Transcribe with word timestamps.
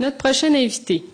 Notre 0.00 0.16
prochain 0.16 0.52
invité, 0.54 1.04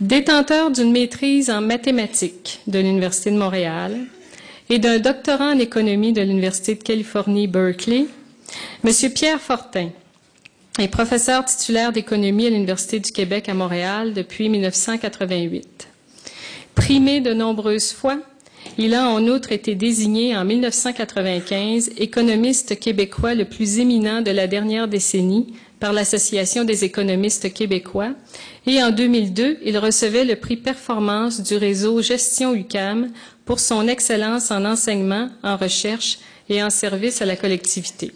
détenteur 0.00 0.70
d'une 0.70 0.92
maîtrise 0.92 1.48
en 1.48 1.62
mathématiques 1.62 2.60
de 2.66 2.78
l'Université 2.78 3.30
de 3.30 3.38
Montréal 3.38 3.98
et 4.68 4.78
d'un 4.78 4.98
doctorat 4.98 5.52
en 5.52 5.58
économie 5.58 6.12
de 6.12 6.20
l'Université 6.20 6.74
de 6.74 6.82
Californie, 6.82 7.46
Berkeley, 7.46 8.04
M. 8.84 8.92
Pierre 9.14 9.40
Fortin 9.40 9.88
est 10.78 10.88
professeur 10.88 11.46
titulaire 11.46 11.90
d'économie 11.90 12.46
à 12.46 12.50
l'Université 12.50 13.00
du 13.00 13.10
Québec 13.10 13.48
à 13.48 13.54
Montréal 13.54 14.12
depuis 14.12 14.50
1988. 14.50 15.88
Primé 16.74 17.22
de 17.22 17.32
nombreuses 17.32 17.92
fois, 17.92 18.18
il 18.76 18.92
a 18.92 19.08
en 19.08 19.26
outre 19.26 19.52
été 19.52 19.74
désigné 19.74 20.36
en 20.36 20.44
1995 20.44 21.92
économiste 21.96 22.78
québécois 22.78 23.34
le 23.34 23.46
plus 23.46 23.78
éminent 23.78 24.20
de 24.20 24.32
la 24.32 24.46
dernière 24.46 24.86
décennie 24.86 25.54
par 25.80 25.92
l'Association 25.92 26.64
des 26.64 26.84
économistes 26.84 27.52
québécois 27.52 28.12
et 28.66 28.82
en 28.82 28.90
2002, 28.90 29.58
il 29.64 29.78
recevait 29.78 30.24
le 30.24 30.36
prix 30.36 30.56
performance 30.56 31.40
du 31.40 31.56
réseau 31.56 32.02
Gestion 32.02 32.54
UCAM 32.54 33.10
pour 33.44 33.60
son 33.60 33.86
excellence 33.86 34.50
en 34.50 34.64
enseignement, 34.64 35.28
en 35.42 35.56
recherche 35.56 36.18
et 36.48 36.62
en 36.62 36.70
service 36.70 37.22
à 37.22 37.26
la 37.26 37.36
collectivité. 37.36 38.12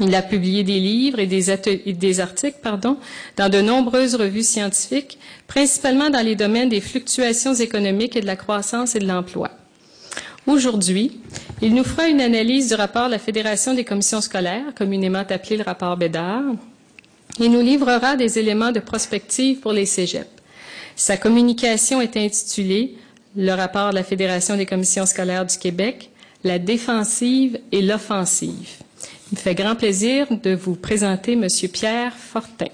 Il 0.00 0.14
a 0.14 0.22
publié 0.22 0.64
des 0.64 0.80
livres 0.80 1.20
et 1.20 1.26
des, 1.26 2.20
articles 2.20 2.58
pardon, 2.62 2.96
dans 3.36 3.48
de 3.48 3.60
nombreuses 3.60 4.16
revues 4.16 4.42
scientifiques, 4.42 5.18
principalement 5.46 6.10
dans 6.10 6.24
les 6.24 6.34
domaines 6.34 6.68
des 6.68 6.80
fluctuations 6.80 7.54
économiques 7.54 8.16
et 8.16 8.20
de 8.20 8.26
la 8.26 8.36
croissance 8.36 8.96
et 8.96 8.98
de 8.98 9.06
l'emploi. 9.06 9.50
Aujourd'hui, 10.46 11.20
il 11.64 11.74
nous 11.74 11.82
fera 11.82 12.08
une 12.08 12.20
analyse 12.20 12.68
du 12.68 12.74
rapport 12.74 13.06
de 13.06 13.12
la 13.12 13.18
Fédération 13.18 13.72
des 13.72 13.84
commissions 13.84 14.20
scolaires, 14.20 14.74
communément 14.76 15.24
appelé 15.30 15.56
le 15.56 15.62
rapport 15.62 15.96
Bédard, 15.96 16.42
et 17.40 17.48
nous 17.48 17.62
livrera 17.62 18.16
des 18.16 18.38
éléments 18.38 18.70
de 18.70 18.80
prospective 18.80 19.60
pour 19.60 19.72
les 19.72 19.86
cégeps. 19.86 20.28
Sa 20.94 21.16
communication 21.16 22.02
est 22.02 22.18
intitulée 22.18 22.96
Le 23.34 23.52
rapport 23.52 23.90
de 23.90 23.94
la 23.94 24.04
Fédération 24.04 24.58
des 24.58 24.66
commissions 24.66 25.06
scolaires 25.06 25.46
du 25.46 25.56
Québec, 25.56 26.10
la 26.44 26.58
défensive 26.58 27.58
et 27.72 27.80
l'offensive. 27.80 28.68
Il 29.32 29.36
me 29.36 29.40
fait 29.40 29.54
grand 29.54 29.74
plaisir 29.74 30.26
de 30.30 30.54
vous 30.54 30.76
présenter 30.76 31.32
M. 31.32 31.48
Pierre 31.72 32.12
Fortin. 32.14 32.66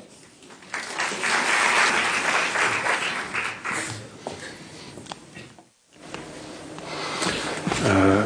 Euh, 7.86 8.24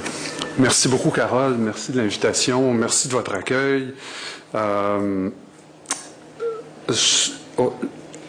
merci 0.58 0.88
beaucoup, 0.88 1.10
Carole. 1.10 1.54
Merci 1.58 1.92
de 1.92 1.98
l'invitation. 1.98 2.72
Merci 2.72 3.08
de 3.08 3.12
votre 3.14 3.34
accueil. 3.34 3.94
Euh, 4.54 5.30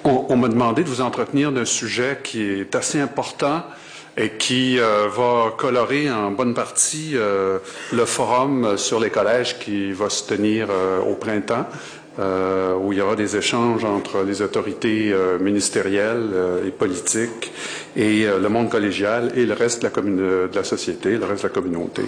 on 0.04 0.38
m'a 0.38 0.48
demandé 0.48 0.84
de 0.84 0.90
vous 0.90 1.02
entretenir 1.02 1.52
d'un 1.52 1.66
sujet 1.66 2.20
qui 2.24 2.42
est 2.44 2.76
assez 2.76 3.00
important 3.00 3.64
et 4.18 4.32
qui 4.32 4.80
euh, 4.80 5.08
va 5.10 5.52
colorer 5.58 6.10
en 6.10 6.32
bonne 6.32 6.54
partie 6.54 7.12
euh, 7.16 7.60
le 7.92 8.06
forum 8.06 8.78
sur 8.78 9.00
les 9.00 9.10
collèges 9.10 9.60
qui 9.60 9.92
va 9.92 10.10
se 10.10 10.24
tenir 10.28 10.68
au 11.08 11.16
printemps. 11.16 11.66
où 12.82 12.94
il 12.94 12.98
y 12.98 13.02
aura 13.02 13.16
des 13.16 13.36
échanges 13.36 13.84
entre 13.84 14.24
les 14.24 14.42
autorités 14.42 15.14
ministérielles 15.42 16.32
et 16.66 16.72
politiques 16.72 17.52
et 17.96 18.26
le 18.26 18.50
monde 18.50 18.70
collégial 18.70 19.32
et 19.36 19.46
le 19.46 19.54
reste 19.54 19.82
de 19.82 19.88
la, 19.88 20.48
la 20.54 20.64
société, 20.64 21.18
le 21.18 21.26
reste 21.26 21.44
de 21.44 21.48
la 21.48 21.54
communauté. 21.54 22.04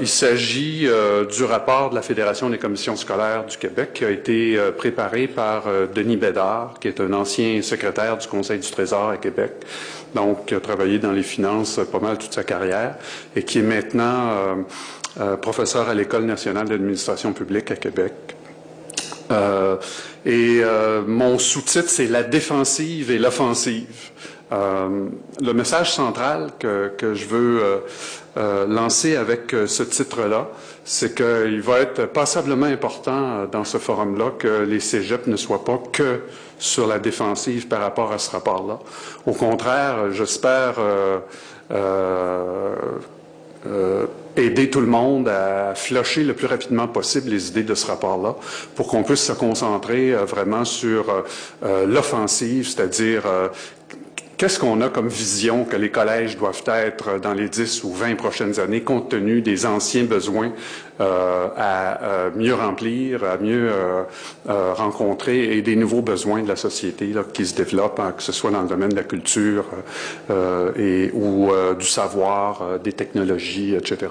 il 0.00 0.08
s'agit 0.08 0.88
du 1.30 1.44
rapport 1.44 1.90
de 1.90 1.94
la 1.94 2.02
Fédération 2.02 2.48
des 2.48 2.58
commissions 2.58 2.96
scolaires 2.96 3.44
du 3.44 3.58
Québec 3.58 3.90
qui 3.92 4.04
a 4.04 4.10
été 4.10 4.58
préparé 4.78 5.28
par 5.28 5.64
Denis 5.94 6.16
Bédard, 6.16 6.74
qui 6.80 6.88
est 6.88 7.00
un 7.00 7.12
ancien 7.12 7.60
secrétaire 7.62 8.16
du 8.16 8.26
Conseil 8.26 8.58
du 8.58 8.70
Trésor 8.70 9.10
à 9.10 9.16
Québec, 9.16 9.52
donc 10.14 10.46
qui 10.46 10.54
a 10.54 10.60
travaillé 10.60 10.98
dans 10.98 11.12
les 11.12 11.22
finances 11.22 11.80
pas 11.90 12.00
mal 12.00 12.18
toute 12.18 12.32
sa 12.32 12.44
carrière 12.44 12.96
et 13.34 13.42
qui 13.42 13.58
est 13.58 13.62
maintenant 13.62 14.30
euh, 14.30 14.54
euh, 15.20 15.36
professeur 15.36 15.88
à 15.88 15.94
l'École 15.94 16.24
nationale 16.24 16.68
d'administration 16.68 17.32
publique 17.32 17.70
à 17.70 17.76
Québec. 17.76 18.12
Euh, 19.30 19.76
et 20.24 20.62
mon 21.06 21.38
sous-titre, 21.38 21.88
c'est 21.88 22.06
la 22.06 22.22
défensive 22.22 23.10
et 23.10 23.18
l'offensive. 23.18 24.10
Le 24.52 25.52
message 25.54 25.92
central 25.92 26.50
que, 26.58 27.14
je 27.14 27.26
veux 27.26 27.82
lancer 28.68 29.16
avec 29.16 29.54
ce 29.66 29.82
titre-là, 29.82 30.48
c'est 30.84 31.14
qu'il 31.14 31.62
va 31.62 31.80
être 31.80 32.06
passablement 32.06 32.66
important 32.66 33.46
dans 33.50 33.64
ce 33.64 33.78
forum-là 33.78 34.32
que 34.38 34.62
les 34.62 34.80
cégeps 34.80 35.26
ne 35.26 35.36
soient 35.36 35.64
pas 35.64 35.80
que 35.92 36.20
sur 36.62 36.86
la 36.86 36.98
défensive 36.98 37.66
par 37.66 37.80
rapport 37.80 38.12
à 38.12 38.18
ce 38.18 38.30
rapport-là. 38.30 38.78
Au 39.26 39.32
contraire, 39.32 40.12
j'espère 40.12 40.74
euh, 40.78 41.18
euh, 41.72 42.74
euh, 43.66 44.06
aider 44.36 44.70
tout 44.70 44.80
le 44.80 44.86
monde 44.86 45.28
à 45.28 45.74
flusher 45.74 46.22
le 46.22 46.34
plus 46.34 46.46
rapidement 46.46 46.88
possible 46.88 47.30
les 47.30 47.48
idées 47.48 47.64
de 47.64 47.74
ce 47.74 47.86
rapport-là 47.86 48.36
pour 48.76 48.86
qu'on 48.86 49.02
puisse 49.02 49.24
se 49.24 49.32
concentrer 49.32 50.12
vraiment 50.12 50.64
sur 50.64 51.24
l'offensive, 51.86 52.66
c'est-à-dire 52.66 53.24
Qu'est-ce 54.42 54.58
qu'on 54.58 54.80
a 54.80 54.88
comme 54.88 55.06
vision 55.06 55.64
que 55.64 55.76
les 55.76 55.92
collèges 55.92 56.36
doivent 56.36 56.64
être 56.66 57.20
dans 57.20 57.32
les 57.32 57.48
10 57.48 57.84
ou 57.84 57.92
20 57.92 58.16
prochaines 58.16 58.58
années, 58.58 58.80
compte 58.80 59.08
tenu 59.08 59.40
des 59.40 59.66
anciens 59.66 60.02
besoins 60.02 60.50
euh, 61.00 61.46
à 61.56 62.02
euh, 62.02 62.30
mieux 62.34 62.52
remplir, 62.52 63.22
à 63.22 63.36
mieux 63.36 63.70
euh, 63.70 64.02
rencontrer 64.74 65.56
et 65.56 65.62
des 65.62 65.76
nouveaux 65.76 66.02
besoins 66.02 66.42
de 66.42 66.48
la 66.48 66.56
société 66.56 67.14
qui 67.32 67.46
se 67.46 67.54
développent, 67.54 68.00
hein, 68.00 68.14
que 68.16 68.22
ce 68.24 68.32
soit 68.32 68.50
dans 68.50 68.62
le 68.62 68.68
domaine 68.68 68.88
de 68.88 68.96
la 68.96 69.04
culture 69.04 69.64
ou 70.28 71.50
du 71.78 71.86
savoir, 71.86 72.80
des 72.82 72.94
technologies, 72.94 73.76
etc. 73.76 74.10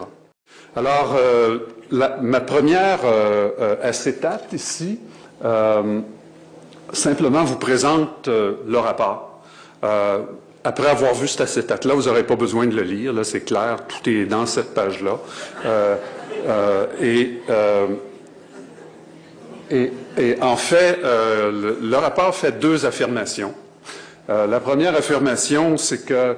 Alors, 0.78 1.20
ma 1.92 2.40
première 2.40 3.02
acétate 3.84 4.54
ici, 4.54 4.98
simplement 6.94 7.44
vous 7.44 7.58
présente 7.58 8.30
le 8.30 8.78
rapport. 8.78 9.31
Euh, 9.84 10.20
après 10.64 10.88
avoir 10.88 11.16
vu 11.16 11.28
cet 11.28 11.42
acétate-là, 11.42 11.96
vous 11.96 12.04
n'aurez 12.04 12.24
pas 12.24 12.36
besoin 12.36 12.68
de 12.68 12.76
le 12.76 12.84
lire, 12.84 13.14
là 13.14 13.24
c'est 13.24 13.42
clair, 13.42 13.78
tout 13.88 14.08
est 14.10 14.26
dans 14.26 14.46
cette 14.46 14.76
page-là. 14.76 15.18
Euh, 15.66 15.96
euh, 16.48 17.88
et, 19.72 19.92
et, 20.18 20.42
en 20.42 20.58
fait, 20.58 21.00
le, 21.02 21.96
rapport 21.96 22.36
fait 22.36 22.60
deux 22.60 22.86
affirmations. 22.86 23.54
la 24.28 24.60
première 24.60 24.96
affirmation, 24.96 25.78
c'est 25.78 26.06
que 26.06 26.36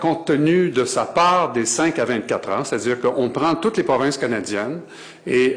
compte 0.00 0.26
tenu 0.26 0.70
de 0.70 0.84
sa 0.84 1.04
part 1.04 1.52
des 1.52 1.64
5 1.64 1.98
à 1.98 2.04
24 2.04 2.50
ans, 2.50 2.64
c'est-à-dire 2.64 3.00
qu'on 3.00 3.30
prend 3.30 3.54
toutes 3.54 3.78
les 3.78 3.82
provinces 3.82 4.18
canadiennes 4.18 4.80
et 5.26 5.56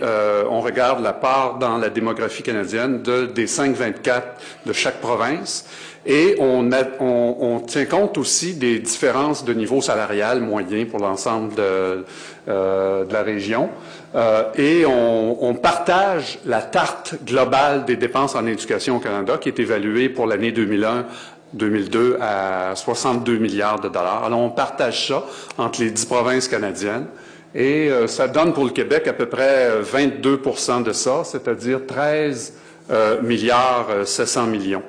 on 0.50 0.62
regarde 0.62 1.04
la 1.04 1.14
part 1.14 1.58
dans 1.58 1.78
la 1.78 1.90
démographie 1.90 2.44
canadienne 2.44 3.02
de, 3.02 3.26
des 3.26 3.48
5-24 3.48 4.22
de 4.66 4.74
chaque 4.74 5.02
province, 5.02 5.66
et 6.10 6.38
on, 6.40 6.70
on, 7.02 7.60
tient 7.60 7.86
compte 7.86 8.18
aussi 8.18 8.54
des 8.54 8.80
différences 8.80 9.44
de 9.44 9.54
niveau 9.54 9.82
salarial 9.82 10.40
moyen 10.40 10.86
pour 10.86 11.00
l'ensemble 11.00 11.54
de, 11.54 12.06
euh, 12.48 13.04
la 13.12 13.24
région. 13.24 13.70
Euh, 14.16 14.44
et 14.56 14.86
on, 14.86 15.54
partage 15.56 16.40
la 16.46 16.62
tarte 16.62 17.16
globale 17.26 17.84
des 17.84 17.98
dépenses 17.98 18.36
en 18.36 18.46
éducation 18.46 18.96
au 18.96 19.00
Canada 19.00 19.38
qui 19.38 19.50
est 19.50 19.60
évaluée 19.60 20.08
pour 20.08 20.28
l'année 20.28 20.54
2001 20.54 21.06
2002 21.54 22.18
à 22.22 22.74
62 22.76 23.38
milliards 23.38 23.80
de 23.80 23.90
dollars. 23.90 24.24
Alors, 24.26 24.40
on 24.40 24.50
partage 24.50 25.08
ça 25.08 25.24
entre 25.58 25.82
les 25.82 25.92
dix 25.92 26.06
provinces 26.06 26.48
canadiennes. 26.48 27.08
Et 27.56 27.90
euh, 27.90 28.08
ça 28.08 28.28
donne 28.28 28.54
pour 28.54 28.66
le 28.66 28.72
Québec 28.72 29.08
à 29.08 29.14
peu 29.14 29.28
près 29.28 29.82
22% 29.82 30.84
de 30.84 30.94
ça, 30.94 31.24
c'est-à-dire 31.24 31.86
13 31.86 32.54
milliards 33.22 33.88
700 34.06 34.48
millions. 34.48 34.84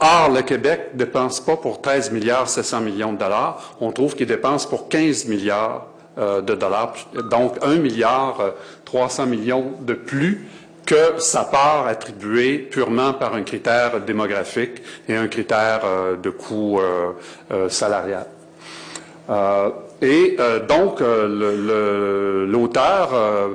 Or, 0.00 0.28
le 0.30 0.42
Québec 0.42 0.90
ne 0.92 0.98
dépense 0.98 1.40
pas 1.40 1.56
pour 1.56 1.80
13 1.80 2.10
milliards 2.10 2.48
700 2.48 2.80
millions 2.80 3.12
de 3.12 3.18
dollars. 3.18 3.74
On 3.80 3.92
trouve 3.92 4.14
qu'il 4.14 4.26
dépense 4.26 4.66
pour 4.66 4.88
15 4.88 5.26
milliards 5.26 5.86
euh, 6.18 6.40
de 6.40 6.54
dollars, 6.54 6.94
donc 7.30 7.56
1 7.62 7.76
milliard 7.76 8.38
300 8.84 9.22
euh, 9.22 9.26
millions 9.26 9.72
de 9.80 9.94
plus 9.94 10.46
que 10.86 11.18
sa 11.18 11.44
part 11.44 11.86
attribuée 11.86 12.58
purement 12.58 13.14
par 13.14 13.34
un 13.34 13.42
critère 13.42 14.00
démographique 14.00 14.82
et 15.08 15.16
un 15.16 15.28
critère 15.28 15.80
euh, 15.84 16.16
de 16.16 16.30
coût 16.30 16.80
salarial. 17.68 18.26
et 20.02 20.36
donc, 20.68 21.00
l'auteur 22.50 23.08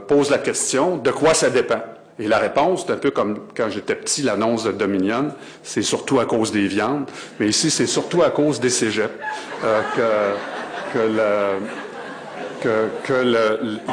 pose 0.08 0.30
la 0.32 0.40
question 0.40 0.98
de 0.98 1.12
quoi 1.12 1.34
ça 1.34 1.50
dépend? 1.50 1.82
Et 2.20 2.28
la 2.28 2.38
réponse, 2.38 2.84
c'est 2.86 2.94
un 2.94 2.98
peu 2.98 3.12
comme 3.12 3.40
quand 3.56 3.70
j'étais 3.70 3.96
petit, 3.96 4.24
l'annonce 4.24 4.66
de 4.66 4.74
Dominion, 4.74 5.32
c'est 5.64 5.82
surtout 5.82 6.20
à 6.20 6.26
cause 6.26 6.52
des 6.52 6.68
viandes, 6.68 7.10
mais 7.40 7.48
ici, 7.48 7.72
c'est 7.72 7.88
surtout 7.88 8.22
à 8.24 8.30
cause 8.30 8.60
des 8.60 8.70
cégeps 8.70 9.10
euh, 9.64 9.82
que, 10.94 11.00
qu'il 12.62 13.40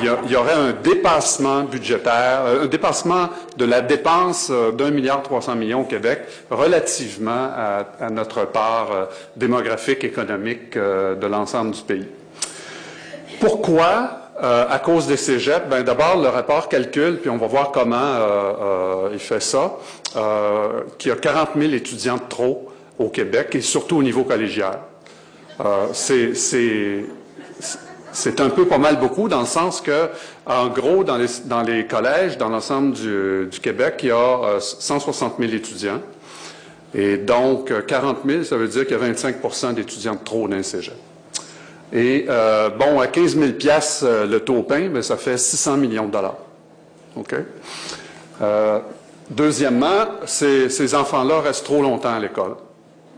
y, 0.03 0.33
y, 0.33 0.37
aurait 0.37 0.53
un 0.53 0.73
dépassement 0.73 1.63
budgétaire, 1.63 2.43
euh, 2.47 2.65
un 2.65 2.67
dépassement 2.67 3.29
de 3.57 3.65
la 3.65 3.81
dépense 3.81 4.49
euh, 4.51 4.73
d'un 4.73 4.91
milliard 4.91 5.23
trois 5.23 5.43
cents 5.43 5.55
millions 5.55 5.83
au 5.83 5.85
Québec 5.85 6.23
relativement 6.51 7.51
à, 7.57 8.11
notre 8.11 8.45
part 8.45 8.93
euh, 8.93 9.05
démographique, 9.37 10.05
économique 10.05 10.77
de 10.77 11.27
l'ensemble 11.27 11.73
du 11.73 11.83
pays. 11.83 12.09
Pourquoi? 13.41 14.23
à 14.39 14.79
cause 14.81 15.07
des 15.07 15.17
cégeps, 15.17 15.67
ben 15.71 15.83
d'abord 15.83 16.21
le 16.21 16.29
rapport 16.29 16.69
calcule, 16.69 17.21
puis 17.21 17.31
on 17.31 17.39
va 17.39 17.47
voir 17.47 17.73
comment 17.73 19.09
il 19.11 19.19
fait 19.19 19.41
ça, 19.41 19.79
qu'il 20.99 21.09
y 21.09 21.11
a 21.11 21.17
40 21.17 21.53
000 21.57 21.73
étudiants 21.73 22.17
de 22.17 22.29
trop 22.29 22.71
au 22.99 23.09
Québec 23.09 23.55
et 23.55 23.63
surtout 23.63 23.97
au 23.97 24.03
niveau 24.03 24.25
collégial. 24.25 24.79
c'est 25.95 26.35
c'est 28.17 28.41
un 28.41 28.49
peu 28.49 28.65
pas 28.65 28.79
mal 28.79 28.99
beaucoup 28.99 29.29
dans 29.29 29.41
le 29.41 29.47
sens 29.47 29.83
que, 29.83 30.09
en 30.47 30.69
gros, 30.69 31.05
dans 31.05 31.19
les, 31.19 31.87
collèges, 31.87 32.39
dans 32.39 32.49
l'ensemble 32.49 32.93
du, 32.93 33.61
Québec, 33.61 33.97
il 34.03 34.09
y 34.09 34.11
a 34.11 34.59
160 34.59 35.35
euh, 35.35 35.47
000 35.47 35.55
étudiants. 35.55 36.01
Et 36.95 37.19
donc, 37.19 37.71
40 37.87 38.19
euh, 38.25 38.31
000, 38.31 38.45
ça 38.45 38.57
veut 38.57 38.69
dire 38.69 38.87
qu'il 38.87 38.97
y 38.97 39.01
a 39.01 39.13
25% 39.13 39.75
d'étudiants 39.75 40.15
de 40.15 40.25
trop 40.25 40.49
dans 40.49 40.57
le 40.57 40.63
cégep. 40.63 40.95
Et 41.93 42.25
euh, 42.31 42.71
bon, 42.71 43.01
à 43.01 43.07
15 43.07 43.37
000 43.37 43.53
pièces 43.53 44.03
le 44.03 44.39
taux 44.39 44.63
pain, 44.63 44.89
mais 44.91 45.03
ça 45.03 45.19
fait 45.19 45.37
600 45.37 45.77
millions 45.77 46.07
de 46.07 46.13
dollars. 46.13 46.39
OK? 47.17 47.35
Deuxièmement, 49.29 50.07
ces, 50.25 50.71
ces 50.71 50.95
enfants-là 50.95 51.41
restent 51.41 51.67
trop 51.67 51.83
longtemps 51.83 52.15
à 52.15 52.19
l'école. 52.19 52.55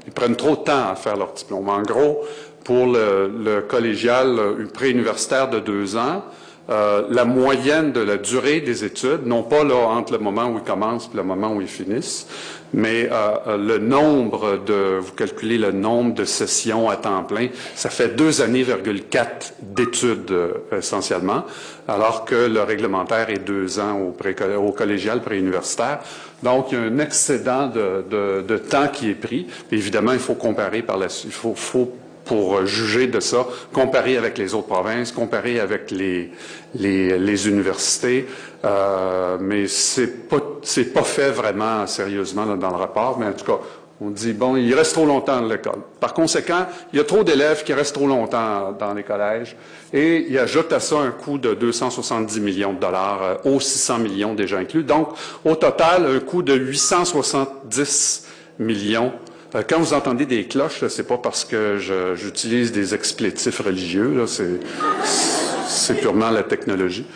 Ils 0.06 0.12
prennent 0.12 0.36
trop 0.36 0.56
de 0.56 0.62
temps 0.62 0.90
à 0.90 0.96
faire 0.96 1.16
leur 1.16 1.34
diplôme. 1.34 1.68
En 1.68 1.82
gros, 1.82 2.24
pour 2.68 2.86
le, 2.86 3.64
collégial 3.66 4.38
euh, 4.38 4.66
préuniversitaire 4.66 5.48
de 5.48 5.58
deux 5.58 5.96
ans, 5.96 6.22
euh, 6.68 7.04
la 7.08 7.24
moyenne 7.24 7.92
de 7.92 8.00
la 8.00 8.18
durée 8.18 8.60
des 8.60 8.84
études, 8.84 9.24
non 9.24 9.42
pas 9.42 9.64
là 9.64 9.88
entre 9.88 10.12
le 10.12 10.18
moment 10.18 10.50
où 10.50 10.58
ils 10.58 10.70
commencent 10.70 11.08
et 11.14 11.16
le 11.16 11.22
moment 11.22 11.54
où 11.54 11.62
ils 11.62 11.66
finissent, 11.66 12.26
mais 12.74 13.08
euh, 13.10 13.56
le 13.56 13.78
nombre 13.78 14.58
de, 14.66 14.98
vous 15.00 15.12
calculez 15.12 15.56
le 15.56 15.72
nombre 15.72 16.12
de 16.12 16.26
sessions 16.26 16.90
à 16.90 16.96
temps 16.96 17.24
plein, 17.24 17.48
ça 17.74 17.88
fait 17.88 18.14
deux 18.14 18.42
années, 18.42 18.64
virgule 18.64 19.04
quatre 19.04 19.54
d'études 19.62 20.30
essentiellement, 20.70 21.44
alors 21.88 22.26
que 22.26 22.34
le 22.34 22.60
réglementaire 22.60 23.30
est 23.30 23.46
deux 23.46 23.80
ans 23.80 23.98
au, 23.98 24.72
collégial 24.72 25.22
préuniversitaire. 25.22 26.00
Donc, 26.42 26.66
il 26.70 26.78
y 26.78 26.82
a 26.82 26.84
un 26.84 26.98
excédent 26.98 27.68
de, 27.68 28.42
de, 28.42 28.58
temps 28.58 28.88
qui 28.88 29.08
est 29.08 29.14
pris. 29.14 29.46
évidemment, 29.72 30.12
il 30.12 30.18
faut 30.18 30.34
comparer 30.34 30.82
par 30.82 30.98
la 30.98 31.08
suite. 31.08 31.32
Il 31.32 31.34
faut, 31.34 31.54
faut 31.54 31.96
pour 32.28 32.66
juger 32.66 33.06
de 33.06 33.18
ça, 33.20 33.46
comparer 33.72 34.16
avec 34.16 34.38
les 34.38 34.54
autres 34.54 34.68
provinces, 34.68 35.10
comparer 35.10 35.58
avec 35.58 35.90
les, 35.90 36.30
les, 36.74 37.48
universités, 37.48 38.28
euh, 38.64 39.38
mais 39.40 39.66
c'est 39.66 40.28
pas 40.28 40.36
c'est 40.62 40.92
pas 40.92 41.02
fait 41.02 41.30
vraiment 41.30 41.86
sérieusement 41.86 42.44
dans 42.56 42.70
le 42.70 42.76
rapport, 42.76 43.18
mais 43.18 43.26
en 43.26 43.32
tout 43.32 43.46
cas, 43.46 43.58
on 44.00 44.10
dit 44.10 44.32
bon, 44.34 44.56
il 44.56 44.72
reste 44.74 44.92
trop 44.92 45.06
longtemps 45.06 45.40
dans 45.40 45.48
l'école. 45.48 45.80
Par 45.98 46.12
conséquent, 46.12 46.66
il 46.92 46.98
y 46.98 47.00
a 47.00 47.04
trop 47.04 47.24
d'élèves 47.24 47.64
qui 47.64 47.72
restent 47.72 47.94
trop 47.94 48.06
longtemps 48.06 48.76
dans 48.78 48.94
les 48.94 49.02
collèges, 49.02 49.56
et 49.92 50.26
il 50.28 50.38
ajoute 50.38 50.72
à 50.72 50.80
ça 50.80 50.98
un 50.98 51.10
coût 51.10 51.38
de 51.38 51.54
270 51.54 52.40
millions 52.40 52.74
de 52.74 52.78
dollars 52.78 53.22
euh, 53.22 53.34
aux 53.44 53.60
600 53.60 53.98
millions 53.98 54.34
déjà 54.34 54.58
inclus. 54.58 54.84
Donc, 54.84 55.08
au 55.44 55.56
total, 55.56 56.06
un 56.06 56.20
coût 56.20 56.42
de 56.42 56.54
870 56.54 58.26
millions 58.58 59.12
euh, 59.12 59.27
quand 59.52 59.78
vous 59.78 59.94
entendez 59.94 60.26
des 60.26 60.44
cloches, 60.44 60.86
c'est 60.88 61.06
pas 61.06 61.18
parce 61.18 61.44
que 61.44 61.78
j'utilise 62.16 62.72
des 62.72 62.94
explétifs 62.94 63.60
religieux, 63.60 64.24
c'est 64.26 66.00
purement 66.00 66.30
la 66.30 66.42
technologie. 66.42 67.06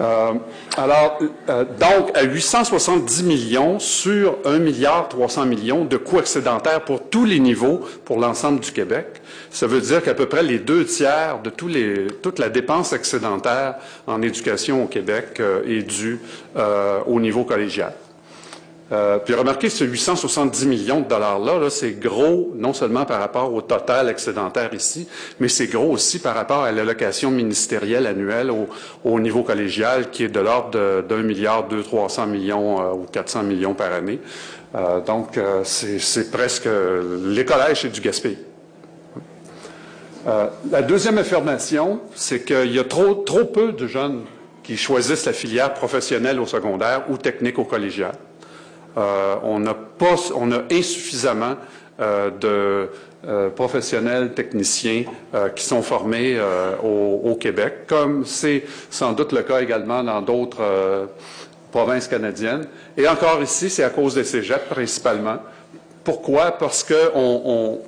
Euh, 0.00 0.34
alors, 0.76 1.18
euh, 1.48 1.64
donc, 1.64 2.16
à 2.16 2.22
870 2.22 3.24
millions 3.24 3.78
sur 3.80 4.36
1 4.44 4.58
milliard 4.58 5.08
300 5.08 5.46
millions 5.46 5.84
de 5.84 5.96
coûts 5.96 6.20
excédentaires 6.20 6.84
pour 6.84 7.08
tous 7.08 7.24
les 7.24 7.40
niveaux, 7.40 7.84
pour 8.04 8.20
l'ensemble 8.20 8.60
du 8.60 8.70
Québec, 8.70 9.06
ça 9.50 9.66
veut 9.66 9.80
dire 9.80 10.02
qu'à 10.02 10.14
peu 10.14 10.26
près 10.26 10.44
les 10.44 10.60
deux 10.60 10.84
tiers 10.84 11.40
de 11.42 11.50
tous 11.50 11.68
les, 11.68 12.06
toute 12.22 12.38
la 12.38 12.48
dépense 12.48 12.92
excédentaire 12.92 13.74
en 14.06 14.22
éducation 14.22 14.84
au 14.84 14.86
Québec 14.86 15.42
est 15.66 15.82
due 15.82 16.20
au 17.06 17.20
niveau 17.20 17.44
collégial. 17.44 17.92
Euh, 18.90 19.18
puis 19.18 19.34
remarquez, 19.34 19.68
ce 19.68 19.84
870 19.84 20.66
millions 20.66 21.00
de 21.00 21.08
dollars-là, 21.08 21.68
c'est 21.68 21.92
gros 21.92 22.52
non 22.54 22.72
seulement 22.72 23.04
par 23.04 23.20
rapport 23.20 23.52
au 23.52 23.60
total 23.60 24.08
excédentaire 24.08 24.72
ici, 24.72 25.06
mais 25.40 25.48
c'est 25.48 25.66
gros 25.66 25.90
aussi 25.90 26.20
par 26.20 26.34
rapport 26.34 26.62
à 26.62 26.72
l'allocation 26.72 27.30
ministérielle 27.30 28.06
annuelle 28.06 28.50
au, 29.04 29.20
niveau 29.20 29.42
collégial, 29.42 30.10
qui 30.10 30.24
est 30.24 30.28
de 30.28 30.40
l'ordre 30.40 31.02
d'un 31.02 31.22
milliard, 31.22 31.68
deux, 31.68 31.82
trois 31.82 32.08
cents 32.08 32.26
millions 32.26 32.80
euh, 32.80 32.94
ou 32.94 33.06
400 33.12 33.42
millions 33.42 33.74
par 33.74 33.92
année. 33.92 34.20
Euh, 34.74 35.00
donc, 35.00 35.38
c'est 35.64 36.30
presque... 36.30 36.68
Les 37.24 37.44
collèges, 37.44 37.82
c'est 37.82 37.92
du 37.92 38.00
gaspillage. 38.00 38.38
la 40.26 40.82
deuxième 40.82 41.18
affirmation, 41.18 42.00
c'est 42.14 42.44
qu'il 42.44 42.72
y 42.72 42.78
a 42.78 42.84
trop, 42.84 43.14
trop 43.14 43.44
peu 43.44 43.72
de 43.72 43.86
jeunes 43.86 44.22
qui 44.62 44.76
choisissent 44.76 45.26
la 45.26 45.32
filière 45.32 45.74
professionnelle 45.74 46.40
au 46.40 46.46
secondaire 46.46 47.04
ou 47.08 47.16
technique 47.16 47.58
au 47.58 47.64
collégial. 47.64 48.12
Euh, 48.96 49.36
on 49.42 49.60
n'a 49.60 49.74
pas, 49.74 50.16
on 50.34 50.50
a 50.52 50.62
insuffisamment 50.70 51.56
euh, 52.00 52.30
de 52.30 52.88
euh, 53.26 53.50
professionnels 53.50 54.32
techniciens 54.32 55.04
qui 55.54 55.64
sont 55.64 55.82
formés 55.82 56.38
au, 56.82 57.36
Québec, 57.40 57.86
comme 57.86 58.24
c'est 58.24 58.64
sans 58.90 59.12
doute 59.12 59.32
le 59.32 59.42
cas 59.42 59.60
également 59.60 60.02
dans 60.02 60.22
d'autres 60.22 61.08
provinces 61.70 62.08
canadiennes. 62.08 62.66
Et 62.96 63.06
encore 63.08 63.42
ici, 63.42 63.68
c'est 63.70 63.84
à 63.84 63.90
cause 63.90 64.14
des 64.14 64.24
cégeps 64.24 64.68
principalement. 64.68 65.38
Pourquoi? 66.04 66.52
Parce 66.52 66.84
qu'on 66.84 67.80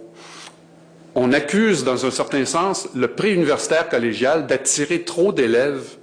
on, 1.15 1.33
accuse, 1.33 1.85
dans 1.85 2.05
un 2.05 2.11
certain 2.11 2.45
sens, 2.45 2.89
le 2.95 3.09
pré-universitaire 3.09 3.89
collégial 3.89 4.47
d'attirer 4.47 5.03
trop 5.03 5.33
d'élèves 5.33 5.97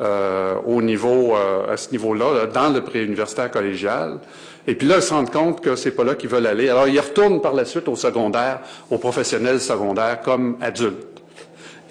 euh, 0.00 0.54
au 0.66 0.80
niveau, 0.80 1.36
euh, 1.36 1.74
à 1.74 1.76
ce 1.76 1.90
niveau-là, 1.90 2.46
dans 2.46 2.70
le 2.70 2.80
préuniversitaire 2.80 3.50
collégial. 3.50 4.18
Et 4.66 4.74
puis 4.74 4.88
là, 4.88 4.96
ils 4.96 5.02
se 5.02 5.12
rendent 5.12 5.30
compte 5.30 5.60
que 5.60 5.76
c'est 5.76 5.90
pas 5.90 6.04
là 6.04 6.14
qu'ils 6.14 6.30
veulent 6.30 6.46
aller. 6.46 6.70
Alors, 6.70 6.88
ils 6.88 6.98
retournent 6.98 7.42
par 7.42 7.52
la 7.52 7.66
suite 7.66 7.86
au 7.86 7.96
secondaire, 7.96 8.60
aux 8.90 8.96
professionnels 8.96 9.60
secondaires 9.60 10.22
comme 10.22 10.56
adultes. 10.62 11.20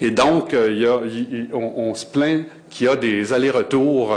Et 0.00 0.10
donc, 0.10 0.54
euh, 0.54 0.72
y 0.72 0.86
a, 0.86 0.98
on, 1.56 1.94
se 1.94 2.04
plaint 2.04 2.46
qu'il 2.68 2.86
y 2.86 2.88
a 2.88 2.96
des 2.96 3.32
allers-retours 3.32 4.16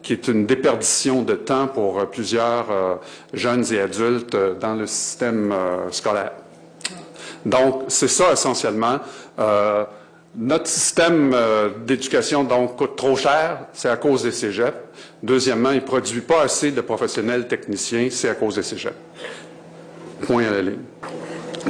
qui 0.00 0.12
est 0.12 0.28
une 0.28 0.46
déperdition 0.46 1.22
de 1.22 1.34
temps 1.34 1.66
pour 1.66 2.06
plusieurs 2.06 3.00
jeunes 3.32 3.64
et 3.72 3.80
adultes 3.80 4.36
dans 4.60 4.74
le 4.74 4.86
système 4.86 5.52
scolaire. 5.90 6.32
Donc, 7.44 7.84
c'est 7.88 8.08
ça 8.08 8.32
essentiellement. 8.32 8.98
Notre 10.40 10.68
système 10.68 11.32
euh, 11.34 11.68
d'éducation, 11.84 12.44
donc, 12.44 12.76
coûte 12.76 12.94
trop 12.94 13.16
cher, 13.16 13.66
c'est 13.72 13.88
à 13.88 13.96
cause 13.96 14.22
des 14.22 14.30
cégeps. 14.30 14.76
Deuxièmement, 15.20 15.72
il 15.72 15.76
ne 15.76 15.80
produit 15.80 16.20
pas 16.20 16.42
assez 16.42 16.70
de 16.70 16.80
professionnels 16.80 17.48
techniciens, 17.48 18.06
c'est 18.08 18.28
à 18.28 18.36
cause 18.36 18.54
des 18.54 18.62
cégeps. 18.62 18.94
Point 20.22 20.46
à 20.46 20.50
la 20.52 20.62
ligne. 20.62 20.78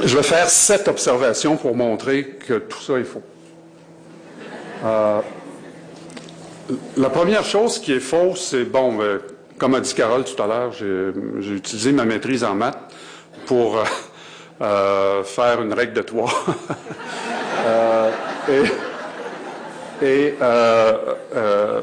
Je 0.03 0.15
vais 0.15 0.21
faire 0.21 0.47
sept 0.47 0.87
observations 0.87 1.57
pour 1.57 1.75
montrer 1.75 2.37
que 2.47 2.59
tout 2.59 2.79
ça 2.79 2.99
est 2.99 3.05
faux. 3.05 3.23
Euh, 4.85 5.21
la 6.95 7.09
première 7.09 7.43
chose 7.43 7.79
qui 7.79 7.93
est 7.93 7.99
fausse, 7.99 8.49
c'est, 8.51 8.65
bon, 8.65 9.01
euh, 9.01 9.17
comme 9.57 9.73
a 9.73 9.79
dit 9.79 9.95
Carole 9.95 10.25
tout 10.25 10.39
à 10.43 10.45
l'heure, 10.45 10.73
j'ai 10.73 11.55
utilisé 11.55 11.91
ma 11.91 12.05
maîtrise 12.05 12.43
en 12.43 12.53
maths 12.53 12.77
pour 13.47 13.83
faire 14.59 15.61
une 15.63 15.73
règle 15.73 15.93
de 15.93 16.01
trois. 16.03 16.29
et, 20.01 20.35
euh, 20.41 20.93
euh, 21.35 21.81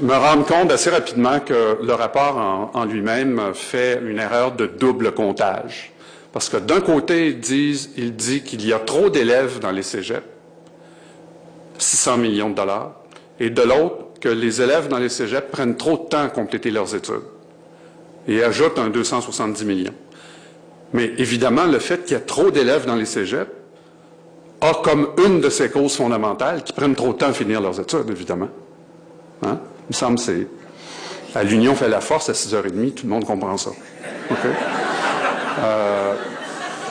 me 0.00 0.14
rendre 0.14 0.44
compte 0.44 0.70
assez 0.70 0.90
rapidement 0.90 1.40
que 1.40 1.78
le 1.82 1.92
rapport 1.94 2.70
en, 2.74 2.84
lui-même 2.84 3.52
fait 3.54 4.00
une 4.02 4.18
erreur 4.18 4.52
de 4.52 4.66
double 4.66 5.12
comptage. 5.12 5.92
Parce 6.32 6.48
que 6.48 6.58
d'un 6.58 6.80
côté, 6.80 7.28
ils 7.28 7.40
disent, 7.40 7.90
il 7.96 8.14
dit 8.14 8.42
qu'il 8.42 8.66
y 8.66 8.72
a 8.72 8.78
trop 8.78 9.08
d'élèves 9.08 9.60
dans 9.60 9.70
les 9.70 9.82
cégeps, 9.82 10.26
600 11.78 12.18
millions 12.18 12.50
de 12.50 12.54
dollars, 12.54 12.92
et 13.40 13.50
de 13.50 13.62
l'autre, 13.62 14.08
que 14.20 14.28
les 14.28 14.60
élèves 14.60 14.88
dans 14.88 14.98
les 14.98 15.08
cégeps 15.08 15.50
prennent 15.50 15.76
trop 15.76 15.96
de 15.96 16.08
temps 16.08 16.24
à 16.24 16.28
compléter 16.28 16.70
leurs 16.70 16.94
études. 16.94 17.22
Et 18.26 18.42
ajoute 18.42 18.78
un 18.78 18.90
270 18.90 19.64
millions. 19.64 19.94
Mais 20.92 21.12
évidemment, 21.18 21.64
le 21.64 21.78
fait 21.78 22.04
qu'il 22.04 22.12
y 22.12 22.16
a 22.16 22.20
trop 22.20 22.50
d'élèves 22.50 22.84
dans 22.84 22.96
les 22.96 23.06
cégeps 23.06 23.50
a 24.60 24.74
comme 24.82 25.08
une 25.24 25.40
de 25.40 25.50
ses 25.50 25.70
causes 25.70 25.96
fondamentales 25.96 26.62
qui 26.62 26.72
prennent 26.72 26.94
trop 26.94 27.12
de 27.12 27.18
temps 27.18 27.28
à 27.28 27.32
finir 27.32 27.60
leurs 27.60 27.78
études, 27.80 28.10
évidemment. 28.10 28.48
Hein? 29.42 29.58
Il 29.88 29.90
me 29.90 29.94
semble 29.94 30.16
que 30.16 30.22
c'est 30.22 30.46
à 31.34 31.44
l'union 31.44 31.74
fait 31.74 31.88
la 31.88 32.00
force 32.00 32.28
à 32.28 32.32
6h30, 32.32 32.94
tout 32.94 33.06
le 33.06 33.10
monde 33.10 33.24
comprend 33.24 33.56
ça. 33.56 33.70
Euh, 35.60 36.14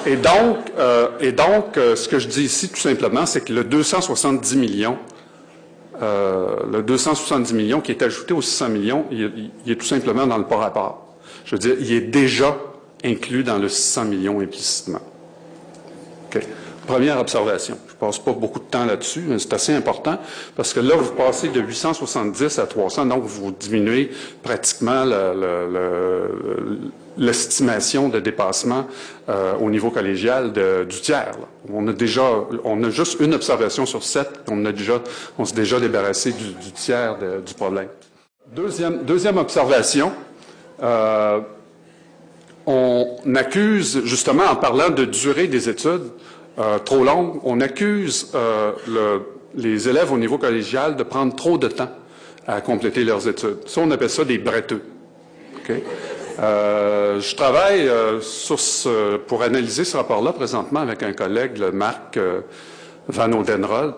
Et 0.07 0.15
donc, 0.15 0.57
euh, 0.79 1.09
et 1.19 1.33
donc 1.33 1.75
euh, 1.75 1.97
ce 1.97 2.07
que 2.07 2.17
je 2.17 2.29
dis 2.29 2.43
ici, 2.43 2.69
tout 2.69 2.79
simplement, 2.79 3.25
c'est 3.25 3.41
que 3.41 3.51
le 3.51 3.65
270 3.65 4.55
millions, 4.55 4.97
euh, 6.01 6.55
le 6.71 6.81
270 6.81 7.53
millions 7.53 7.81
qui 7.81 7.91
est 7.91 8.01
ajouté 8.01 8.33
aux 8.33 8.41
600 8.41 8.69
millions, 8.69 9.05
il, 9.11 9.51
est 9.67 9.75
tout 9.75 9.85
simplement 9.85 10.25
dans 10.25 10.37
le 10.37 10.45
pas 10.45 10.55
rapport. 10.55 11.17
Je 11.43 11.55
veux 11.55 11.59
dire, 11.59 11.75
il 11.79 11.91
est 11.91 12.01
déjà 12.01 12.57
inclus 13.03 13.43
dans 13.43 13.57
le 13.57 13.67
600 13.67 14.05
millions 14.05 14.39
implicitement. 14.39 15.01
OK? 16.27 16.41
Première 16.87 17.19
observation. 17.19 17.77
Je 17.89 17.95
passe 17.95 18.17
pas 18.17 18.31
beaucoup 18.31 18.59
de 18.59 18.65
temps 18.65 18.85
là-dessus, 18.85 19.25
mais 19.27 19.39
c'est 19.39 19.53
assez 19.53 19.73
important 19.73 20.17
parce 20.55 20.73
que 20.73 20.79
là, 20.79 20.95
vous 20.95 21.11
passez 21.11 21.49
de 21.49 21.59
870 21.59 22.59
à 22.59 22.65
300, 22.65 23.07
donc 23.07 23.23
vous 23.25 23.51
diminuez 23.51 24.09
pratiquement 24.41 25.03
l'estimation 27.17 28.07
de 28.07 28.21
dépassement 28.21 28.87
euh, 29.27 29.55
au 29.59 29.69
niveau 29.69 29.89
collégial 29.89 30.53
du 30.53 31.01
tiers. 31.01 31.35
On 31.73 31.85
a 31.89 31.93
déjà, 31.93 32.23
on 32.63 32.81
a 32.85 32.89
juste 32.89 33.19
une 33.19 33.33
observation 33.33 33.85
sur 33.85 34.03
sept, 34.03 34.29
on 34.49 34.65
a 34.65 34.71
déjà, 34.71 35.01
on 35.37 35.43
s'est 35.43 35.55
déjà 35.55 35.81
débarrassé 35.81 36.31
du, 36.31 36.71
tiers 36.71 37.17
du 37.45 37.53
problème. 37.53 37.89
Deuxième, 38.55 39.03
deuxième 39.03 39.37
observation. 39.37 40.13
Euh, 40.81 41.41
on 42.65 43.35
accuse, 43.35 44.01
justement, 44.05 44.43
en 44.43 44.55
parlant 44.55 44.89
de 44.89 45.05
durée 45.05 45.47
des 45.47 45.69
études, 45.69 46.11
euh, 46.59 46.79
trop 46.79 47.03
longue, 47.03 47.39
on 47.43 47.61
accuse 47.61 48.31
euh, 48.33 48.71
les 49.55 49.87
élèves 49.87 50.11
au 50.11 50.17
niveau 50.17 50.39
collégial 50.39 50.95
de 50.95 51.03
prendre 51.03 51.35
trop 51.35 51.57
de 51.57 51.67
temps 51.67 51.91
à 52.47 52.61
compléter 52.61 53.03
leurs 53.03 53.27
études. 53.27 53.67
Ça, 53.67 53.81
on 53.81 53.91
appelle 53.91 54.09
ça 54.09 54.23
des 54.23 54.39
bretteux. 54.39 54.81
Euh, 56.39 57.19
je 57.19 57.35
travaille 57.35 57.91
pour 59.27 59.43
analyser 59.43 59.83
ce 59.83 59.97
rapport-là 59.97 60.31
présentement 60.33 60.79
avec 60.79 61.03
un 61.03 61.11
collègue, 61.11 61.57
le 61.57 61.71
Marc 61.71 62.17
Van 63.09 63.31
Odenrold. 63.33 63.95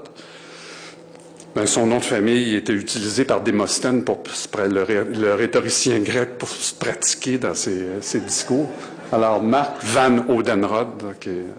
Ben, 1.55 1.65
son 1.65 1.85
nom 1.85 1.97
de 1.97 2.03
famille 2.03 2.55
était 2.55 2.73
utilisé 2.73 3.23
par 3.23 3.41
Démosthène, 3.41 4.03
pour, 4.03 4.21
le, 4.57 5.33
rhétoricien 5.33 5.99
grec, 5.99 6.37
pour 6.37 6.49
se 6.49 6.73
pratiquer 6.73 7.37
dans 7.37 7.53
ses 7.53 8.19
discours. 8.19 8.69
Alors, 9.11 9.41
Marc 9.41 9.83
Van 9.83 10.17
Odenrod, 10.29 10.87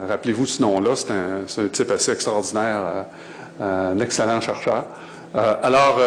rappelez-vous 0.09 0.47
ce 0.47 0.63
nom-là, 0.63 0.91
c'est 0.95 1.61
un, 1.61 1.69
type 1.69 1.91
assez 1.91 2.13
extraordinaire, 2.13 3.07
euh, 3.61 3.93
un 3.93 3.99
excellent 3.99 4.41
chercheur. 4.41 4.85
Euh, 5.35 5.55
alors, 5.61 5.99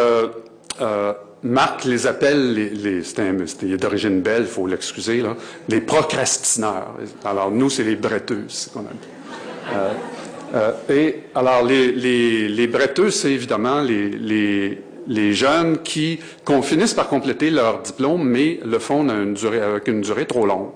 euh, 0.80 1.12
Marc 1.42 1.84
les 1.84 2.06
appelle, 2.06 2.54
les, 2.54 3.02
c'est 3.02 3.76
d'origine 3.76 4.22
belle, 4.22 4.42
il 4.42 4.48
faut 4.48 4.66
l'excuser, 4.66 5.22
les 5.68 5.82
procrastineurs. 5.82 6.94
Alors, 7.26 7.50
nous, 7.50 7.68
c'est 7.68 7.84
les 7.84 7.96
bretteuses, 7.96 8.70
qu'on 8.72 8.80
appelle. 8.80 10.96
et 10.96 11.24
alors, 11.34 11.62
les, 11.62 11.92
les, 11.92 12.70
c'est 13.10 13.32
évidemment 13.32 13.82
les, 13.82 14.78
les 15.06 15.34
jeunes 15.34 15.82
qui, 15.82 16.20
qu'on 16.42 16.62
finisse 16.62 16.94
par 16.94 17.08
compléter 17.08 17.50
leur 17.50 17.82
diplôme, 17.82 18.26
mais 18.26 18.60
le 18.64 18.78
font 18.78 19.06
avec 19.10 19.88
une 19.88 20.00
durée 20.00 20.24
trop 20.24 20.46
longue. 20.46 20.70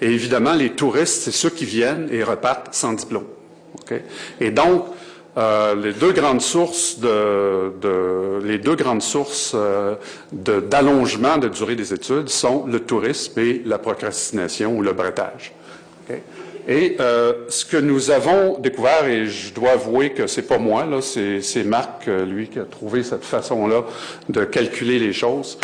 Et 0.00 0.06
évidemment, 0.06 0.54
les 0.54 0.70
touristes, 0.70 1.22
c'est 1.22 1.32
ceux 1.32 1.50
qui 1.50 1.64
viennent 1.64 2.08
et 2.10 2.22
repartent 2.22 2.74
sans 2.74 2.92
diplôme. 2.92 3.26
Et 4.40 4.50
donc, 4.50 4.84
euh, 5.36 5.74
les 5.76 5.92
deux 5.92 6.12
grandes 6.12 6.40
sources 6.40 6.98
de, 6.98 8.40
les 8.44 8.58
deux 8.58 8.74
grandes 8.74 9.02
sources 9.02 9.52
euh, 9.54 9.94
d'allongement 10.32 11.38
de, 11.38 11.48
durée 11.48 11.76
des 11.76 11.94
études 11.94 12.28
sont 12.28 12.66
le 12.66 12.80
tourisme 12.80 13.38
et 13.38 13.62
la 13.64 13.78
procrastination 13.78 14.76
ou 14.76 14.82
le 14.82 14.92
bretage. 14.92 15.52
Et 16.66 16.96
euh, 17.00 17.32
ce 17.48 17.64
que 17.64 17.76
nous 17.76 18.10
avons 18.10 18.58
découvert, 18.58 19.06
et 19.06 19.26
je 19.26 19.54
dois 19.54 19.70
avouer 19.70 20.10
que 20.10 20.26
c'est 20.26 20.42
pas 20.42 20.58
moi, 20.58 20.84
là, 20.84 21.00
c'est 21.00 21.64
Marc, 21.64 22.06
lui, 22.06 22.48
qui 22.48 22.58
a 22.58 22.64
trouvé 22.64 23.02
cette 23.02 23.24
façon-là 23.24 23.84
de 24.28 24.44
calculer 24.44 24.98
les 24.98 25.12
choses. 25.12 25.58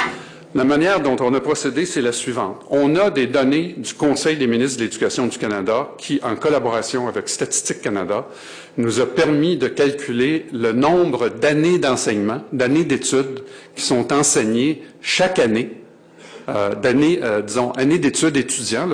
La 0.57 0.63
manière 0.63 1.01
dont 1.01 1.17
on 1.19 1.35
a 1.35 1.41
procédé, 1.41 1.85
c'est 1.85 2.01
la 2.01 2.13
suivante. 2.13 2.65
On 2.71 2.95
a 2.95 3.11
des 3.11 3.27
données 3.27 3.75
du 3.77 3.93
Conseil 3.93 4.37
des 4.37 4.47
ministres 4.47 4.79
de 4.79 4.85
l'Éducation 4.85 5.27
du 5.27 5.37
Canada 5.37 5.89
qui, 5.99 6.21
en 6.23 6.37
collaboration 6.37 7.09
avec 7.09 7.29
Statistique 7.29 7.83
Canada, 7.83 8.29
nous 8.77 9.01
a 9.01 9.07
permis 9.07 9.57
de 9.57 9.67
calculer 9.67 10.47
le 10.53 10.71
nombre 10.71 11.29
d'années 11.29 11.81
d'enseignement, 11.81 12.43
d'années 12.53 12.85
d'études 12.85 13.43
qui 13.75 13.83
sont 13.83 14.13
enseignées 14.13 14.83
chaque 15.01 15.41
année, 15.41 15.73
euh, 16.49 16.77
d'années, 16.77 17.19
euh, 17.25 17.43
disons, 17.43 17.73
années 17.73 17.99
d'études 17.99 18.37
étudiants. 18.37 18.89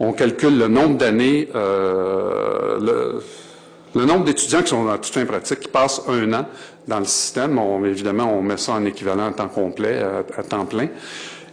on 0.00 0.12
calcule 0.12 0.58
le 0.58 0.66
nombre 0.66 0.98
d'années, 0.98 1.48
euh, 1.54 3.20
le, 3.96 4.04
nombre 4.04 4.24
d'étudiants 4.24 4.62
qui 4.62 4.68
sont 4.68 4.84
dans 4.84 4.96
toute 4.98 5.12
fin 5.12 5.24
pratique, 5.24 5.60
qui 5.60 5.68
passent 5.68 6.02
un 6.08 6.32
an 6.32 6.46
dans 6.86 6.98
le 6.98 7.04
système. 7.04 7.58
évidemment, 7.84 8.32
on 8.32 8.42
met 8.42 8.56
ça 8.56 8.72
en 8.72 8.84
équivalent 8.84 9.28
à 9.28 9.32
temps 9.32 9.48
complet, 9.48 10.02
à, 10.36 10.42
temps 10.42 10.66
plein. 10.66 10.88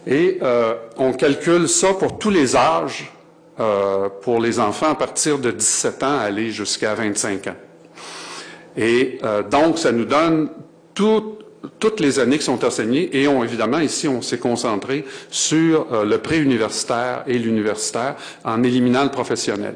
Et 0.05 0.39
euh, 0.41 0.75
on 0.97 1.13
calcule 1.13 1.67
ça 1.67 1.93
pour 1.93 2.19
tous 2.19 2.29
les 2.29 2.55
âges, 2.55 3.12
euh, 3.59 4.09
pour 4.21 4.39
les 4.41 4.59
enfants 4.59 4.91
à 4.91 4.95
partir 4.95 5.39
de 5.39 5.51
17 5.51 6.03
ans, 6.03 6.19
aller 6.19 6.51
jusqu'à 6.51 6.93
25 6.93 7.47
ans. 7.47 7.55
Et 8.75 9.19
euh, 9.23 9.43
donc, 9.43 9.77
ça 9.77 9.91
nous 9.91 10.05
donne 10.05 10.50
toutes 10.93 12.00
les 12.00 12.19
années 12.19 12.38
qui 12.38 12.43
sont 12.43 12.63
enseignées 12.65 13.17
et 13.17 13.27
on, 13.27 13.43
évidemment, 13.43 13.79
ici, 13.79 14.07
on 14.07 14.21
s'est 14.21 14.38
concentré 14.38 15.05
sur 15.29 15.88
le 16.03 16.17
préuniversitaire 16.17 17.23
et 17.25 17.38
l'universitaire 17.39 18.15
en 18.43 18.62
éliminant 18.63 19.03
le 19.03 19.09
professionnel 19.09 19.75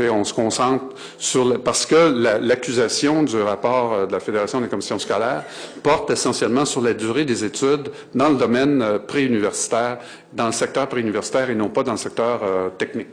on 0.00 0.24
se 0.24 0.32
concentre 0.32 0.84
sur 1.18 1.44
le, 1.44 1.58
parce 1.58 1.86
que 1.86 2.38
l'accusation 2.40 3.22
du 3.22 3.40
rapport 3.40 3.92
euh, 3.92 4.06
de 4.06 4.12
la 4.12 4.20
Fédération 4.20 4.60
des 4.60 4.68
commissions 4.68 4.98
scolaires 4.98 5.44
porte 5.82 6.10
essentiellement 6.10 6.64
sur 6.64 6.80
la 6.80 6.94
durée 6.94 7.24
des 7.24 7.44
études 7.44 7.90
dans 8.14 8.30
le 8.30 8.36
domaine 8.36 8.82
euh, 8.82 8.98
préuniversitaire, 8.98 9.98
dans 10.32 10.46
le 10.46 10.52
secteur 10.52 10.88
préuniversitaire 10.88 11.50
et 11.50 11.54
non 11.54 11.68
pas 11.68 11.82
dans 11.82 11.92
le 11.92 11.98
secteur 11.98 12.40
euh, 12.42 12.68
technique. 12.70 13.08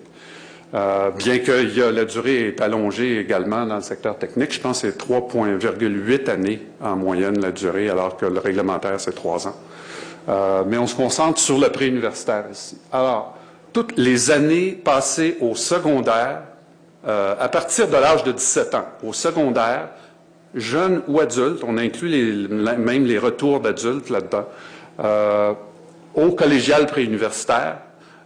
bien 0.72 1.40
que 1.40 1.76
y 1.76 1.82
a, 1.82 1.92
la 1.92 2.06
durée 2.06 2.50
est 2.50 2.62
allongée 2.62 3.20
également 3.20 3.66
dans 3.66 3.78
le 3.78 3.82
secteur 3.82 4.18
technique, 4.18 4.54
je 4.54 4.62
pense 4.62 4.82
que 4.82 4.92
c'est 4.92 4.98
3,8 4.98 6.30
années 6.30 6.62
en 6.82 6.96
moyenne 6.96 7.42
la 7.42 7.52
durée, 7.52 7.90
alors 7.90 8.16
que 8.16 8.26
le 8.26 8.40
réglementaire 8.40 9.00
c'est 9.00 9.16
3 9.16 9.48
ans. 9.48 9.56
mais 10.68 10.78
on 10.78 10.86
se 10.86 10.96
concentre 10.96 11.40
sur 11.40 11.58
le 11.58 11.70
préuniversitaire 11.70 12.46
ici. 12.52 12.78
Alors, 12.92 13.36
toutes 13.74 13.98
les 13.98 14.30
années 14.30 14.72
passées 14.72 15.38
au 15.42 15.56
secondaire 15.56 16.42
euh, 17.08 17.36
à 17.40 17.48
partir 17.48 17.88
de 17.88 17.94
l'âge 17.94 18.24
de 18.24 18.32
17 18.34 18.76
ans, 18.76 18.86
au 19.04 19.14
secondaire, 19.14 19.90
jeunes 20.54 21.02
ou 21.08 21.22
adultes, 21.22 21.64
on 21.66 21.78
inclut 21.78 22.48
même 22.50 23.06
les 23.06 23.18
retours 23.18 23.62
d'adultes 23.62 24.10
là-dedans, 24.10 24.46
euh, 25.00 25.54
au 26.14 26.32
collégial 26.32 26.88
préuniversitaire. 26.88 27.78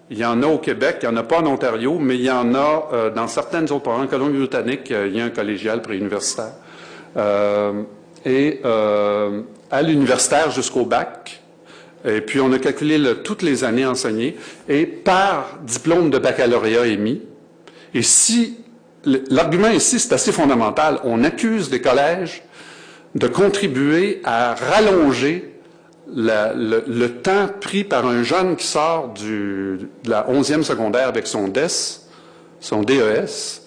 Il 0.10 0.18
y 0.18 0.25
en 0.25 0.42
a 0.42 0.48
au 0.48 0.58
Québec, 0.58 1.00
il 1.03 1.10
n'y 1.10 1.15
en 1.15 1.18
a 1.18 1.24
pas 1.24 1.39
en 1.39 1.46
Ontario, 1.46 2.00
mais 2.00 2.15
il 2.15 2.24
y 2.24 2.32
en 2.32 2.56
a 2.56 2.89
euh, 2.94 3.10
dans 3.12 3.27
certaines 3.27 3.65
autres 3.65 3.84
provinces. 3.84 4.06
En 4.06 4.08
Colombie-Britannique, 4.08 4.89
il 4.89 5.15
y 5.15 5.22
a 5.22 5.25
un 5.25 5.30
collégial 5.30 5.82
préuniversitaire. 5.82 6.53
et 8.25 8.62
à 8.63 9.82
l'universitaire 9.82 10.50
jusqu'au 10.51 10.86
bac. 10.86 11.42
Et 12.06 12.22
puis, 12.22 12.39
on 12.42 12.51
a 12.51 12.60
calculé 12.60 13.00
toutes 13.24 13.44
les 13.44 13.63
années 13.63 13.86
enseignées. 13.86 14.36
Et 14.68 14.86
par 14.86 15.58
diplôme 15.63 16.10
de 16.10 16.18
baccalauréat 16.18 16.88
émis, 16.88 17.22
et 17.93 18.01
si 18.01 18.57
L'argument 19.05 19.69
ici, 19.69 20.00
c'est 20.00 20.13
assez 20.13 20.31
fondamental. 20.31 21.00
On 21.03 21.23
accuse 21.23 21.69
les 21.71 21.81
collèges 21.81 22.43
de 23.15 23.27
contribuer 23.27 24.21
à 24.23 24.55
rallonger 24.55 25.53
le, 26.07 27.07
temps 27.07 27.50
pris 27.59 27.83
par 27.83 28.05
un 28.05 28.23
jeune 28.23 28.55
qui 28.55 28.65
sort 28.65 29.13
de 29.13 29.79
la 30.05 30.25
11e 30.29 30.63
secondaire 30.63 31.07
avec 31.07 31.27
son 31.27 31.47
DES, 31.47 32.01
son 32.59 32.81
DES, 32.81 33.62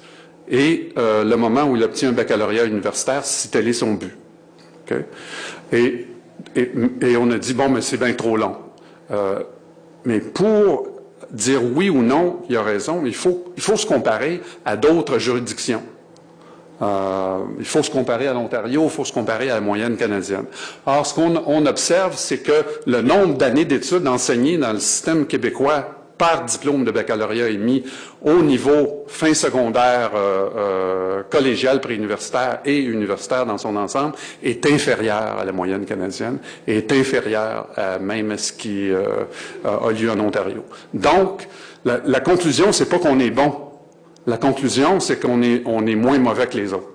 et 0.48 0.90
euh, 0.96 1.24
le 1.24 1.36
moment 1.36 1.64
où 1.64 1.76
il 1.76 1.82
obtient 1.82 2.10
un 2.10 2.12
baccalauréat 2.12 2.64
universitaire, 2.64 3.24
si 3.24 3.50
tel 3.50 3.68
est 3.68 3.72
son 3.72 3.94
but. 3.94 4.16
Et, 5.72 6.06
on 7.18 7.30
a 7.30 7.38
dit, 7.38 7.52
bon, 7.52 7.68
mais 7.68 7.82
c'est 7.82 7.98
bien 7.98 8.12
trop 8.14 8.36
long. 8.36 8.56
Euh, 9.10 9.40
mais 10.04 10.20
pour 10.20 10.88
dire 11.36 11.60
oui 11.62 11.90
ou 11.90 12.02
non, 12.02 12.40
il 12.48 12.56
a 12.56 12.62
raison, 12.62 13.02
il 13.04 13.14
faut, 13.14 13.52
il 13.56 13.62
faut 13.62 13.76
se 13.76 13.86
comparer 13.86 14.40
à 14.64 14.76
d'autres 14.76 15.18
juridictions. 15.18 15.82
Euh, 16.82 17.38
il 17.58 17.64
faut 17.64 17.82
se 17.82 17.90
comparer 17.90 18.28
à 18.28 18.34
l'Ontario, 18.34 18.84
il 18.84 18.90
faut 18.90 19.04
se 19.04 19.12
comparer 19.12 19.50
à 19.50 19.54
la 19.54 19.60
moyenne 19.60 19.96
canadienne. 19.96 20.44
Or, 20.84 21.06
ce 21.06 21.14
qu'on 21.14 21.66
observe, 21.66 22.14
c'est 22.16 22.38
que 22.38 22.64
le 22.86 23.00
nombre 23.00 23.34
d'années 23.34 23.64
d'études 23.64 24.06
enseignées 24.06 24.58
dans 24.58 24.72
le 24.72 24.78
système 24.78 25.26
québécois 25.26 25.95
par 26.18 26.44
diplôme 26.44 26.84
de 26.84 26.90
baccalauréat 26.90 27.50
émis 27.50 27.84
au 28.22 28.42
niveau 28.42 29.04
fin 29.08 29.34
secondaire, 29.34 30.12
euh, 30.14 30.48
euh, 30.56 31.22
collégial, 31.28 31.80
préuniversitaire 31.80 32.60
et 32.64 32.78
universitaire 32.78 33.46
dans 33.46 33.58
son 33.58 33.76
ensemble 33.76 34.14
est 34.42 34.64
inférieur 34.66 35.38
à 35.38 35.44
la 35.44 35.52
moyenne 35.52 35.84
canadienne 35.84 36.38
et 36.66 36.78
est 36.78 36.92
inférieur 36.92 37.68
à 37.76 37.98
même 37.98 38.36
ce 38.38 38.52
qui 38.52 38.90
euh, 38.90 39.24
a 39.64 39.90
lieu 39.92 40.10
en 40.10 40.20
Ontario. 40.20 40.64
Donc, 40.94 41.46
la, 41.84 42.00
la 42.04 42.20
conclusion, 42.20 42.72
c'est 42.72 42.88
pas 42.88 42.98
qu'on 42.98 43.20
est 43.20 43.30
bon. 43.30 43.52
La 44.26 44.38
conclusion, 44.38 44.98
c'est 44.98 45.20
qu'on 45.20 45.42
est, 45.42 45.62
on 45.66 45.86
est 45.86 45.94
moins 45.94 46.18
mauvais 46.18 46.46
que 46.46 46.56
les 46.56 46.72
autres. 46.72 46.88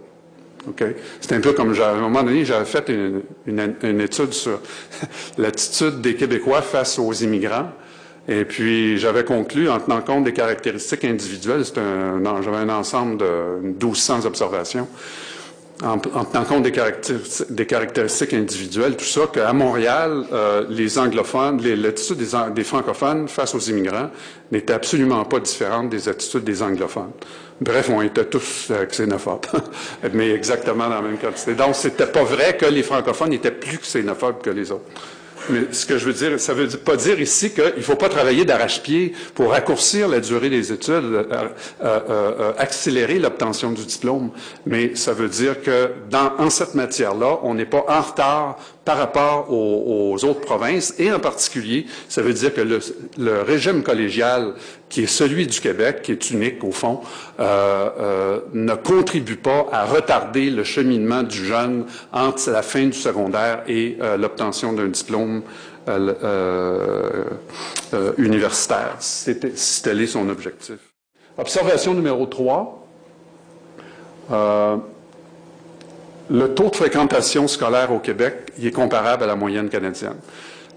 OK? 0.67 0.83
C'est 1.19 1.33
un 1.33 1.39
peu 1.39 1.53
comme, 1.53 1.73
à 1.79 1.89
un 1.91 2.01
moment 2.01 2.23
donné, 2.23 2.45
j'avais 2.45 2.65
fait 2.65 2.89
une, 2.89 3.21
une, 3.47 4.01
étude 4.01 4.33
sur 4.33 4.59
l'attitude 5.37 6.01
des 6.01 6.15
Québécois 6.15 6.61
face 6.61 6.99
aux 6.99 7.13
immigrants. 7.13 7.69
Et 8.31 8.45
puis, 8.45 8.97
j'avais 8.97 9.25
conclu, 9.25 9.69
en 9.69 9.79
tenant 9.79 9.99
compte 9.99 10.23
des 10.23 10.31
caractéristiques 10.31 11.03
individuelles, 11.03 11.65
j'avais 11.65 12.57
un 12.57 12.69
ensemble 12.69 13.17
de 13.17 13.59
1200 13.61 14.25
observations, 14.25 14.87
en, 15.83 15.97
tenant 15.97 16.45
compte 16.45 16.63
des, 16.63 16.71
caractéristiques 17.65 18.33
individuelles, 18.33 18.95
tout 18.95 19.03
ça, 19.03 19.21
qu'à 19.33 19.51
Montréal, 19.51 20.23
euh, 20.31 20.63
les 20.69 20.97
anglophones, 20.97 21.61
l'attitude 21.61 22.17
des, 22.17 22.53
des, 22.53 22.63
francophones 22.63 23.27
face 23.27 23.53
aux 23.53 23.59
immigrants 23.59 24.11
n'était 24.49 24.73
absolument 24.73 25.25
pas 25.25 25.41
différente 25.41 25.89
des 25.89 26.07
attitudes 26.07 26.45
des 26.45 26.63
anglophones. 26.63 27.11
Bref, 27.59 27.89
on 27.89 28.01
était 28.01 28.25
tous 28.25 28.69
euh, 28.71 28.85
xénophobes, 28.85 29.47
mais 30.13 30.31
exactement 30.31 30.87
dans 30.87 30.95
la 30.95 31.01
même 31.01 31.17
quantité. 31.17 31.53
Donc, 31.53 31.75
c'était 31.75 32.07
pas 32.07 32.23
vrai 32.23 32.55
que 32.55 32.67
les 32.67 32.83
francophones 32.83 33.33
étaient 33.33 33.51
plus 33.51 33.79
xénophobes 33.79 34.41
que 34.41 34.51
les 34.51 34.71
autres. 34.71 34.85
Mais 35.49 35.67
ce 35.71 35.85
que 35.85 35.97
je 35.97 36.05
veux 36.05 36.13
dire, 36.13 36.39
ça 36.39 36.53
ne 36.53 36.63
veut 36.63 36.77
pas 36.77 36.95
dire 36.95 37.19
ici 37.19 37.51
qu'il 37.51 37.73
ne 37.77 37.81
faut 37.81 37.95
pas 37.95 38.09
travailler 38.09 38.45
d'arrache-pied 38.45 39.13
pour 39.33 39.51
raccourcir 39.51 40.07
la 40.07 40.19
durée 40.19 40.49
des 40.49 40.71
études, 40.71 40.93
euh, 40.93 41.23
euh, 41.83 41.99
euh, 42.09 42.53
accélérer 42.57 43.19
l'obtention 43.19 43.71
du 43.71 43.85
diplôme. 43.85 44.31
Mais 44.65 44.95
ça 44.95 45.13
veut 45.13 45.29
dire 45.29 45.61
que 45.61 45.91
dans, 46.09 46.33
en 46.37 46.49
cette 46.49 46.75
matière-là, 46.75 47.39
on 47.43 47.53
n'est 47.53 47.65
pas 47.65 47.83
en 47.87 48.01
retard 48.01 48.57
par 48.83 48.97
rapport 48.97 49.51
aux, 49.51 50.17
autres 50.25 50.41
provinces, 50.41 50.95
et 50.97 51.11
en 51.11 51.19
particulier, 51.19 51.85
ça 52.09 52.21
veut 52.21 52.33
dire 52.33 52.53
que 52.53 52.61
le, 52.61 53.41
régime 53.41 53.83
collégial, 53.83 54.55
qui 54.89 55.03
est 55.03 55.07
celui 55.07 55.45
du 55.45 55.59
Québec, 55.59 56.01
qui 56.01 56.11
est 56.13 56.31
unique 56.31 56.63
au 56.63 56.71
fond, 56.71 57.01
euh, 57.39 57.89
euh, 57.99 58.39
ne 58.53 58.73
contribue 58.73 59.35
pas 59.35 59.67
à 59.71 59.85
retarder 59.85 60.49
le 60.49 60.63
cheminement 60.63 61.21
du 61.23 61.45
jeune 61.45 61.85
entre 62.11 62.49
la 62.49 62.63
fin 62.63 62.85
du 62.85 62.97
secondaire 62.97 63.63
et 63.67 63.97
euh, 64.01 64.17
l'obtention 64.17 64.73
d'un 64.73 64.87
diplôme 64.87 65.43
universitaire. 68.17 68.95
C'était 68.99 69.53
tel 69.83 70.01
est 70.01 70.07
son 70.07 70.29
objectif. 70.29 70.77
Observation 71.37 71.93
numéro 71.93 72.25
3 72.25 72.87
le 76.31 76.53
taux 76.53 76.69
de 76.69 76.75
fréquentation 76.75 77.47
scolaire 77.47 77.91
au 77.91 77.99
Québec 77.99 78.53
est 78.61 78.71
comparable 78.71 79.23
à 79.23 79.27
la 79.27 79.35
moyenne 79.35 79.69
canadienne. 79.69 80.15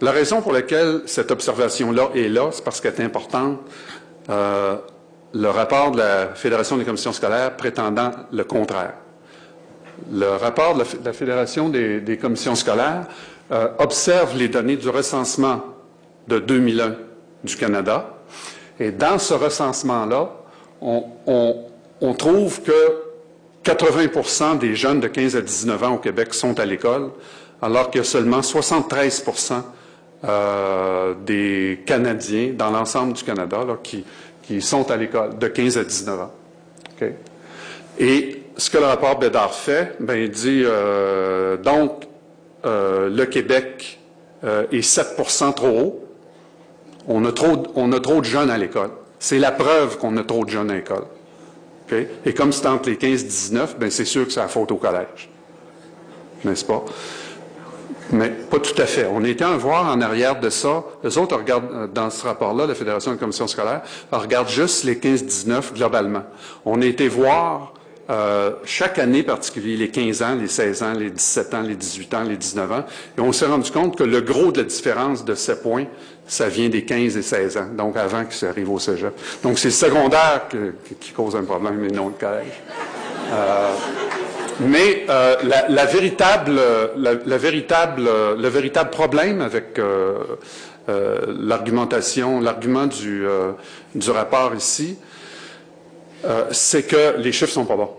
La 0.00 0.10
raison 0.10 0.42
pour 0.42 0.52
laquelle 0.52 1.02
cette 1.06 1.30
observation-là 1.30 2.10
est 2.16 2.28
là, 2.28 2.48
c'est 2.50 2.64
parce 2.64 2.80
qu'elle 2.80 2.94
est 2.94 3.04
importante. 3.04 3.60
Euh, 4.28 4.76
le 5.32 5.48
rapport 5.48 5.92
de 5.92 5.98
la 5.98 6.34
Fédération 6.34 6.76
des 6.76 6.84
commissions 6.84 7.12
scolaires 7.12 7.56
prétendant 7.56 8.10
le 8.32 8.42
contraire. 8.42 8.94
Le 10.12 10.30
rapport 10.30 10.74
de 10.74 10.84
la, 11.04 11.12
Fédération 11.12 11.68
des, 11.68 12.18
commissions 12.20 12.56
scolaires 12.56 13.06
euh, 13.52 13.68
observe 13.78 14.36
les 14.36 14.48
données 14.48 14.76
du 14.76 14.88
recensement 14.88 15.62
de 16.26 16.40
2001 16.40 16.96
du 17.44 17.56
Canada. 17.56 18.16
Et 18.80 18.90
dans 18.90 19.18
ce 19.18 19.34
recensement-là, 19.34 20.30
on 20.80 22.14
trouve 22.14 22.60
que 22.62 23.03
80% 23.64 24.58
des 24.58 24.74
jeunes 24.74 25.00
de 25.00 25.08
15 25.08 25.36
à 25.36 25.40
19 25.40 25.82
ans 25.82 25.94
au 25.94 25.98
Québec 25.98 26.34
sont 26.34 26.58
à 26.60 26.66
l'école, 26.66 27.10
alors 27.62 27.90
que 27.90 28.02
seulement 28.02 28.40
73% 28.40 29.62
euh, 30.24 31.14
des 31.24 31.82
Canadiens 31.86 32.52
dans 32.56 32.70
l'ensemble 32.70 33.14
du 33.14 33.24
Canada 33.24 33.60
qui, 33.82 34.04
sont 34.60 34.90
à 34.90 34.96
l'école 34.96 35.38
de 35.38 35.48
15 35.48 35.78
à 35.78 35.84
19 35.84 36.20
ans. 36.20 36.32
Et 37.98 38.42
ce 38.56 38.70
que 38.70 38.78
le 38.78 38.84
rapport 38.84 39.18
Bédard 39.18 39.54
fait, 39.54 39.96
ben, 40.00 40.14
il 40.14 40.30
dit 40.30 40.62
euh, 40.64 41.56
donc 41.56 42.04
euh, 42.66 43.08
le 43.08 43.24
Québec 43.26 43.98
est 44.42 44.80
7% 44.80 45.54
trop 45.54 45.68
haut. 45.68 46.04
On 47.08 47.24
a 47.24 47.32
trop, 47.32 47.62
on 47.76 47.92
a 47.92 48.00
trop 48.00 48.20
de 48.20 48.26
jeunes 48.26 48.50
à 48.50 48.58
l'école. 48.58 48.90
C'est 49.18 49.38
la 49.38 49.52
preuve 49.52 49.96
qu'on 49.96 50.16
a 50.18 50.22
trop 50.22 50.44
de 50.44 50.50
jeunes 50.50 50.70
à 50.70 50.74
l'école. 50.74 51.04
Et 51.90 52.32
comme 52.32 52.52
c'est 52.52 52.66
entre 52.66 52.88
les 52.88 52.96
15 52.96 53.22
et 53.22 53.26
19, 53.26 53.78
ben 53.78 53.90
c'est 53.90 54.04
sûr 54.04 54.26
que 54.26 54.32
c'est 54.32 54.40
la 54.40 54.48
faute 54.48 54.72
au 54.72 54.76
collège. 54.76 55.28
N'est-ce 56.44 56.64
pas? 56.64 56.84
Mais 58.12 58.28
pas 58.28 58.58
tout 58.58 58.80
à 58.80 58.86
fait. 58.86 59.06
On 59.10 59.24
était 59.24 59.44
à 59.44 59.56
voir 59.56 59.90
en 59.90 60.00
arrière 60.00 60.38
de 60.38 60.50
ça. 60.50 60.84
Les 61.02 61.16
autres 61.18 61.36
regardent, 61.36 61.72
euh, 61.72 61.86
dans 61.86 62.10
ce 62.10 62.24
rapport-là, 62.24 62.66
la 62.66 62.74
Fédération 62.74 63.12
de 63.12 63.16
commissions 63.16 63.46
scolaires, 63.46 63.82
regarde 64.12 64.48
juste 64.48 64.84
les 64.84 64.96
15-19 64.96 65.74
globalement. 65.74 66.22
On 66.64 66.80
a 66.82 66.86
été 66.86 67.08
voir 67.08 67.74
euh, 68.10 68.52
chaque 68.64 68.98
année 68.98 69.22
particulier, 69.22 69.76
les 69.76 69.88
15 69.88 70.22
ans, 70.22 70.34
les 70.34 70.48
16 70.48 70.82
ans, 70.82 70.92
les 70.92 71.10
17 71.10 71.54
ans, 71.54 71.62
les 71.62 71.74
18 71.74 72.14
ans, 72.14 72.22
les 72.22 72.36
19 72.36 72.72
ans, 72.72 72.84
et 73.16 73.20
on 73.20 73.32
s'est 73.32 73.46
rendu 73.46 73.70
compte 73.70 73.96
que 73.96 74.04
le 74.04 74.20
gros 74.20 74.52
de 74.52 74.58
la 74.58 74.64
différence 74.64 75.24
de 75.24 75.34
ces 75.34 75.58
points, 75.60 75.86
ça 76.26 76.48
vient 76.48 76.68
des 76.68 76.84
15 76.84 77.16
et 77.16 77.22
16 77.22 77.56
ans, 77.56 77.66
donc 77.76 77.96
avant 77.96 78.24
qu'ils 78.24 78.48
arrivent 78.48 78.70
au 78.70 78.78
cégep. 78.78 79.12
Donc 79.42 79.58
c'est 79.58 79.68
le 79.68 79.72
secondaire 79.72 80.48
qui 81.00 81.10
cause 81.12 81.36
un 81.36 81.44
problème 81.44 81.84
et 81.84 81.90
non 81.90 82.08
le 82.08 82.14
collège. 82.14 82.62
Euh, 83.32 83.72
mais 84.60 85.04
euh, 85.08 85.36
la, 85.68 85.84
véritable, 85.84 86.60
la, 86.96 87.36
véritable, 87.38 88.08
le 88.38 88.48
véritable 88.48 88.90
problème 88.90 89.40
avec 89.40 89.80
l'argumentation, 90.88 92.40
l'argument 92.40 92.86
du, 92.86 93.26
du 93.94 94.10
rapport 94.10 94.54
ici, 94.54 94.96
euh, 96.24 96.44
c'est 96.52 96.84
que 96.84 97.16
les 97.18 97.32
chiffres 97.32 97.52
sont 97.52 97.66
pas 97.66 97.76
bons. 97.76 97.90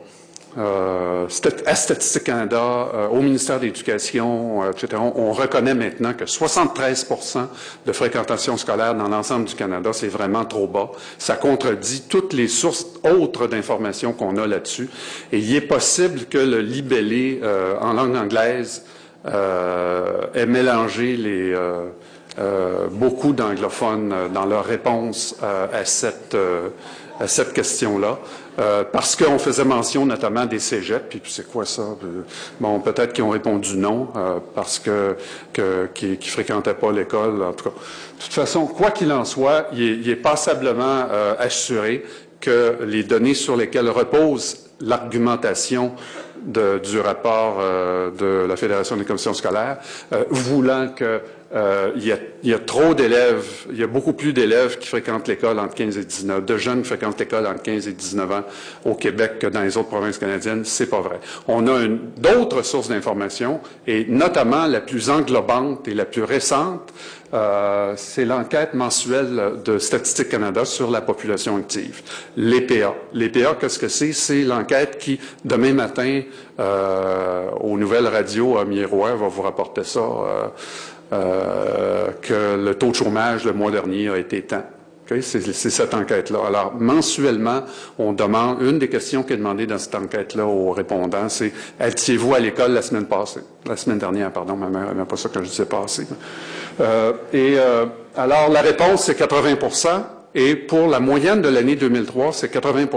Euh, 0.57 1.27
à 1.65 1.75
Statistique 1.75 2.23
Canada, 2.23 2.89
euh, 2.93 3.07
au 3.09 3.19
ministère 3.21 3.59
de 3.59 3.65
l'Éducation, 3.65 4.63
euh, 4.63 4.71
etc., 4.71 5.01
on, 5.03 5.33
reconnaît 5.33 5.73
maintenant 5.73 6.13
que 6.13 6.23
73% 6.23 7.47
de 7.85 7.91
fréquentation 7.91 8.55
scolaire 8.55 8.95
dans 8.95 9.09
l'ensemble 9.09 9.45
du 9.45 9.55
Canada, 9.55 9.91
c'est 9.91 10.07
vraiment 10.07 10.45
trop 10.45 10.67
bas. 10.67 10.91
Ça 11.17 11.35
contredit 11.35 12.03
toutes 12.07 12.31
les 12.31 12.47
sources 12.47 12.85
autres 13.03 13.47
d'informations 13.47 14.13
qu'on 14.13 14.37
a 14.37 14.47
là-dessus. 14.47 14.89
Et 15.33 15.39
il 15.39 15.55
est 15.55 15.61
possible 15.61 16.21
que 16.29 16.37
le 16.37 16.61
libellé 16.61 17.41
en 17.81 17.91
langue 17.91 18.15
anglaise 18.15 18.85
ait 19.25 20.45
mélangé 20.45 21.17
les... 21.17 21.53
beaucoup 22.91 23.33
d'anglophones 23.33 24.13
dans 24.33 24.45
leur 24.45 24.65
réponse 24.65 25.35
à 25.41 25.85
cette 25.85 26.35
à 27.19 27.27
cette 27.27 27.53
question-là, 27.53 28.19
euh, 28.59 28.83
parce 28.91 29.15
qu'on 29.15 29.39
faisait 29.39 29.63
mention 29.63 30.05
notamment 30.05 30.45
des 30.45 30.59
cégeps, 30.59 31.05
puis 31.09 31.21
c'est 31.25 31.49
quoi 31.49 31.65
ça? 31.65 31.81
Euh, 31.81 32.21
bon, 32.59 32.79
peut-être 32.79 33.13
qu'ils 33.13 33.23
ont 33.23 33.29
répondu 33.29 33.77
non, 33.77 34.09
euh, 34.15 34.39
parce 34.53 34.79
que, 34.79 35.15
que 35.53 35.87
qu'ils 35.93 36.17
fréquentaient 36.29 36.73
pas 36.73 36.91
l'école, 36.91 37.41
en 37.43 37.53
tout 37.53 37.65
cas. 37.65 37.75
De 37.75 38.23
toute 38.23 38.33
façon, 38.33 38.65
quoi 38.67 38.91
qu'il 38.91 39.11
en 39.11 39.25
soit, 39.25 39.67
il 39.73 40.09
est, 40.09 40.15
passablement 40.15 41.07
assuré 41.37 42.03
que 42.41 42.77
les 42.85 43.03
données 43.03 43.33
sur 43.33 43.55
lesquelles 43.55 43.89
repose 43.89 44.69
l'argumentation 44.79 45.93
du 46.45 46.99
rapport 46.99 47.59
de 48.17 48.45
la 48.47 48.55
Fédération 48.55 48.95
des 48.95 49.05
commissions 49.05 49.33
scolaires, 49.33 49.77
voulant 50.29 50.87
que 50.87 51.21
euh, 51.53 51.91
il, 51.95 52.03
y 52.43 52.53
a, 52.53 52.59
trop 52.59 52.95
d'élèves, 52.95 53.67
il 53.71 53.77
y 53.77 53.83
a 53.83 53.87
beaucoup 53.87 54.13
plus 54.13 54.33
d'élèves 54.33 54.79
qui 54.79 54.87
fréquentent 54.87 55.27
l'école 55.27 55.59
entre 55.59 55.75
15 55.75 55.97
et 55.97 56.03
19, 56.03 56.43
de 56.43 56.57
jeunes 56.57 56.81
qui 56.81 56.87
fréquentent 56.87 57.19
l'école 57.19 57.45
entre 57.45 57.61
15 57.61 57.87
et 57.87 57.91
19 57.91 58.31
ans 58.31 58.43
au 58.83 58.95
Québec 58.95 59.37
que 59.39 59.47
dans 59.47 59.61
les 59.61 59.77
autres 59.77 59.89
provinces 59.89 60.17
canadiennes. 60.17 60.65
C'est 60.65 60.89
pas 60.89 61.01
vrai. 61.01 61.19
On 61.47 61.67
a 61.67 61.87
d'autres 62.17 62.63
sources 62.63 62.89
d'information 62.89 63.61
et 63.85 64.05
notamment 64.09 64.65
la 64.65 64.81
plus 64.81 65.09
englobante 65.11 65.87
et 65.87 65.93
la 65.93 66.05
plus 66.05 66.23
récente, 66.23 66.91
euh, 67.33 67.93
c'est 67.97 68.25
l'enquête 68.25 68.73
mensuelle 68.73 69.53
de 69.63 69.77
Statistique 69.77 70.29
Canada 70.29 70.63
sur 70.63 70.89
la 70.89 71.01
population 71.01 71.57
active, 71.57 72.01
l'EPA. 72.37 72.95
L'EPA, 73.13 73.55
qu'est-ce 73.59 73.79
que 73.79 73.87
c'est? 73.87 74.13
C'est 74.13 74.43
l'enquête 74.43 74.97
qui, 74.97 75.19
demain 75.43 75.73
matin, 75.73 76.21
euh, 76.59 77.49
aux 77.59 77.77
nouvelles 77.77 78.07
radios 78.07 78.57
à 78.57 78.65
Miroir, 78.65 79.17
va 79.17 79.27
vous 79.27 79.41
rapporter 79.41 79.83
ça. 79.83 80.01
Euh, 81.13 82.07
que 82.21 82.55
le 82.55 82.73
taux 82.75 82.89
de 82.89 82.95
chômage 82.95 83.45
le 83.45 83.53
mois 83.53 83.69
dernier 83.69 84.09
a 84.09 84.17
été 84.17 84.41
temps. 84.41 84.63
C'est 85.07 85.53
cette 85.53 85.93
enquête-là. 85.93 86.39
Alors, 86.47 86.73
mensuellement, 86.73 87.61
on 87.99 88.11
demande, 88.11 88.59
une 88.63 88.79
des 88.79 88.87
questions 88.87 89.21
qui 89.21 89.33
est 89.33 89.37
demandée 89.37 89.67
dans 89.67 89.77
cette 89.77 89.93
enquête-là 89.93 90.47
aux 90.47 90.71
répondants, 90.71 91.29
c'est 91.29 91.53
étiez-vous 91.79 92.33
à 92.33 92.39
l'école 92.39 92.71
la 92.71 92.81
semaine 92.81 93.05
passée? 93.05 93.41
La 93.67 93.77
semaine 93.77 93.99
dernière, 93.99 94.31
pardon, 94.31 94.55
ma 94.55 94.67
mère 94.67 94.87
n'aimait 94.87 95.05
pas 95.05 95.15
ça 95.15 95.29
quand 95.31 95.43
je 95.43 95.49
disais 95.49 95.65
passé. 95.65 96.07
Euh, 96.81 97.13
et 97.31 97.53
euh, 97.57 97.85
alors, 98.17 98.49
la 98.49 98.61
réponse, 98.61 99.03
c'est 99.03 99.19
80% 99.19 99.89
et 100.33 100.55
pour 100.55 100.87
la 100.87 100.99
moyenne 100.99 101.41
de 101.41 101.49
l'année 101.49 101.75
2003, 101.75 102.33
c'est 102.33 102.49
80 102.49 102.87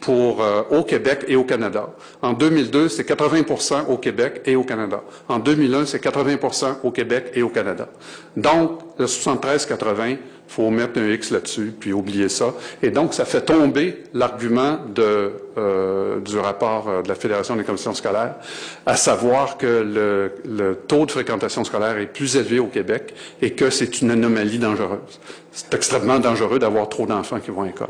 pour, 0.00 0.42
euh, 0.42 0.62
au 0.70 0.82
Québec 0.82 1.24
et 1.28 1.36
au 1.36 1.44
Canada. 1.44 1.88
En 2.22 2.32
2002, 2.32 2.88
c'est 2.88 3.04
80 3.04 3.86
au 3.88 3.96
Québec 3.96 4.42
et 4.44 4.56
au 4.56 4.62
Canada. 4.62 5.02
En 5.28 5.38
2001, 5.38 5.86
c'est 5.86 6.02
80% 6.02 6.78
au 6.82 6.90
Québec 6.90 7.32
et 7.34 7.42
au 7.42 7.48
Canada. 7.48 7.88
Donc, 8.36 8.80
le 8.98 9.06
73-80, 9.06 10.18
faut 10.48 10.70
mettre 10.70 11.00
un 11.00 11.08
X 11.08 11.30
là-dessus, 11.30 11.74
puis 11.78 11.92
oublier 11.92 12.28
ça. 12.28 12.54
Et 12.82 12.90
donc, 12.90 13.14
ça 13.14 13.24
fait 13.24 13.40
tomber 13.40 14.04
l'argument 14.14 14.78
de, 14.94 15.32
euh, 15.58 16.20
du 16.20 16.38
rapport 16.38 16.88
euh, 16.88 17.02
de 17.02 17.08
la 17.08 17.14
Fédération 17.14 17.56
des 17.56 17.64
commissions 17.64 17.94
scolaires, 17.94 18.36
à 18.84 18.96
savoir 18.96 19.58
que 19.58 19.66
le, 19.66 20.32
le, 20.48 20.76
taux 20.76 21.04
de 21.04 21.10
fréquentation 21.10 21.64
scolaire 21.64 21.98
est 21.98 22.06
plus 22.06 22.36
élevé 22.36 22.58
au 22.60 22.68
Québec 22.68 23.14
et 23.42 23.52
que 23.52 23.70
c'est 23.70 24.00
une 24.02 24.12
anomalie 24.12 24.58
dangereuse. 24.58 25.20
C'est 25.50 25.74
extrêmement 25.74 26.20
dangereux 26.20 26.58
d'avoir 26.58 26.88
trop 26.88 27.06
d'enfants 27.06 27.40
qui 27.40 27.50
vont 27.50 27.62
à 27.62 27.66
l'école. 27.66 27.88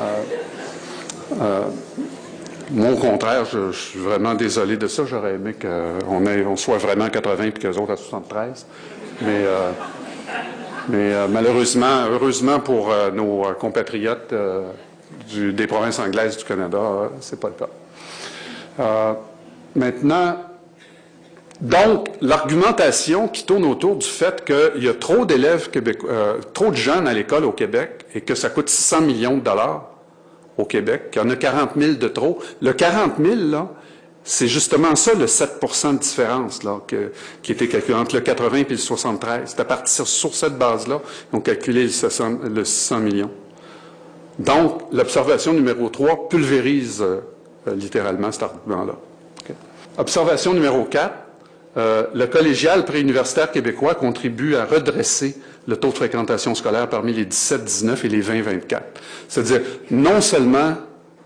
Euh, 0.00 0.22
euh, 1.40 1.62
moi, 2.70 2.92
au 2.92 2.96
contraire, 2.96 3.44
je, 3.44 3.72
suis 3.72 3.98
vraiment 3.98 4.34
désolé 4.34 4.76
de 4.76 4.86
ça. 4.86 5.04
J'aurais 5.06 5.34
aimé 5.34 5.54
qu'on 5.54 6.24
on 6.26 6.56
soit 6.56 6.78
vraiment 6.78 7.04
à 7.04 7.10
80 7.10 7.44
et 7.44 7.52
qu'eux 7.52 7.76
autres 7.76 7.92
à 7.92 7.96
73. 7.96 8.66
Mais, 9.22 9.28
euh, 9.30 9.70
mais 10.88 11.14
euh, 11.14 11.26
malheureusement, 11.28 12.06
heureusement 12.10 12.60
pour 12.60 12.92
nos 13.12 13.42
compatriotes 13.58 14.34
des 15.34 15.66
provinces 15.66 15.98
anglaises 15.98 16.36
du 16.36 16.44
Canada, 16.44 17.10
c'est 17.20 17.40
pas 17.40 17.48
le 17.48 17.54
cas. 18.84 19.16
maintenant, 19.74 20.36
donc, 21.60 22.10
l'argumentation 22.20 23.26
qui 23.26 23.44
tourne 23.44 23.64
autour 23.64 23.96
du 23.96 24.06
fait 24.06 24.44
qu'il 24.44 24.84
y 24.84 24.88
a 24.88 24.94
trop 24.94 25.24
d'élèves 25.24 25.70
québécois, 25.70 26.36
trop 26.54 26.70
de 26.70 26.76
jeunes 26.76 27.08
à 27.08 27.12
l'école 27.12 27.44
au 27.44 27.52
Québec 27.52 28.06
et 28.14 28.20
que 28.20 28.36
ça 28.36 28.48
coûte 28.48 28.68
600 28.68 29.00
millions 29.00 29.36
de 29.38 29.42
dollars, 29.42 29.97
au 30.58 30.64
Québec, 30.64 31.10
qu'il 31.12 31.22
y 31.22 31.24
en 31.24 31.30
a 31.30 31.36
40 31.36 31.70
000 31.76 31.92
de 31.94 32.08
trop. 32.08 32.40
Le 32.60 32.72
40 32.72 33.12
000, 33.22 33.36
là, 33.50 33.70
c'est 34.24 34.48
justement 34.48 34.94
ça, 34.94 35.14
le 35.14 35.24
7% 35.24 35.94
de 35.94 35.98
différence 35.98 36.62
là, 36.62 36.80
qui 37.42 37.52
était 37.52 37.68
calculé 37.68 37.96
entre 37.96 38.16
le 38.16 38.20
80 38.20 38.58
et 38.58 38.64
le 38.68 38.76
73. 38.76 39.42
C'est 39.46 39.60
à 39.60 39.64
partir 39.64 40.06
sur 40.06 40.34
cette 40.34 40.58
base-là 40.58 41.00
qu'ils 41.30 41.38
ont 41.38 41.40
calculé 41.40 41.84
le 41.84 42.64
600, 42.64 43.00
millions. 43.00 43.30
Donc, 44.38 44.82
l'observation 44.92 45.54
numéro 45.54 45.88
3 45.88 46.28
pulvérise 46.28 47.00
euh, 47.02 47.20
littéralement 47.74 48.30
cet 48.30 48.42
argument-là. 48.42 48.94
Observation 49.96 50.52
numéro 50.52 50.84
4, 50.84 51.12
euh, 51.76 52.06
le 52.14 52.26
collégial 52.26 52.84
préuniversitaire 52.84 53.50
québécois 53.50 53.94
contribue 53.94 54.54
à 54.54 54.64
redresser 54.64 55.36
le 55.68 55.76
taux 55.76 55.90
de 55.90 55.94
fréquentation 55.94 56.54
scolaire 56.54 56.88
parmi 56.88 57.12
les 57.12 57.26
17-19 57.26 58.06
et 58.06 58.08
les 58.08 58.22
20-24. 58.22 58.80
C'est-à-dire, 59.28 59.60
non 59.90 60.22
seulement 60.22 60.74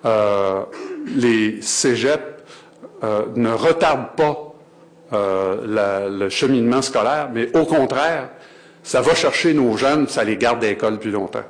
euh, 0.04 0.62
les 1.06 1.62
cégeps 1.62 2.20
euh, 3.04 3.22
ne 3.36 3.52
retardent 3.52 4.16
pas 4.16 4.52
euh, 5.12 6.08
le 6.10 6.28
cheminement 6.28 6.82
scolaire, 6.82 7.30
mais 7.32 7.56
au 7.56 7.64
contraire, 7.64 8.30
ça 8.82 9.00
va 9.00 9.14
chercher 9.14 9.54
nos 9.54 9.76
jeunes, 9.76 10.08
ça 10.08 10.24
les 10.24 10.36
garde 10.36 10.64
à 10.64 10.66
l'école 10.66 10.98
plus 10.98 11.12
longtemps. 11.12 11.44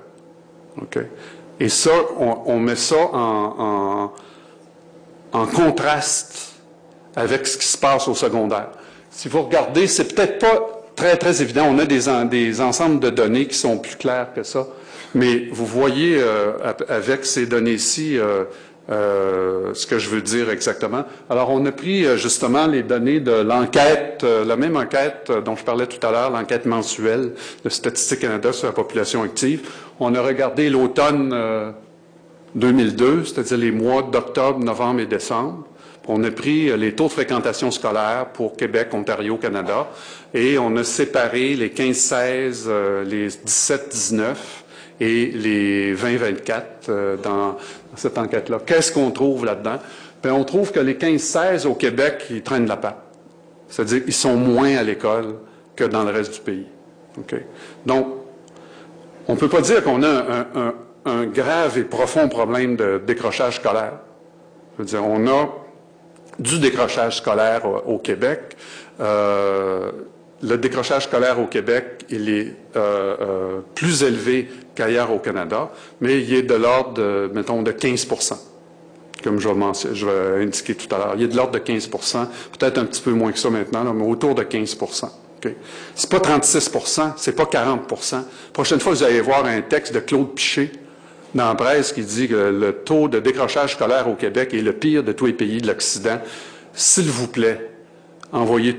Et 1.59 1.71
ça, 1.71 1.93
on, 2.19 2.59
met 2.59 2.77
ça 2.77 2.97
en, 3.13 4.13
en, 5.33 5.47
contraste 5.47 6.57
avec 7.17 7.47
ce 7.47 7.57
qui 7.57 7.67
se 7.67 7.79
passe 7.79 8.07
au 8.09 8.15
secondaire. 8.15 8.69
Si 9.11 9.29
vous 9.29 9.43
regardez, 9.43 9.87
c'est 9.87 10.15
peut-être 10.15 10.39
pas 10.39 10.82
très, 10.95 11.17
très 11.17 11.43
évident. 11.43 11.67
On 11.71 11.79
a 11.79 11.85
des, 11.85 12.61
ensembles 12.61 13.01
de 13.01 13.11
données 13.11 13.47
qui 13.47 13.57
sont 13.57 13.79
plus 13.79 13.97
clairs 13.97 14.29
que 14.35 14.43
ça. 14.43 14.67
Mais 15.15 15.49
vous 15.51 15.67
voyez 15.67 16.19
euh, 16.19 16.53
avec 16.89 17.27
ces 17.27 17.47
données-ci 17.47 18.19
euh, 18.19 18.45
euh, 18.91 19.75
ce 19.75 19.87
que 19.87 19.99
je 19.99 20.09
veux 20.09 20.23
dire 20.23 20.51
exactement. 20.51 21.05
Alors, 21.29 21.51
on 21.51 21.65
a 21.67 21.73
pris 21.73 22.05
justement 22.17 22.67
les 22.67 22.83
données 22.83 23.21
de 23.21 23.33
l'enquête, 23.33 24.25
la 24.25 24.57
même 24.57 24.77
enquête 24.77 25.31
dont 25.45 25.55
je 25.55 25.65
parlais 25.65 25.87
tout 25.87 26.05
à 26.07 26.11
l'heure, 26.11 26.31
l'enquête 26.31 26.67
mensuelle 26.67 27.33
de 27.65 27.69
Statistique 27.69 28.21
Canada 28.21 28.53
sur 28.53 28.67
la 28.67 28.73
population 28.73 29.23
active. 29.23 29.69
On 30.01 30.15
a 30.15 30.23
regardé 30.23 30.69
l'automne 30.69 31.75
2002, 32.55 33.25
c'est-à-dire 33.25 33.59
les 33.59 33.71
mois 33.71 34.03
d'octobre, 34.03 34.59
novembre 34.59 35.01
et 35.01 35.07
décembre. 35.07 35.65
On 36.09 36.23
a 36.25 36.31
pris 36.31 36.77
les 36.77 36.95
taux 36.95 37.07
de 37.07 37.13
fréquentation 37.13 37.71
scolaire 37.71 38.27
pour 38.33 38.57
Québec, 38.57 38.89
Ontario, 38.93 39.37
Canada, 39.37 39.89
et 40.35 40.59
on 40.59 40.77
a 40.77 40.83
séparé 40.83 41.55
les 41.55 41.69
15-16, 41.69 42.65
euh, 42.67 43.05
les 43.05 43.29
17-19 43.29 44.35
et 45.01 45.27
les 45.27 45.95
20-24 45.95 46.63
euh, 46.89 47.17
dans 47.17 47.57
cette 47.95 48.19
enquête-là. 48.19 48.61
Qu'est-ce 48.67 48.91
qu'on 48.91 49.13
trouve 49.13 49.45
là-dedans? 49.45 49.79
Bien, 50.23 50.35
on 50.35 50.45
trouve 50.45 50.73
que 50.73 50.81
les 50.81 50.95
15-16 50.95 51.67
au 51.67 51.75
Québec, 51.75 52.25
ils 52.31 52.43
traînent 52.43 52.67
la 52.67 52.77
patte. 52.77 52.99
C'est-à-dire 53.69 54.05
qu'ils 54.05 54.13
sont 54.13 54.37
moins 54.37 54.77
à 54.77 54.83
l'école 54.83 55.37
que 55.77 55.85
dans 55.85 56.05
le 56.05 56.11
reste 56.11 56.35
du 56.35 56.41
pays. 56.41 56.67
Donc, 57.87 58.07
on 59.29 59.35
ne 59.35 59.39
peut 59.39 59.49
pas 59.49 59.61
dire 59.61 59.83
qu'on 59.83 60.03
a 60.03 60.47
un, 61.05 61.27
grave 61.27 61.79
et 61.79 61.85
profond 61.85 62.29
problème 62.29 62.77
de 62.77 63.01
décrochage 63.05 63.57
scolaire. 63.57 63.95
On 64.79 65.27
a 65.27 65.62
du 66.39 66.59
décrochage 66.59 67.19
scolaire 67.19 67.63
au, 67.87 67.99
Québec. 67.99 68.57
Euh, 69.01 69.91
le 70.43 70.59
décrochage 70.59 71.05
scolaire 71.05 71.39
au 71.39 71.47
Québec, 71.47 72.05
il 72.11 72.29
est 72.29 72.55
euh, 72.77 73.17
euh, 73.21 73.61
plus 73.75 74.03
élevé 74.03 74.49
qu'ailleurs 74.75 75.13
au 75.13 75.19
Canada, 75.19 75.71
mais 76.01 76.21
il 76.21 76.35
est 76.35 76.43
de 76.43 76.55
l'ordre, 76.55 76.95
de, 76.95 77.31
mettons, 77.33 77.63
de 77.63 77.73
15% 77.73 78.35
comme 79.23 79.39
je 79.39 79.49
vais, 79.49 79.95
je 79.95 80.05
vais 80.05 80.43
indiquer 80.43 80.75
tout 80.75 80.93
à 80.93 80.99
l'heure. 80.99 81.15
Il 81.17 81.23
est 81.23 81.29
de 81.29 81.37
l'ordre 81.37 81.53
de 81.53 81.61
15% 81.61 82.27
peut-être 82.59 82.79
un 82.79 82.85
petit 82.85 83.01
peu 83.01 83.13
moins 83.13 83.31
que 83.31 83.39
ça 83.39 83.51
maintenant, 83.51 83.85
mais 83.95 84.05
autour 84.05 84.35
de 84.35 84.43
15 84.43 84.77
okay. 85.39 85.57
C'est 85.95 86.11
pas 86.11 86.19
36% 86.19 87.13
c'est 87.17 87.37
pas 87.37 87.45
40% 87.45 88.23
Prochaine 88.53 88.81
fois, 88.81 88.93
vous 88.93 89.05
allez 89.05 89.21
voir 89.21 89.45
un 89.45 89.61
texte 89.61 89.95
de 89.95 90.01
Claude 90.01 90.35
Piché 90.35 90.73
dans 91.35 91.49
la 91.49 91.55
presse 91.55 91.93
qui 91.93 92.03
dit 92.03 92.29
que 92.29 92.35
le 92.35 92.73
taux 92.73 93.09
de 93.09 93.19
décrochage 93.19 93.75
scolaire 93.75 94.09
au 94.09 94.15
Québec 94.15 94.53
est 94.55 94.63
le 94.63 94.73
pire 94.73 95.03
de 95.03 95.13
tous 95.13 95.27
les 95.27 95.33
pays 95.33 95.61
de 95.61 95.67
l'Occident. 95.67 96.19
S'il 96.75 97.09
vous 97.09 97.29
plaît, 97.29 97.71
envoyez, 98.33 98.77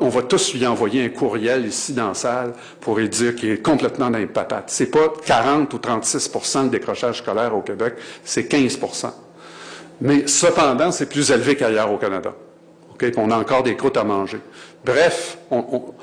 on 0.00 0.08
va 0.08 0.22
tous 0.22 0.54
lui 0.54 0.66
envoyer 0.66 1.04
un 1.04 1.08
courriel 1.08 1.66
ici 1.66 1.92
dans 1.92 2.08
la 2.08 2.14
salle 2.14 2.52
pour 2.80 2.98
lui 2.98 3.08
dire 3.08 3.34
qu'il 3.34 3.50
est 3.50 3.62
complètement 3.62 4.10
dans 4.10 4.18
les 4.18 4.26
patates. 4.26 4.68
C'est 4.68 4.90
pas 4.90 5.12
40 5.24 5.72
ou 5.72 5.78
36% 5.78 6.64
de 6.64 6.68
décrochage 6.68 7.18
scolaire 7.18 7.56
au 7.56 7.62
Québec, 7.62 7.94
c'est 8.24 8.50
15% 8.50 9.10
Mais 10.00 10.26
cependant, 10.26 10.90
c'est 10.90 11.08
plus 11.08 11.30
élevé 11.30 11.56
qu'ailleurs 11.56 11.90
au 11.90 11.96
Canada. 11.96 12.34
OK? 12.92 13.12
on 13.16 13.30
a 13.30 13.36
encore 13.36 13.62
des 13.62 13.76
croûtes 13.76 13.96
à 13.96 14.04
manger. 14.04 14.40
Bref, 14.84 15.38
on 15.50 15.94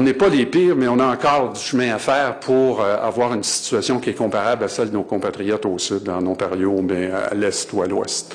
n'est 0.00 0.14
pas 0.14 0.28
les 0.28 0.46
pires, 0.46 0.76
mais 0.76 0.88
on 0.88 0.98
a 0.98 1.06
encore 1.06 1.52
du 1.52 1.60
chemin 1.60 1.94
à 1.94 1.98
faire 1.98 2.38
pour 2.40 2.80
euh, 2.80 2.96
avoir 3.00 3.32
une 3.34 3.42
situation 3.42 3.98
qui 3.98 4.10
est 4.10 4.14
comparable 4.14 4.64
à 4.64 4.68
celle 4.68 4.90
de 4.90 4.94
nos 4.94 5.02
compatriotes 5.02 5.64
au 5.66 5.78
sud, 5.78 6.08
en 6.08 6.24
Ontario, 6.26 6.82
mais 6.82 7.10
à 7.10 7.34
l'est 7.34 7.72
ou 7.72 7.82
à 7.82 7.86
l'ouest. 7.86 8.34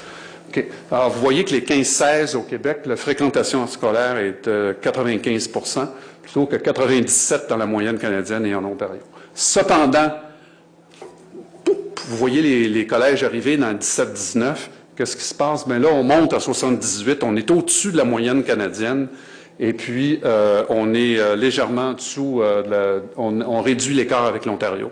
Alors, 0.91 1.09
vous 1.09 1.21
voyez 1.21 1.45
que 1.45 1.51
les 1.51 1.61
15-16 1.61 2.35
au 2.35 2.41
Québec, 2.41 2.79
la 2.85 2.95
fréquentation 2.95 3.67
scolaire 3.67 4.17
est 4.17 4.47
de 4.47 4.75
95% 4.81 5.87
plutôt 6.21 6.45
que 6.45 6.55
97 6.55 7.47
dans 7.49 7.57
la 7.57 7.65
moyenne 7.65 7.97
canadienne 7.97 8.45
et 8.45 8.55
en 8.55 8.63
Ontario. 8.65 9.01
Cependant, 9.33 10.11
vous 11.65 12.17
voyez 12.17 12.67
les, 12.67 12.87
collèges 12.87 13.23
arriver 13.23 13.57
dans 13.57 13.69
le 13.69 13.77
17-19, 13.77 14.55
qu'est-ce 14.95 15.15
qui 15.15 15.23
se 15.23 15.35
passe? 15.35 15.67
Bien 15.67 15.79
là, 15.79 15.89
on 15.91 16.03
monte 16.03 16.33
à 16.33 16.39
78, 16.39 17.23
on 17.23 17.35
est 17.35 17.49
au-dessus 17.51 17.91
de 17.91 17.97
la 17.97 18.03
moyenne 18.03 18.43
canadienne. 18.43 19.07
Et 19.59 19.73
puis, 19.73 20.21
euh, 20.23 20.63
on 20.69 20.93
est 20.93 21.19
euh, 21.19 21.35
légèrement 21.35 21.89
en 21.89 21.93
dessous, 21.93 22.41
euh, 22.41 23.01
on, 23.17 23.61
réduit 23.61 23.93
l'écart 23.93 24.25
avec 24.25 24.45
l'Ontario. 24.45 24.89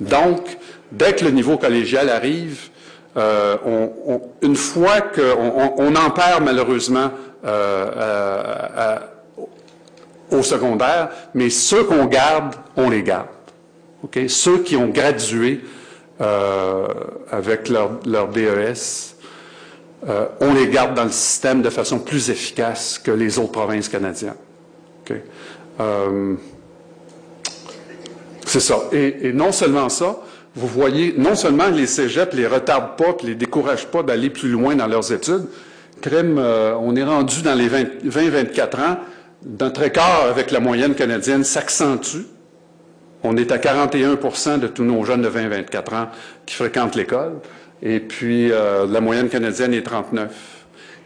Donc, 0.00 0.56
dès 0.90 1.14
que 1.14 1.26
le 1.26 1.30
niveau 1.30 1.58
collégial 1.58 2.08
arrive, 2.08 2.70
une 3.16 4.56
fois 4.56 5.02
qu'on 5.02 5.74
on, 5.76 5.96
en 5.96 6.10
perd 6.10 6.42
malheureusement 6.42 7.10
au 10.30 10.42
secondaire, 10.42 11.10
mais 11.34 11.50
ceux 11.50 11.84
qu'on 11.84 12.06
garde, 12.06 12.54
on 12.76 12.88
les 12.88 13.02
garde. 13.02 13.26
Ceux 14.28 14.62
qui 14.62 14.76
ont 14.76 14.88
gradué 14.88 15.60
avec 16.18 17.68
leur, 17.68 18.00
leur 18.06 18.28
DES, 18.28 19.09
euh, 20.08 20.26
on 20.40 20.54
les 20.54 20.68
garde 20.68 20.94
dans 20.94 21.04
le 21.04 21.10
système 21.10 21.60
de 21.60 21.70
façon 21.70 21.98
plus 21.98 22.30
efficace 22.30 22.98
que 22.98 23.10
les 23.10 23.38
autres 23.38 23.52
provinces 23.52 23.88
canadiennes. 23.88 24.34
Euh, 25.80 26.34
c'est 28.46 28.60
ça. 28.60 28.76
Et, 28.92 29.32
non 29.32 29.52
seulement 29.52 29.88
ça, 29.88 30.20
vous 30.54 30.66
voyez, 30.66 31.14
non 31.16 31.34
seulement 31.34 31.68
les 31.68 31.86
cégeps 31.86 32.34
les 32.34 32.46
retardent 32.46 32.96
pas, 32.96 33.16
les 33.22 33.34
découragent 33.34 33.86
pas 33.86 34.02
d'aller 34.02 34.30
plus 34.30 34.48
loin 34.48 34.74
dans 34.74 34.86
leurs 34.86 35.12
études, 35.12 35.46
crème, 36.00 36.38
euh, 36.38 36.74
on 36.80 36.96
est 36.96 37.04
rendu 37.04 37.42
dans 37.42 37.54
les 37.54 37.68
20-24 37.68 38.80
ans, 38.80 38.96
notre 39.58 39.82
écart 39.82 40.24
avec 40.28 40.50
la 40.50 40.60
moyenne 40.60 40.94
canadienne 40.94 41.44
s'accentue. 41.44 42.26
On 43.22 43.36
est 43.36 43.52
à 43.52 43.58
41% 43.58 44.58
de 44.58 44.66
tous 44.66 44.82
nos 44.82 45.04
jeunes 45.04 45.22
de 45.22 45.28
20-24 45.28 45.94
ans 45.94 46.08
qui 46.46 46.54
fréquentent 46.54 46.96
l'école. 46.96 47.34
Et 47.82 48.00
puis, 48.00 48.52
euh, 48.52 48.86
la 48.86 49.00
moyenne 49.00 49.28
canadienne 49.28 49.74
est 49.74 49.82
39. 49.82 50.30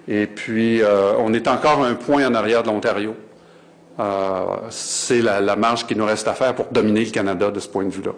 Et 0.08 0.26
puis, 0.26 0.82
euh, 0.82 1.12
on 1.18 1.32
est 1.32 1.48
encore 1.48 1.82
un 1.84 1.94
point 1.94 2.26
en 2.26 2.34
arrière 2.34 2.62
de 2.62 2.68
l'Ontario. 2.68 3.14
Euh, 4.00 4.02
c'est 4.70 5.22
la, 5.22 5.56
marge 5.56 5.86
qui 5.86 5.94
nous 5.94 6.04
reste 6.04 6.26
à 6.26 6.34
faire 6.34 6.54
pour 6.54 6.66
dominer 6.66 7.04
le 7.04 7.10
Canada 7.10 7.50
de 7.50 7.60
ce 7.60 7.68
point 7.68 7.84
de 7.84 7.90
vue-là. 7.90 8.12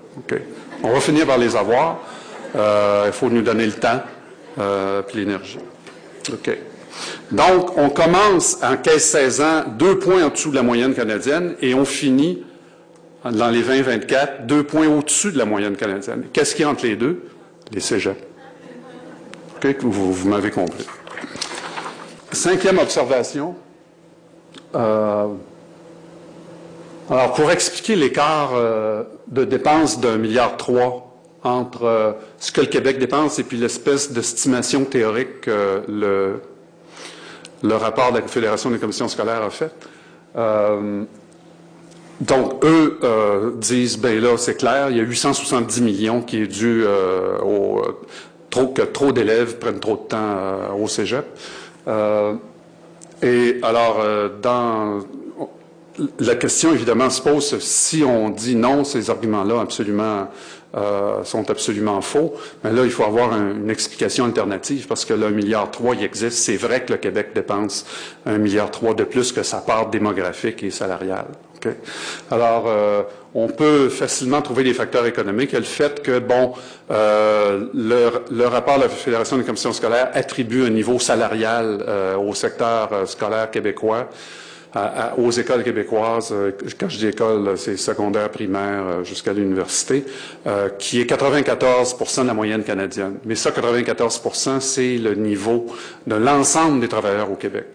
On 0.82 0.90
va 0.90 1.00
finir 1.00 1.26
par 1.26 1.38
les 1.38 1.54
avoir. 1.54 1.98
il 2.54 3.12
faut 3.12 3.28
nous 3.28 3.42
donner 3.42 3.66
le 3.66 3.72
temps 3.72 4.00
et 4.58 5.16
l'énergie. 5.16 5.58
Donc, 7.30 7.76
on 7.76 7.90
commence 7.90 8.56
en 8.62 8.74
15-16 8.74 9.42
ans, 9.42 9.64
deux 9.78 9.98
points 9.98 10.24
en 10.24 10.30
dessous 10.30 10.50
de 10.50 10.56
la 10.56 10.62
moyenne 10.62 10.94
canadienne, 10.94 11.56
et 11.60 11.74
on 11.74 11.84
finit 11.84 12.42
dans 13.22 13.50
les 13.50 13.62
20-24, 13.62 14.46
deux 14.46 14.62
points 14.62 14.88
au-dessus 14.88 15.32
de 15.32 15.38
la 15.38 15.44
moyenne 15.44 15.76
canadienne. 15.76 16.24
Qu'est-ce 16.32 16.54
qui 16.54 16.64
entre 16.64 16.86
les 16.86 16.96
deux? 16.96 17.22
Les 17.70 17.80
cégeps. 17.80 18.16
Vous, 19.80 20.28
m'avez 20.28 20.50
compris. 20.50 20.86
Cinquième 22.30 22.78
observation. 22.78 23.54
Euh, 24.74 25.28
alors, 27.10 27.32
pour 27.34 27.50
expliquer 27.50 27.96
l'écart 27.96 28.52
euh, 28.54 29.04
de 29.28 29.44
dépenses 29.44 30.00
d'un 30.00 30.18
milliard 30.18 30.56
trois 30.56 31.16
entre 31.42 31.84
euh, 31.84 32.12
ce 32.38 32.52
que 32.52 32.60
le 32.60 32.66
Québec 32.66 32.98
dépense 32.98 33.38
et 33.38 33.44
puis 33.44 33.56
l'espèce 33.56 34.12
d'estimation 34.12 34.84
théorique 34.84 35.42
que 35.42 35.82
le 35.88 36.42
le 37.62 37.74
rapport 37.74 38.12
de 38.12 38.18
la 38.18 38.28
Fédération 38.28 38.70
des 38.70 38.78
commissions 38.78 39.08
scolaires 39.08 39.42
a 39.42 39.50
fait. 39.50 39.72
Donc, 42.20 42.64
eux 42.64 42.98
disent, 43.56 43.98
ben 43.98 44.20
là, 44.20 44.36
c'est 44.36 44.56
clair, 44.56 44.90
il 44.90 44.98
y 44.98 45.00
a 45.00 45.02
870 45.02 45.80
millions 45.80 46.20
qui 46.20 46.42
est 46.42 46.46
dû 46.46 46.84
au 47.42 47.82
trop 48.56 48.68
que 48.68 48.82
trop 48.82 49.12
d'élèves 49.12 49.58
prennent 49.58 49.80
trop 49.80 49.96
de 49.96 50.08
temps 50.08 50.74
au 50.80 50.88
cégep. 50.88 51.26
et 53.22 53.60
alors, 53.62 54.02
dans 54.42 55.00
la 56.18 56.34
question 56.34 56.72
évidemment 56.72 57.10
se 57.10 57.22
pose 57.22 57.58
si 57.58 58.02
on 58.04 58.30
dit 58.30 58.54
non, 58.54 58.84
ces 58.84 59.10
arguments-là 59.10 59.66
euh, 60.76 61.24
sont 61.24 61.48
absolument 61.50 62.00
faux. 62.02 62.34
Mais 62.62 62.72
là, 62.72 62.84
il 62.84 62.90
faut 62.90 63.04
avoir 63.04 63.32
une 63.32 63.70
explication 63.70 64.26
alternative 64.26 64.86
parce 64.86 65.04
que 65.04 65.14
le 65.14 65.30
milliard 65.30 65.70
trois, 65.70 65.94
il 65.94 66.04
existe. 66.04 66.38
C'est 66.38 66.56
vrai 66.56 66.84
que 66.84 66.92
le 66.92 66.98
Québec 66.98 67.30
dépense 67.34 67.86
un 68.26 68.38
milliard 68.38 68.70
trois 68.70 68.92
de 68.94 69.04
plus 69.04 69.32
que 69.32 69.42
sa 69.42 69.58
part 69.58 69.88
démographique 69.88 70.62
et 70.62 70.70
salariale. 70.70 71.28
Alors, 72.30 72.64
euh, 72.66 73.02
on 73.34 73.48
peut 73.48 73.88
facilement 73.88 74.42
trouver 74.42 74.64
des 74.64 74.74
facteurs 74.74 75.06
économiques. 75.06 75.54
Et 75.54 75.58
le 75.58 75.62
fait 75.62 76.02
que, 76.02 76.18
bon, 76.18 76.52
euh, 76.90 77.66
le, 77.74 78.46
rapport 78.46 78.76
de 78.76 78.82
la 78.82 78.88
Fédération 78.88 79.36
des 79.36 79.44
commissions 79.44 79.72
scolaires 79.72 80.10
attribue 80.14 80.64
un 80.64 80.70
niveau 80.70 80.98
salarial 80.98 81.84
au 82.18 82.34
secteur 82.34 83.08
scolaire 83.08 83.50
québécois 83.50 84.08
aux 85.16 85.30
écoles 85.30 85.62
québécoises, 85.62 86.30
euh, 86.32 86.52
quand 86.78 86.88
je 86.88 86.98
dis 86.98 87.06
école, 87.06 87.56
c'est 87.56 87.76
secondaire, 87.76 88.30
primaire, 88.30 88.84
euh, 88.86 89.04
jusqu'à 89.04 89.32
l'université, 89.32 90.04
euh, 90.46 90.68
qui 90.78 91.00
est 91.00 91.04
94% 91.04 92.22
de 92.22 92.26
la 92.26 92.34
moyenne 92.34 92.62
canadienne. 92.62 93.18
Mais 93.24 93.34
ça, 93.34 93.50
94% 93.50 94.60
c'est 94.60 94.98
le 94.98 95.14
niveau 95.14 95.66
de 96.06 96.16
l'ensemble 96.16 96.80
des 96.80 96.88
travailleurs 96.88 97.30
au 97.30 97.36
Québec. 97.36 97.66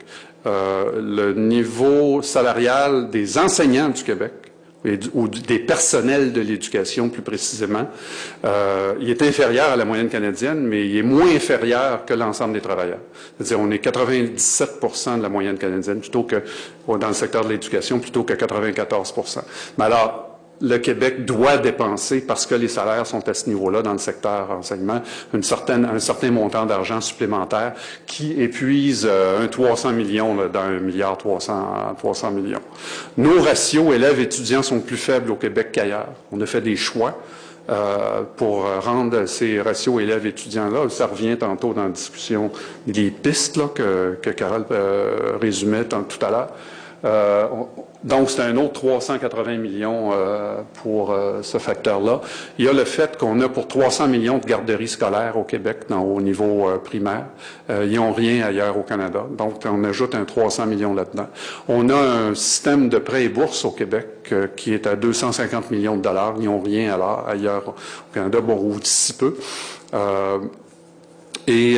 Le 0.46 1.34
niveau 1.34 2.22
salarial 2.22 3.10
des 3.10 3.38
enseignants 3.38 3.90
du 3.90 4.04
Québec 4.04 4.52
ou 5.14 5.28
des 5.28 5.60
personnels 5.60 6.34
de 6.34 6.42
l'éducation 6.42 7.10
plus 7.10 7.22
précisément, 7.22 7.88
euh, 8.46 8.96
il 9.00 9.10
est 9.10 9.22
inférieur 9.22 9.70
à 9.70 9.76
la 9.76 9.86
moyenne 9.86 10.10
canadienne, 10.10 10.66
mais 10.66 10.88
il 10.88 10.98
est 10.98 11.04
moins 11.04 11.28
inférieur 11.28 12.04
que 12.06 12.16
l'ensemble 12.16 12.54
des 12.54 12.62
travailleurs. 12.62 13.00
C'est-à-dire, 13.38 13.60
on 13.60 13.70
est 13.70 13.84
97% 13.84 15.18
de 15.18 15.22
la 15.22 15.30
moyenne 15.30 15.58
canadienne 15.58 16.00
plutôt 16.00 16.24
que 16.24 16.42
dans 16.88 17.08
le 17.08 17.14
secteur 17.14 17.46
de 17.46 17.50
l'éducation 17.50 18.00
plutôt 18.00 18.24
que 18.24 18.34
94% 18.34 19.42
Mais 19.78 19.86
alors, 19.86 20.31
le 20.62 20.78
Québec 20.78 21.26
doit 21.26 21.58
dépenser, 21.58 22.22
parce 22.22 22.46
que 22.46 22.56
les 22.56 22.68
salaires 22.68 23.06
sont 23.06 23.28
à 23.28 23.34
ce 23.34 23.50
niveau-là 23.50 23.82
dans 23.82 23.94
le 23.94 23.98
secteur 23.98 24.52
enseignement, 24.52 25.02
une 25.34 25.44
certaine, 25.44 25.86
un 25.86 26.00
certain 26.00 26.32
montant 26.32 26.66
d'argent 26.66 27.02
supplémentaire 27.02 27.74
qui 28.06 28.42
épuise 28.42 29.08
euh, 29.10 29.44
un 29.44 29.48
300 29.48 29.92
millions 29.92 30.36
dans 30.52 30.60
un 30.60 30.80
milliard 30.80 31.18
300, 31.18 31.96
300 31.98 32.32
millions. 32.32 32.62
Nos 33.18 33.42
ratios 33.42 33.94
élèves-étudiants 33.94 34.64
sont 34.64 34.80
plus 34.80 34.98
faibles 34.98 35.32
au 35.32 35.36
Québec 35.36 35.70
qu'ailleurs. 35.72 36.10
On 36.32 36.40
a 36.42 36.46
fait 36.46 36.62
des 36.62 36.76
choix. 36.76 37.18
Euh, 37.70 38.24
pour 38.38 38.66
rendre 38.82 39.28
ces 39.28 39.62
ratios 39.62 40.02
élèves-étudiants-là. 40.02 40.90
Ça 40.90 41.06
revient 41.06 41.38
tantôt 41.38 41.74
dans 41.74 41.84
la 41.84 41.90
discussion 41.90 42.52
des 42.88 43.12
pistes 43.12 43.56
là, 43.56 43.70
que, 43.74 44.18
que 44.22 44.32
Carole 44.32 44.66
euh, 44.72 45.38
résumait 45.40 45.86
tout 45.86 46.26
à 46.26 46.32
l'heure. 46.32 46.50
Euh, 47.04 47.48
donc, 48.04 48.30
c'est 48.30 48.42
un 48.42 48.58
autre 48.58 48.74
380 48.74 49.58
millions 49.58 50.12
euh, 50.14 50.62
pour 50.82 51.12
euh, 51.12 51.42
ce 51.42 51.58
facteur-là. 51.58 52.22
Il 52.58 52.66
y 52.66 52.68
a 52.68 52.74
le 52.74 52.84
fait 52.84 53.18
qu'on 53.18 53.40
a 53.42 53.50
pour 53.50 53.68
300 53.68 54.08
millions 54.08 54.38
de 54.38 54.46
garderies 54.46 54.88
scolaires 54.88 55.38
au 55.38 55.44
Québec 55.44 55.80
au 55.90 56.22
niveau 56.22 56.70
primaire. 56.84 57.26
ils 57.70 57.96
n'ont 57.96 58.14
rien 58.14 58.46
ailleurs 58.46 58.78
au 58.78 58.84
Canada. 58.84 59.26
Donc, 59.38 59.62
on 59.66 59.84
ajoute 59.84 60.16
un 60.16 60.26
300 60.26 60.66
millions 60.66 60.94
là-dedans. 60.94 61.28
On 61.68 61.90
a 61.90 61.96
un 61.96 62.36
système 62.36 62.90
de 62.90 62.98
prêts 62.98 63.26
et 63.26 63.30
bourses 63.30 63.66
au 63.66 63.72
Québec 63.72 64.34
qui 64.56 64.74
est 64.74 64.88
à 64.88 64.96
250 64.96 65.72
millions 65.72 65.98
de 65.98 66.02
dollars. 66.02 66.36
Ils 66.40 66.46
n'ont 66.46 66.62
rien 66.62 66.94
alors, 66.94 67.26
ailleurs 67.28 67.70
au 67.70 68.14
Canada, 68.14 68.40
bon, 68.42 68.56
ou 68.56 68.78
si 68.84 69.14
peu. 69.14 69.36
et 71.48 71.78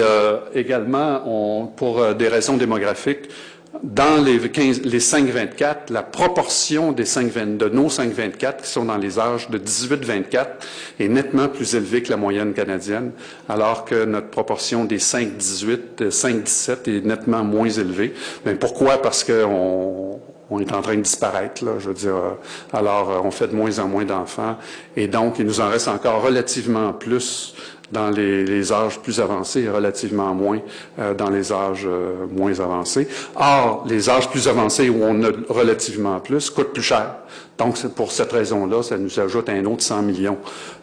également, 0.54 1.74
pour 1.76 2.14
des 2.16 2.28
raisons 2.28 2.58
démographiques, 2.58 3.30
dans 3.82 4.24
les, 4.24 4.40
15, 4.40 4.84
les 4.84 5.00
5-24, 5.00 5.92
la 5.92 6.04
proportion 6.04 6.92
des 6.92 7.06
5 7.06 7.58
de 7.58 7.70
nos 7.70 7.90
5-24 7.90 8.62
qui 8.62 8.70
sont 8.70 8.86
dans 8.86 8.98
les 8.98 9.20
âges 9.20 9.50
de 9.50 9.58
18-24 9.58 10.46
est 11.00 11.08
nettement 11.08 11.48
plus 11.48 11.76
élevée 11.76 12.04
que 12.04 12.12
la 12.12 12.18
moyenne 12.18 12.54
canadienne, 12.54 13.12
alors 13.50 13.84
que 13.84 14.06
notre 14.06 14.30
proportion 14.30 14.86
des 14.86 15.00
5-18, 15.00 16.10
5-17 16.10 16.98
est 16.98 17.06
nettement 17.06 17.44
moins 17.44 17.70
élevée. 17.70 18.14
Mais 18.46 18.54
pourquoi? 18.54 19.02
Parce 19.02 19.24
qu'on 19.24 20.20
on 20.50 20.60
est 20.60 20.72
en 20.72 20.82
train 20.82 20.96
de 20.96 21.02
disparaître, 21.02 21.66
là, 21.66 21.72
je 21.80 21.88
veux 21.88 21.96
dire. 21.96 22.16
Alors, 22.72 23.22
on 23.26 23.32
fait 23.32 23.48
de 23.48 23.56
moins 23.56 23.80
en 23.80 23.88
moins 23.88 24.06
d'enfants, 24.06 24.58
et 24.96 25.08
donc, 25.08 25.40
il 25.40 25.46
nous 25.46 25.62
en 25.62 25.70
reste 25.70 25.88
encore 25.88 26.22
relativement 26.22 26.94
plus 26.94 27.56
dans 27.94 28.10
les, 28.10 28.74
âges 28.74 29.00
plus 29.00 29.20
avancés 29.20 29.62
et 29.62 29.70
relativement 29.70 30.34
moins 30.34 30.60
euh, 31.00 31.14
dans 31.14 31.30
les 31.30 31.52
âges 31.54 31.86
euh, 31.86 32.26
moins 32.30 32.60
avancés. 32.60 33.08
Or, 33.36 33.86
les 33.88 34.10
âges 34.10 34.30
plus 34.30 34.48
avancés 34.48 34.90
où 34.90 35.04
on 35.04 35.24
a 35.24 35.30
relativement 35.50 36.20
plus 36.20 36.50
coûtent 36.50 36.74
plus 36.74 36.82
cher. 36.82 37.16
Donc, 37.58 37.80
pour 37.90 38.12
cette 38.12 38.32
raison-là, 38.32 38.82
ça 38.82 38.98
nous 38.98 39.20
ajoute 39.20 39.48
un 39.50 39.64
autre 39.66 39.84
100 39.84 40.02
millions 40.02 40.38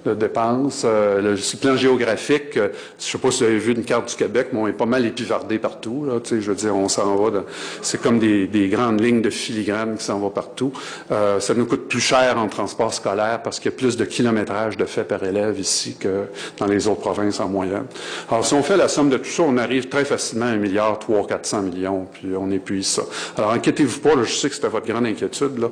de 0.04 0.14
dépenses. 0.14 0.82
Euh, 0.84 1.20
le 1.20 1.56
plan 1.58 1.76
géographique, 1.76 2.56
euh, 2.56 2.68
je 2.98 3.06
ne 3.06 3.10
sais 3.10 3.18
pas 3.18 3.30
si 3.30 3.38
vous 3.38 3.50
avez 3.50 3.58
vu 3.58 3.72
une 3.74 3.84
carte 3.84 4.08
du 4.08 4.14
Québec, 4.14 4.48
mais 4.52 4.60
on 4.60 4.68
est 4.68 4.72
pas 4.72 4.86
mal 4.86 5.04
épivardé 5.04 5.58
partout. 5.58 6.06
Je 6.30 6.36
veux 6.36 6.54
dire, 6.54 6.74
on 6.74 6.88
s'en 6.88 7.16
va. 7.16 7.42
C'est 7.82 8.00
comme 8.00 8.18
des, 8.18 8.68
grandes 8.70 9.00
lignes 9.00 9.20
de 9.20 9.30
filigrane 9.30 9.96
qui 9.96 10.04
s'en 10.04 10.18
vont 10.18 10.30
partout. 10.30 10.72
Euh, 11.10 11.40
ça 11.40 11.54
nous 11.54 11.66
coûte 11.66 11.88
plus 11.88 12.00
cher 12.00 12.38
en 12.38 12.46
transport 12.48 12.94
scolaire 12.94 13.40
parce 13.42 13.58
qu'il 13.58 13.72
y 13.72 13.74
a 13.74 13.76
plus 13.76 13.96
de 13.96 14.04
kilométrage 14.04 14.76
de 14.76 14.84
fait 14.84 15.04
par 15.04 15.22
élève 15.24 15.58
ici 15.58 15.96
que 15.98 16.26
dans 16.58 16.66
les 16.66 16.86
autres 16.86 17.00
provinces 17.00 17.40
en 17.40 17.48
moyenne. 17.48 17.86
Alors, 18.30 18.46
si 18.46 18.54
on 18.54 18.62
fait 18.62 18.76
la 18.76 18.88
somme 18.88 19.10
de 19.10 19.16
tout 19.16 19.28
ça, 19.28 19.42
on 19.42 19.56
arrive 19.56 19.88
très 19.88 20.04
facilement 20.04 20.46
à 20.46 20.50
un 20.50 20.56
milliard, 20.56 20.98
trois, 20.98 21.26
quatre 21.26 21.46
cents 21.46 21.62
millions, 21.62 22.06
puis 22.12 22.28
on 22.38 22.50
épuise 22.50 22.86
ça. 22.86 23.02
Alors, 23.36 23.50
inquiétez-vous 23.52 24.00
pas, 24.00 24.10
je 24.22 24.32
sais 24.32 24.48
que 24.48 24.54
c'était 24.54 24.68
votre 24.68 24.86
grande 24.86 25.06
inquiétude. 25.06 25.58
Là. 25.58 25.68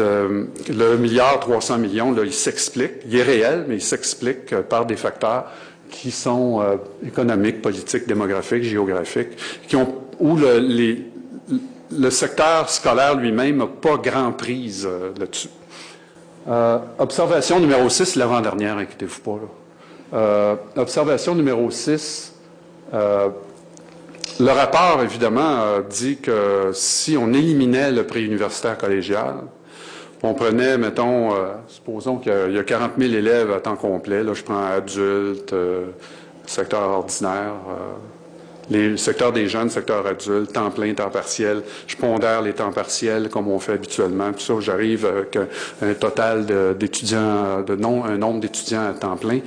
Euh, 0.00 0.44
de, 0.68 0.72
le 0.72 0.96
milliard 0.96 1.40
300 1.40 1.78
millions, 1.78 2.12
là, 2.12 2.22
il 2.24 2.32
s'explique, 2.32 2.92
il 3.06 3.16
est 3.16 3.22
réel, 3.22 3.64
mais 3.68 3.76
il 3.76 3.82
s'explique 3.82 4.52
euh, 4.52 4.62
par 4.62 4.86
des 4.86 4.96
facteurs 4.96 5.46
qui 5.90 6.10
sont 6.10 6.60
euh, 6.60 6.76
économiques, 7.06 7.62
politiques, 7.62 8.06
démographiques, 8.08 8.64
géographiques, 8.64 9.36
qui 9.68 9.76
ont, 9.76 9.94
où 10.18 10.36
le, 10.36 12.10
secteur 12.10 12.68
scolaire 12.68 13.16
lui-même 13.16 13.58
n'a 13.58 13.66
pas 13.66 13.96
grand 13.96 14.32
prise 14.32 14.88
là-dessus. 15.18 15.50
observation 16.98 17.60
numéro 17.60 17.88
6, 17.88 18.16
l'avant-dernière, 18.16 18.78
inquiétez-vous 18.78 19.20
pas. 19.20 20.58
observation 20.76 21.36
numéro 21.36 21.70
6, 21.70 22.32
le 24.40 24.50
rapport, 24.50 25.02
évidemment, 25.02 25.80
dit 25.88 26.18
que 26.18 26.70
si 26.72 27.16
on 27.16 27.32
éliminait 27.32 27.90
le 27.90 28.04
préuniversitaire 28.04 28.76
collégial, 28.76 29.34
on 30.22 30.34
prenait, 30.34 30.78
mettons, 30.78 31.34
euh, 31.34 31.52
supposons 31.68 32.16
qu'il 32.16 32.52
y, 32.52 32.58
a 32.58 32.64
40 32.64 32.92
000 32.98 33.12
élèves 33.12 33.52
à 33.52 33.60
temps 33.60 33.76
complet, 33.76 34.22
là, 34.22 34.34
je 34.34 34.42
prends 34.42 34.64
adultes, 34.64 35.52
euh, 35.52 35.86
secteur 36.46 36.82
ordinaire, 36.82 37.52
les 38.70 38.96
secteurs 38.96 39.32
des 39.32 39.48
jeunes, 39.48 39.70
secteur 39.70 40.06
adulte, 40.06 40.52
temps 40.52 40.70
plein, 40.70 40.92
temps 40.94 41.10
partiel. 41.10 41.62
Je 41.86 41.96
pondère 41.96 42.42
les 42.42 42.52
temps 42.52 42.72
partiels 42.72 43.28
comme 43.28 43.48
on 43.48 43.58
fait 43.58 43.72
habituellement. 43.72 44.32
Tout 44.32 44.40
ça, 44.40 44.54
j'arrive 44.60 45.06
avec 45.06 45.38
un, 45.82 45.94
total 45.94 46.46
d'étudiants, 46.76 47.62
de, 47.62 47.76
non, 47.76 48.04
un 48.04 48.18
nombre 48.18 48.40
d'étudiants 48.40 48.86
à 48.88 48.92
temps 48.92 49.16
plein. 49.16 49.40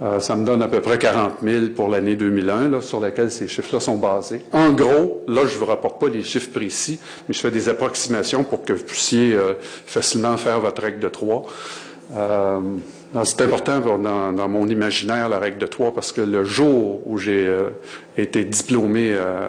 Euh, 0.00 0.20
ça 0.20 0.36
me 0.36 0.44
donne 0.44 0.62
à 0.62 0.68
peu 0.68 0.80
près 0.80 0.98
40 0.98 1.38
000 1.42 1.66
pour 1.74 1.88
l'année 1.88 2.14
2001, 2.14 2.68
là, 2.68 2.80
sur 2.80 3.00
laquelle 3.00 3.30
ces 3.30 3.48
chiffres-là 3.48 3.80
sont 3.80 3.96
basés. 3.96 4.42
En 4.52 4.72
gros, 4.72 5.24
là, 5.26 5.42
je 5.46 5.54
ne 5.54 5.58
vous 5.58 5.66
rapporte 5.66 6.00
pas 6.00 6.08
les 6.08 6.22
chiffres 6.22 6.50
précis, 6.50 7.00
mais 7.26 7.34
je 7.34 7.40
fais 7.40 7.50
des 7.50 7.68
approximations 7.68 8.44
pour 8.44 8.64
que 8.64 8.72
vous 8.72 8.84
puissiez 8.84 9.34
euh, 9.34 9.54
facilement 9.86 10.36
faire 10.36 10.60
votre 10.60 10.82
règle 10.82 11.00
de 11.00 11.08
trois. 11.08 11.46
Euh, 12.16 12.60
c'est 13.24 13.42
important 13.42 13.80
dans, 13.80 14.48
mon 14.48 14.68
imaginaire, 14.68 15.28
la 15.28 15.38
règle 15.38 15.58
de 15.58 15.66
trois, 15.66 15.92
parce 15.92 16.12
que 16.12 16.20
le 16.20 16.44
jour 16.44 17.00
où 17.06 17.18
j'ai 17.18 17.46
euh, 17.46 17.70
été 18.16 18.44
diplômé 18.44 19.14
euh, 19.14 19.48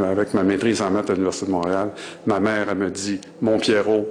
avec 0.00 0.32
ma 0.34 0.44
maîtrise 0.44 0.80
en 0.80 0.90
maths 0.90 1.10
à 1.10 1.14
l'Université 1.14 1.46
de 1.46 1.52
Montréal, 1.52 1.90
ma 2.26 2.40
mère, 2.40 2.68
elle 2.70 2.78
me 2.78 2.90
dit, 2.90 3.20
mon 3.40 3.58
Pierrot, 3.58 4.08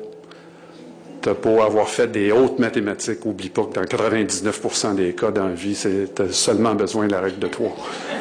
t'as 1.22 1.34
beau 1.34 1.62
avoir 1.62 1.88
fait 1.88 2.08
des 2.08 2.32
hautes 2.32 2.60
mathématiques, 2.60 3.26
oublie 3.26 3.50
pas 3.50 3.64
que 3.64 3.76
dans 3.76 3.84
99% 3.84 4.96
des 4.96 5.14
cas 5.14 5.32
dans 5.32 5.48
la 5.48 5.54
vie, 5.54 5.78
tu 5.80 6.22
as 6.22 6.32
seulement 6.32 6.74
besoin 6.74 7.08
de 7.08 7.12
la 7.12 7.22
règle 7.22 7.40
de 7.40 7.48
trois. 7.48 7.76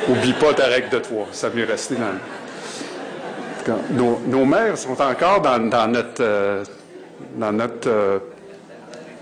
oublie 0.08 0.34
pas 0.34 0.54
ta 0.54 0.66
règle 0.66 0.90
de 0.90 0.98
trois. 0.98 1.26
Ça 1.32 1.50
m'est 1.54 1.64
resté 1.64 1.96
dans 1.96 2.12
nos, 4.26 4.44
mères 4.44 4.76
sont 4.76 5.00
encore 5.00 5.40
dans, 5.42 5.88
notre, 5.88 6.64
dans 7.36 7.52
notre 7.52 8.20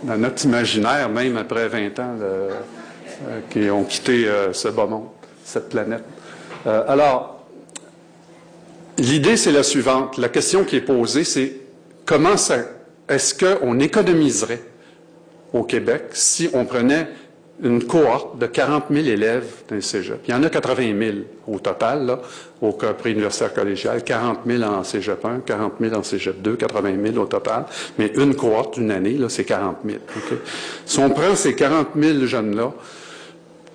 dans 0.03 0.17
notre 0.17 0.45
imaginaire, 0.45 1.09
même 1.09 1.37
après 1.37 1.69
20 1.69 1.99
ans, 1.99 2.17
euh, 2.21 2.51
qui 3.51 3.69
ont 3.71 3.85
quitté 3.85 4.29
euh, 4.29 4.53
ce 4.53 4.69
beau 4.69 4.87
monde, 4.87 5.09
cette 5.45 5.69
planète. 5.69 6.05
Euh, 6.67 6.85
alors, 6.89 7.45
l'idée, 8.99 9.37
c'est 9.37 9.53
la 9.53 9.63
suivante. 9.63 10.19
La 10.19 10.29
question 10.29 10.65
qui 10.65 10.77
est 10.77 10.83
posée, 10.83 11.25
c'est 11.25 11.53
comment 12.05 12.37
ça, 12.37 12.59
est-ce 13.09 13.35
qu'on 13.35 13.79
économiserait 13.81 14.63
au 15.53 15.63
Québec 15.63 16.05
si 16.13 16.51
on 16.53 16.65
prenait 16.65 17.09
une 17.61 17.83
cohorte 17.83 18.39
de 18.39 18.47
40 18.47 18.85
000 18.91 19.07
élèves 19.07 19.47
d'un 19.69 19.81
cégep? 19.81 20.21
Il 20.29 20.31
y 20.31 20.35
en 20.35 20.43
a 20.43 20.51
80 20.51 20.99
000 20.99 21.17
au 21.47 21.59
total, 21.59 22.07
là, 22.07 22.21
au 22.61 22.73
pré-universitaire 22.73 23.53
collégial, 23.55 24.05
40 24.05 24.41
000 24.47 24.63
en 24.63 24.85
cégep 24.85 25.25
1, 25.25 25.41
40 25.41 25.73
000 25.81 25.95
en 25.95 26.03
cégep 26.03 26.41
2, 26.43 26.57
80 26.57 26.93
000 27.13 27.17
au 27.23 27.27
total. 27.27 27.65
Mais 27.99 28.13
une 28.17 28.35
cohorte 28.35 28.75
d'une 28.75 28.91
année, 28.91 29.15
là, 29.15 29.29
c'est 29.29 29.45
40 29.45 29.79
000. 29.85 29.99
Si 30.85 30.99
on 30.99 31.11
prend 31.11 31.35
ces 31.35 31.55
40 31.55 31.89
000 31.97 32.27
jeunes-là, 32.27 32.73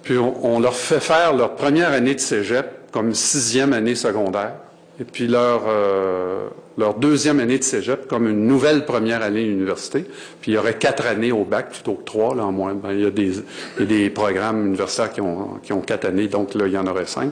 puis 0.04 0.18
on, 0.18 0.60
leur 0.60 0.76
fait 0.76 1.00
faire 1.00 1.34
leur 1.34 1.56
première 1.56 1.94
année 1.94 2.14
de 2.14 2.20
cégep 2.20 2.66
comme 2.92 3.14
sixième 3.14 3.72
année 3.72 3.96
secondaire, 3.96 4.56
et 5.00 5.06
puis 5.06 5.28
leur, 5.28 5.64
euh, 5.68 6.50
leur 6.78 6.94
deuxième 6.94 7.40
année 7.40 7.58
de 7.58 7.64
cégep 7.64 8.08
comme 8.08 8.28
une 8.28 8.46
nouvelle 8.46 8.86
première 8.86 9.24
année 9.24 9.42
à 9.42 9.44
l'université. 9.44 10.06
Puis 10.42 10.52
il 10.52 10.56
y 10.56 10.58
aurait 10.58 10.78
quatre 10.78 11.08
années 11.08 11.32
au 11.32 11.46
bac 11.46 11.72
plutôt 11.72 11.96
que 11.96 12.04
trois, 12.04 12.36
là, 12.36 12.46
en 12.46 12.52
moins. 12.52 12.76
Ben, 12.76 12.92
il, 12.92 13.02
y 13.02 13.06
a 13.06 13.10
des, 13.10 13.34
des 13.80 14.10
programmes 14.12 14.68
universitaires 14.68 15.12
qui 15.12 15.22
ont, 15.22 15.60
qui 15.64 15.74
ont 15.74 15.82
quatre 15.82 16.06
années, 16.06 16.28
donc 16.28 16.54
là, 16.54 16.68
il 16.68 16.74
y 16.74 16.78
en 16.78 16.86
aurait 16.86 17.08
cinq. 17.08 17.32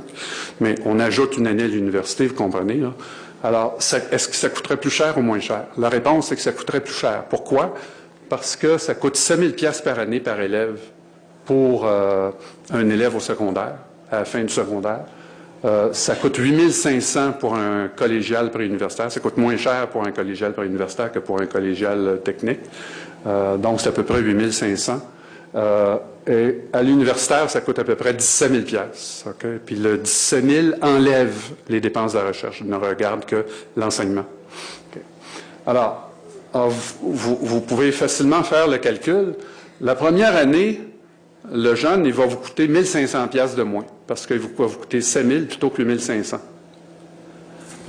Mais 0.59 0.75
on 0.85 0.99
ajoute 0.99 1.37
une 1.37 1.45
année 1.45 1.63
à 1.63 1.67
l'université, 1.67 2.25
vous 2.25 2.33
comprenez. 2.33 2.81
Alors, 3.43 3.77
est-ce 3.77 4.27
que 4.27 4.35
ça 4.35 4.49
coûterait 4.49 4.77
plus 4.77 4.89
cher 4.89 5.17
ou 5.17 5.21
moins 5.21 5.39
cher? 5.39 5.65
La 5.77 5.89
réponse, 5.89 6.27
c'est 6.27 6.35
que 6.35 6.41
ça 6.41 6.51
coûterait 6.51 6.81
plus 6.81 6.93
cher. 6.93 7.25
Pourquoi? 7.29 7.75
Parce 8.27 8.55
que 8.55 8.77
ça 8.77 8.95
coûte 8.95 9.17
7 9.17 9.57
000 9.59 9.73
par 9.83 9.99
année 9.99 10.19
par 10.19 10.39
élève 10.41 10.79
pour 11.45 11.85
euh, 11.85 12.31
un 12.71 12.89
élève 12.89 13.15
au 13.15 13.19
secondaire, 13.19 13.75
à 14.11 14.19
la 14.19 14.25
fin 14.25 14.41
du 14.41 14.53
secondaire. 14.53 15.05
Euh, 15.63 15.93
ça 15.93 16.15
coûte 16.15 16.37
8500 16.37 17.33
pour 17.33 17.55
un 17.55 17.87
collégial 17.87 18.49
préuniversitaire. 18.49 19.11
Ça 19.11 19.19
coûte 19.19 19.37
moins 19.37 19.57
cher 19.57 19.87
pour 19.87 20.05
un 20.05 20.11
collégial 20.11 20.53
préuniversitaire 20.53 21.11
que 21.11 21.19
pour 21.19 21.39
un 21.39 21.45
collégial 21.45 22.19
technique. 22.23 22.61
Euh, 23.27 23.57
donc, 23.57 23.81
c'est 23.81 23.89
à 23.89 23.91
peu 23.91 24.03
près 24.03 24.21
8500. 24.21 25.01
Euh, 25.53 25.97
et 26.25 26.61
à 26.73 26.81
l'universitaire, 26.81 27.49
ça 27.49 27.61
coûte 27.61 27.77
à 27.77 27.83
peu 27.83 27.95
près 27.95 28.13
17 28.13 28.51
000 28.51 28.63
pièces. 28.63 29.25
Puis 29.65 29.75
le 29.75 29.97
17 29.97 30.45
000 30.45 30.67
enlève 30.81 31.35
les 31.69 31.79
dépenses 31.79 32.13
de 32.13 32.19
la 32.19 32.25
recherche. 32.25 32.63
Ne 32.63 32.75
regarde 32.75 33.25
que 33.25 33.45
l'enseignement. 33.77 34.25
Alors, 35.67 36.11
vous, 36.53 37.37
vous, 37.39 37.61
pouvez 37.61 37.91
facilement 37.91 38.43
faire 38.43 38.67
le 38.67 38.77
calcul. 38.77 39.35
La 39.79 39.95
première 39.95 40.35
année, 40.35 40.81
le 41.51 41.75
jeune, 41.75 42.05
il 42.05 42.13
va 42.13 42.25
vous 42.25 42.37
coûter 42.37 42.67
1500 42.67 43.27
pièces 43.29 43.55
de 43.55 43.63
moins, 43.63 43.85
parce 44.07 44.27
qu'il 44.27 44.39
va 44.39 44.65
vous 44.65 44.77
coûter 44.77 45.01
5000 45.01 45.47
plutôt 45.47 45.69
que 45.69 45.81
1500. 45.81 46.37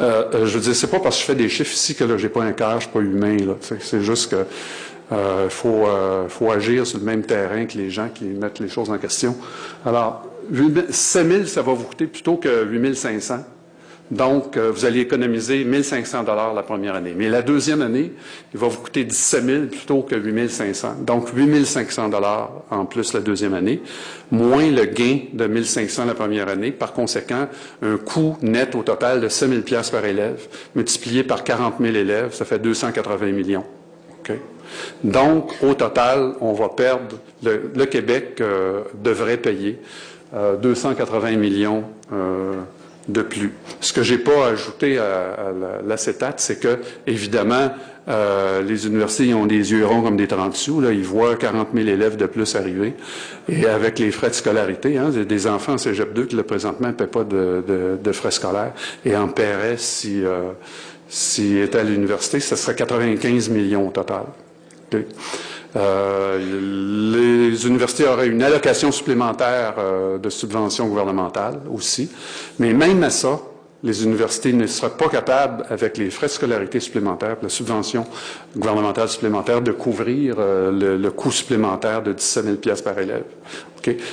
Euh, 0.00 0.24
euh, 0.34 0.46
je 0.46 0.54
veux 0.58 0.64
dire, 0.64 0.74
c'est 0.74 0.90
pas 0.90 1.00
parce 1.00 1.16
que 1.16 1.20
je 1.20 1.26
fais 1.26 1.34
des 1.34 1.48
chiffres 1.48 1.72
ici 1.72 1.94
que 1.94 2.04
là, 2.04 2.16
j'ai 2.16 2.30
pas 2.30 2.42
un 2.42 2.52
cœur, 2.52 2.76
je 2.76 2.84
suis 2.84 2.92
pas 2.92 3.00
humain. 3.00 3.36
C'est 3.80 4.00
juste 4.00 4.30
que 4.30 4.46
euh, 5.12 5.50
faut, 5.50 5.86
euh, 5.86 6.28
faut 6.28 6.50
agir 6.50 6.86
sur 6.86 6.98
le 6.98 7.04
même 7.04 7.22
terrain 7.22 7.66
que 7.66 7.76
les 7.76 7.90
gens 7.90 8.08
qui 8.12 8.24
mettent 8.24 8.60
les 8.60 8.68
choses 8.68 8.88
en 8.90 8.98
question. 8.98 9.36
Alors, 9.84 10.24
5000, 10.90 11.46
ça 11.48 11.62
va 11.62 11.72
vous 11.72 11.84
coûter 11.84 12.06
plutôt 12.06 12.36
que 12.36 12.64
8500. 12.64 13.44
Donc, 14.10 14.56
euh, 14.56 14.70
vous 14.70 14.84
allez 14.84 15.00
économiser 15.00 15.66
1 15.66 15.82
500 15.82 16.24
la 16.54 16.62
première 16.62 16.94
année. 16.94 17.14
Mais 17.16 17.30
la 17.30 17.40
deuxième 17.40 17.80
année, 17.80 18.12
il 18.52 18.60
va 18.60 18.68
vous 18.68 18.78
coûter 18.78 19.04
17 19.04 19.44
000 19.44 19.62
plutôt 19.66 20.02
que 20.02 20.14
8 20.16 20.50
500. 20.50 20.96
Donc, 21.00 21.30
8 21.34 21.64
500 21.64 22.10
en 22.70 22.84
plus 22.84 23.14
la 23.14 23.20
deuxième 23.20 23.54
année, 23.54 23.80
moins 24.30 24.70
le 24.70 24.84
gain 24.84 25.20
de 25.32 25.46
1 25.46 25.64
500 25.64 26.04
la 26.04 26.14
première 26.14 26.48
année. 26.48 26.72
Par 26.72 26.92
conséquent, 26.92 27.48
un 27.80 27.96
coût 27.96 28.36
net 28.42 28.74
au 28.74 28.82
total 28.82 29.20
de 29.20 29.28
7 29.28 29.64
000 29.66 29.82
par 29.90 30.04
élève, 30.04 30.46
multiplié 30.74 31.22
par 31.22 31.42
40 31.42 31.76
000 31.80 31.94
élèves, 31.94 32.34
ça 32.34 32.44
fait 32.44 32.58
280 32.58 33.26
millions. 33.32 33.64
Donc, 35.04 35.54
au 35.62 35.74
total, 35.74 36.34
on 36.40 36.52
va 36.52 36.68
perdre, 36.70 37.16
le, 37.42 37.84
Québec 37.86 38.38
euh, 38.40 38.82
devrait 39.02 39.36
payer 39.36 39.78
280 40.32 41.28
euh, 41.28 41.36
millions 41.36 41.84
de 43.08 43.22
plus. 43.22 43.52
Ce 43.80 43.92
que 43.92 44.02
j'ai 44.02 44.18
pas 44.18 44.48
ajouté 44.48 44.98
à, 44.98 45.52
l'acétate, 45.86 46.40
c'est 46.40 46.60
que, 46.60 46.78
évidemment, 47.06 47.70
euh, 48.08 48.62
les 48.62 48.86
universités 48.86 49.32
ont 49.34 49.46
des 49.46 49.72
yeux 49.72 49.86
ronds 49.86 50.02
comme 50.02 50.16
des 50.16 50.26
30 50.26 50.54
sous. 50.54 50.80
Là, 50.80 50.92
ils 50.92 51.04
voient 51.04 51.36
40 51.36 51.68
000 51.74 51.88
élèves 51.88 52.16
de 52.16 52.26
plus 52.26 52.54
arriver. 52.56 52.94
Et 53.48 53.66
avec 53.66 53.98
les 53.98 54.10
frais 54.10 54.30
de 54.30 54.34
scolarité, 54.34 54.98
hein, 54.98 55.10
des 55.10 55.46
enfants 55.46 55.74
en 55.74 55.78
cégep 55.78 56.12
2 56.12 56.24
qui, 56.26 56.36
là, 56.36 56.42
présentement, 56.42 56.88
ne 56.88 56.92
paient 56.92 57.06
pas 57.06 57.24
de, 57.24 58.12
frais 58.12 58.30
scolaires 58.30 58.72
et 59.04 59.16
en 59.16 59.28
paieraient 59.28 59.78
si, 59.78 60.24
euh, 60.24 60.52
s'ils 61.08 61.58
étaient 61.58 61.78
à 61.78 61.84
l'université, 61.84 62.40
ce 62.40 62.56
serait 62.56 62.74
95 62.74 63.48
millions 63.50 63.88
au 63.88 63.90
total. 63.90 64.24
Euh, 65.74 67.50
les 67.50 67.66
universités 67.66 68.06
auraient 68.06 68.28
une 68.28 68.42
allocation 68.42 68.92
supplémentaire 68.92 69.74
euh, 69.78 70.18
de 70.18 70.28
subventions 70.28 70.86
gouvernementales 70.86 71.60
aussi. 71.72 72.10
Mais 72.58 72.72
même 72.74 73.02
à 73.02 73.10
ça, 73.10 73.40
les 73.82 74.04
universités 74.04 74.52
ne 74.52 74.66
seraient 74.66 74.96
pas 74.96 75.08
capables, 75.08 75.64
avec 75.68 75.98
les 75.98 76.10
frais 76.10 76.28
de 76.28 76.32
scolarité 76.32 76.78
supplémentaires, 76.78 77.36
la 77.42 77.48
subvention 77.48 78.06
gouvernementale 78.56 79.08
supplémentaire, 79.08 79.60
de 79.60 79.72
couvrir 79.72 80.36
euh, 80.38 80.98
le, 80.98 81.10
coût 81.10 81.32
supplémentaire 81.32 82.02
de 82.02 82.12
17 82.12 82.64
000 82.64 82.76
par 82.84 82.98
élève. 82.98 83.24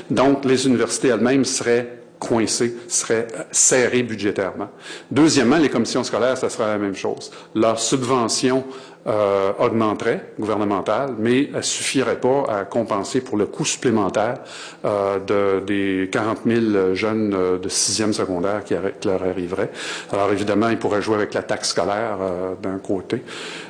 Donc, 0.10 0.46
les 0.46 0.66
universités 0.66 1.10
elles-mêmes 1.10 1.46
seraient 1.46 2.00
coincées, 2.18 2.76
seraient 2.88 3.28
serrées 3.52 4.04
budgétairement. 4.04 4.70
Deuxièmement, 5.12 5.58
les 5.58 5.70
commissions 5.70 6.04
scolaires, 6.04 6.38
ça 6.38 6.50
sera 6.50 6.68
la 6.68 6.78
même 6.78 6.96
chose. 6.96 7.32
Leur 7.54 7.80
subvention 7.80 8.66
euh, 9.08 9.54
augmenterait, 9.60 10.34
gouvernementale, 10.38 11.16
mais 11.18 11.50
elle 11.56 11.64
suffirait 11.64 12.20
pas 12.20 12.44
à 12.50 12.66
compenser 12.66 13.22
pour 13.22 13.38
le 13.38 13.46
coût 13.46 13.64
supplémentaire 13.64 14.40
euh, 14.84 15.20
de, 15.20 15.66
des 15.66 16.10
40 16.12 16.40
000 16.46 16.96
jeunes 16.96 17.34
euh, 17.34 17.58
de 17.58 17.70
sixième 17.70 18.12
secondaire 18.12 18.64
qui, 18.66 18.74
leur 19.06 19.24
arriveraient. 19.24 19.72
Alors 20.12 20.32
évidemment, 20.34 20.68
ils 20.68 20.78
pourraient 20.78 21.02
jouer 21.02 21.16
avec 21.16 21.34
la 21.34 21.44
taxe 21.44 21.70
scolaire 21.70 22.18
euh, 22.22 22.54
d'un 22.62 22.78
côté. 22.78 23.24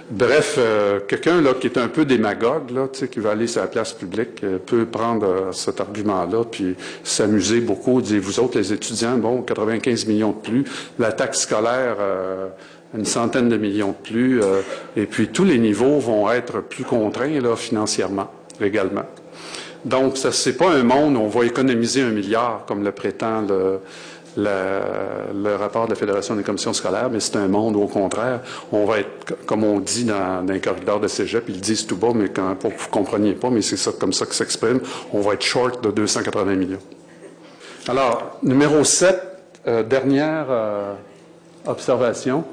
Bref, 0.10 0.56
euh, 0.58 1.00
quelqu'un 1.08 1.42
là 1.42 1.54
qui 1.54 1.68
est 1.68 1.78
un 1.78 1.90
peu 1.90 2.06
démagogue, 2.06 2.72
là, 2.72 2.88
qui 2.88 3.20
va 3.20 3.30
aller 3.30 3.46
sur 3.46 3.62
la 3.62 3.68
place 3.68 3.94
publique, 3.94 4.44
peut 4.66 4.86
prendre 4.86 5.54
cet 5.54 5.80
argument-là, 5.80 6.46
puis 6.50 6.76
s'amuser 7.04 7.62
beaucoup, 7.62 8.02
dire 8.02 8.20
vous 8.20 8.40
autres 8.40 8.58
les 8.58 8.74
étudiants, 8.74 9.18
bon, 9.18 9.44
95 9.44 10.08
millions 10.08 10.32
de 10.32 10.50
plus, 10.50 10.64
la 10.98 11.12
taxe 11.12 11.42
scolaire 11.42 11.98
une 12.98 13.06
centaine 13.06 13.50
de 13.50 13.58
millions 13.58 13.90
de 13.90 14.10
plus, 14.10 14.42
euh, 14.42 14.62
et 14.96 15.06
puis 15.06 15.28
tous 15.28 15.44
les 15.44 15.60
niveaux 15.60 16.00
vont 16.00 16.30
être 16.32 16.62
plus 16.62 16.84
contraints 16.84 17.40
là, 17.40 17.56
financièrement, 17.56 18.30
également. 18.60 19.06
Donc, 19.86 20.18
ce 20.18 20.50
n'est 20.50 20.56
pas 20.56 20.72
un 20.72 20.84
monde 20.84 21.16
où 21.16 21.20
on 21.20 21.28
va 21.28 21.46
économiser 21.46 22.02
un 22.02 22.10
milliard, 22.10 22.64
comme 22.68 22.84
le 22.84 22.92
prétend 22.92 23.42
le, 23.42 23.80
le, 24.36 25.56
rapport 25.56 25.86
de 25.86 25.92
la 25.92 25.96
Fédération 25.96 26.36
des 26.36 26.44
commissions 26.44 26.74
scolaires, 26.74 27.10
mais 27.12 27.20
c'est 27.20 27.38
un 27.38 27.48
monde 27.48 27.76
où, 27.76 27.84
au 27.84 27.88
contraire, 27.88 28.42
on 28.72 28.86
va 28.86 29.00
être, 29.00 29.46
comme 29.46 29.64
on 29.64 29.80
dit 29.80 30.04
dans, 30.04 30.44
dans 30.44 30.54
un 30.54 30.60
corridor 30.60 31.00
de 31.00 31.08
cégep, 31.08 31.46
ils 31.48 31.62
disent 31.62 31.86
tout 31.86 31.96
bas, 31.96 32.12
mais 32.14 32.30
quand, 32.30 32.56
pour 32.56 32.72
que 32.72 32.78
vous 32.78 32.88
ne 32.88 32.92
compreniez 32.92 33.34
pas, 33.34 33.50
mais 33.50 33.62
c'est 33.62 33.78
ça, 33.78 33.92
comme 33.98 34.14
ça 34.14 34.26
que 34.26 34.36
s'exprime, 34.36 34.82
on 35.14 35.22
va 35.22 35.34
être 35.34 35.44
short 35.44 35.84
de 35.84 35.92
280 35.92 36.56
millions. 36.56 36.80
Alors, 37.88 38.40
numéro 38.44 38.84
7, 38.84 39.18
dernière 39.88 40.48
observation. 41.66 42.44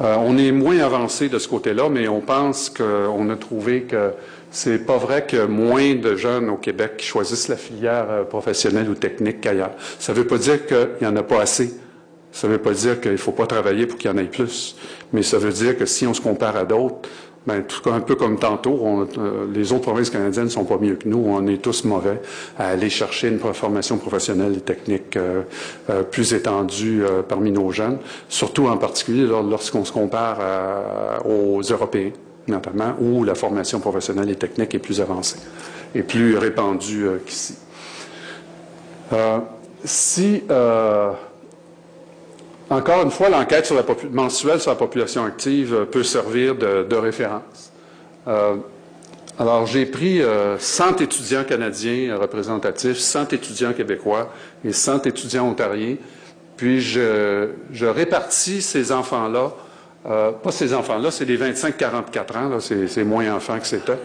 On 0.00 0.36
est 0.38 0.52
moins 0.52 0.78
avancé 0.78 1.28
de 1.28 1.38
ce 1.38 1.48
côté-là, 1.48 1.88
mais 1.88 2.08
on 2.08 2.20
pense 2.20 2.70
qu'on 2.70 3.30
a 3.30 3.36
trouvé 3.36 3.82
que 3.82 4.12
c'est 4.50 4.78
pas 4.78 4.96
vrai 4.96 5.26
que 5.26 5.46
moins 5.46 5.94
de 5.94 6.16
jeunes 6.16 6.48
au 6.50 6.56
Québec 6.56 7.02
choisissent 7.02 7.48
la 7.48 7.56
filière 7.56 8.26
professionnelle 8.28 8.88
ou 8.88 8.94
technique 8.94 9.40
qu'ailleurs. 9.40 9.72
Ça 9.98 10.12
ne 10.12 10.18
veut 10.18 10.26
pas 10.26 10.38
dire 10.38 10.66
qu'il 10.66 10.88
n'y 11.00 11.06
en 11.06 11.16
a 11.16 11.22
pas 11.22 11.40
assez. 11.40 11.74
Ça 12.32 12.48
ne 12.48 12.52
veut 12.52 12.58
pas 12.58 12.72
dire 12.72 13.00
qu'il 13.00 13.12
ne 13.12 13.16
faut 13.16 13.32
pas 13.32 13.46
travailler 13.46 13.86
pour 13.86 13.98
qu'il 13.98 14.10
y 14.10 14.14
en 14.14 14.18
ait 14.18 14.24
plus, 14.24 14.76
mais 15.12 15.22
ça 15.22 15.38
veut 15.38 15.52
dire 15.52 15.76
que 15.76 15.86
si 15.86 16.06
on 16.06 16.12
se 16.12 16.20
compare 16.20 16.56
à 16.56 16.64
d'autres, 16.64 17.08
ben, 17.46 17.62
tout, 17.62 17.88
un 17.90 18.00
peu 18.00 18.16
comme 18.16 18.38
tantôt, 18.38 19.06
euh, 19.18 19.46
les 19.52 19.72
autres 19.72 19.82
provinces 19.82 20.10
canadiennes 20.10 20.46
ne 20.46 20.50
sont 20.50 20.64
pas 20.64 20.78
mieux 20.78 20.96
que 20.96 21.08
nous. 21.08 21.24
On 21.26 21.46
est 21.46 21.62
tous 21.62 21.84
mauvais 21.84 22.20
à 22.58 22.68
aller 22.68 22.90
chercher 22.90 23.28
une 23.28 23.38
formation 23.38 23.98
professionnelle 23.98 24.56
et 24.56 24.60
technique 24.60 25.16
euh, 25.16 25.42
euh, 25.88 26.02
plus 26.02 26.34
étendue 26.34 27.04
parmi 27.28 27.52
nos 27.52 27.70
jeunes, 27.70 27.98
surtout 28.28 28.66
en 28.66 28.76
particulier 28.76 29.26
lorsqu'on 29.26 29.84
se 29.84 29.92
compare 29.92 30.38
aux 31.24 31.60
Européens, 31.60 32.10
notamment, 32.48 32.94
où 33.00 33.22
la 33.22 33.34
formation 33.34 33.78
professionnelle 33.80 34.30
et 34.30 34.36
technique 34.36 34.74
est 34.74 34.80
plus 34.80 35.00
avancée 35.00 35.36
et 35.94 36.02
plus 36.02 36.36
répandue 36.36 37.06
qu'ici. 37.24 37.54
si 39.84 40.42
encore 42.68 43.02
une 43.02 43.10
fois, 43.10 43.28
l'enquête 43.28 43.72
mensuelle 44.10 44.60
sur 44.60 44.70
la 44.70 44.76
population 44.76 45.24
active 45.24 45.74
euh, 45.74 45.84
peut 45.84 46.02
servir 46.02 46.54
de, 46.56 46.96
référence. 46.96 47.72
Euh, 48.26 48.56
alors, 49.38 49.66
j'ai 49.66 49.86
pris 49.86 50.20
100 50.20 50.22
euh, 50.22 51.04
étudiants 51.04 51.44
canadiens 51.44 52.16
représentatifs, 52.16 52.98
100 52.98 53.34
étudiants 53.34 53.72
québécois 53.72 54.32
et 54.64 54.72
100 54.72 55.06
étudiants 55.06 55.46
ontariens, 55.46 55.96
puis 56.56 56.80
je, 56.80 57.50
répartis 57.82 58.62
ces 58.62 58.90
enfants-là, 58.90 59.52
pas 60.04 60.52
ces 60.52 60.72
enfants-là, 60.72 61.10
c'est 61.10 61.26
les 61.26 61.36
25-44 61.36 62.36
ans, 62.38 62.58
c'est 62.60 63.04
moins 63.04 63.30
enfants 63.34 63.58
que 63.58 63.66
c'était 63.66 63.98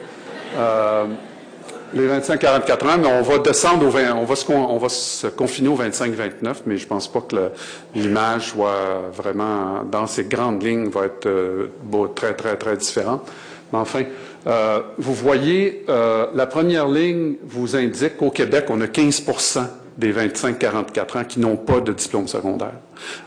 les 1.94 2.08
25-44 2.08 2.88
ans, 2.88 2.98
mais 3.00 3.08
on 3.08 3.22
va 3.22 3.40
descendre 3.40 3.86
au 3.86 3.90
20, 3.90 4.16
on 4.16 4.26
va 4.26 4.36
se, 4.36 4.52
on 4.52 4.78
va 4.78 4.90
se 4.90 5.28
confiner 5.28 5.70
au 5.70 5.78
25-29, 5.78 6.56
mais 6.66 6.78
je 6.78 6.88
pense 6.88 7.12
pas 7.12 7.22
que 7.22 7.52
l'image 7.96 8.50
soit 8.50 9.10
vraiment, 9.14 9.84
dans 9.84 10.08
ces 10.08 10.26
grandes 10.26 10.64
lignes, 10.64 10.90
va 10.90 11.06
être 11.06 11.28
euh, 11.28 11.68
très, 12.16 12.34
très, 12.34 12.56
très 12.56 12.78
différente. 12.78 13.30
Mais 13.72 13.80
enfin, 13.80 14.04
euh, 14.48 14.82
vous 14.98 15.14
voyez, 15.14 15.86
euh, 15.90 16.28
la 16.34 16.48
première 16.48 16.88
ligne 16.88 17.36
vous 17.44 17.76
indique 17.76 18.18
qu'au 18.18 18.32
Québec, 18.32 18.66
on 18.70 18.82
a 18.82 18.88
15% 18.88 19.66
des 19.98 20.14
25-44 20.14 21.18
ans 21.18 21.24
qui 21.26 21.40
n'ont 21.40 21.58
pas 21.58 21.82
de 21.82 21.94
diplôme 21.94 22.28
secondaire, 22.28 22.74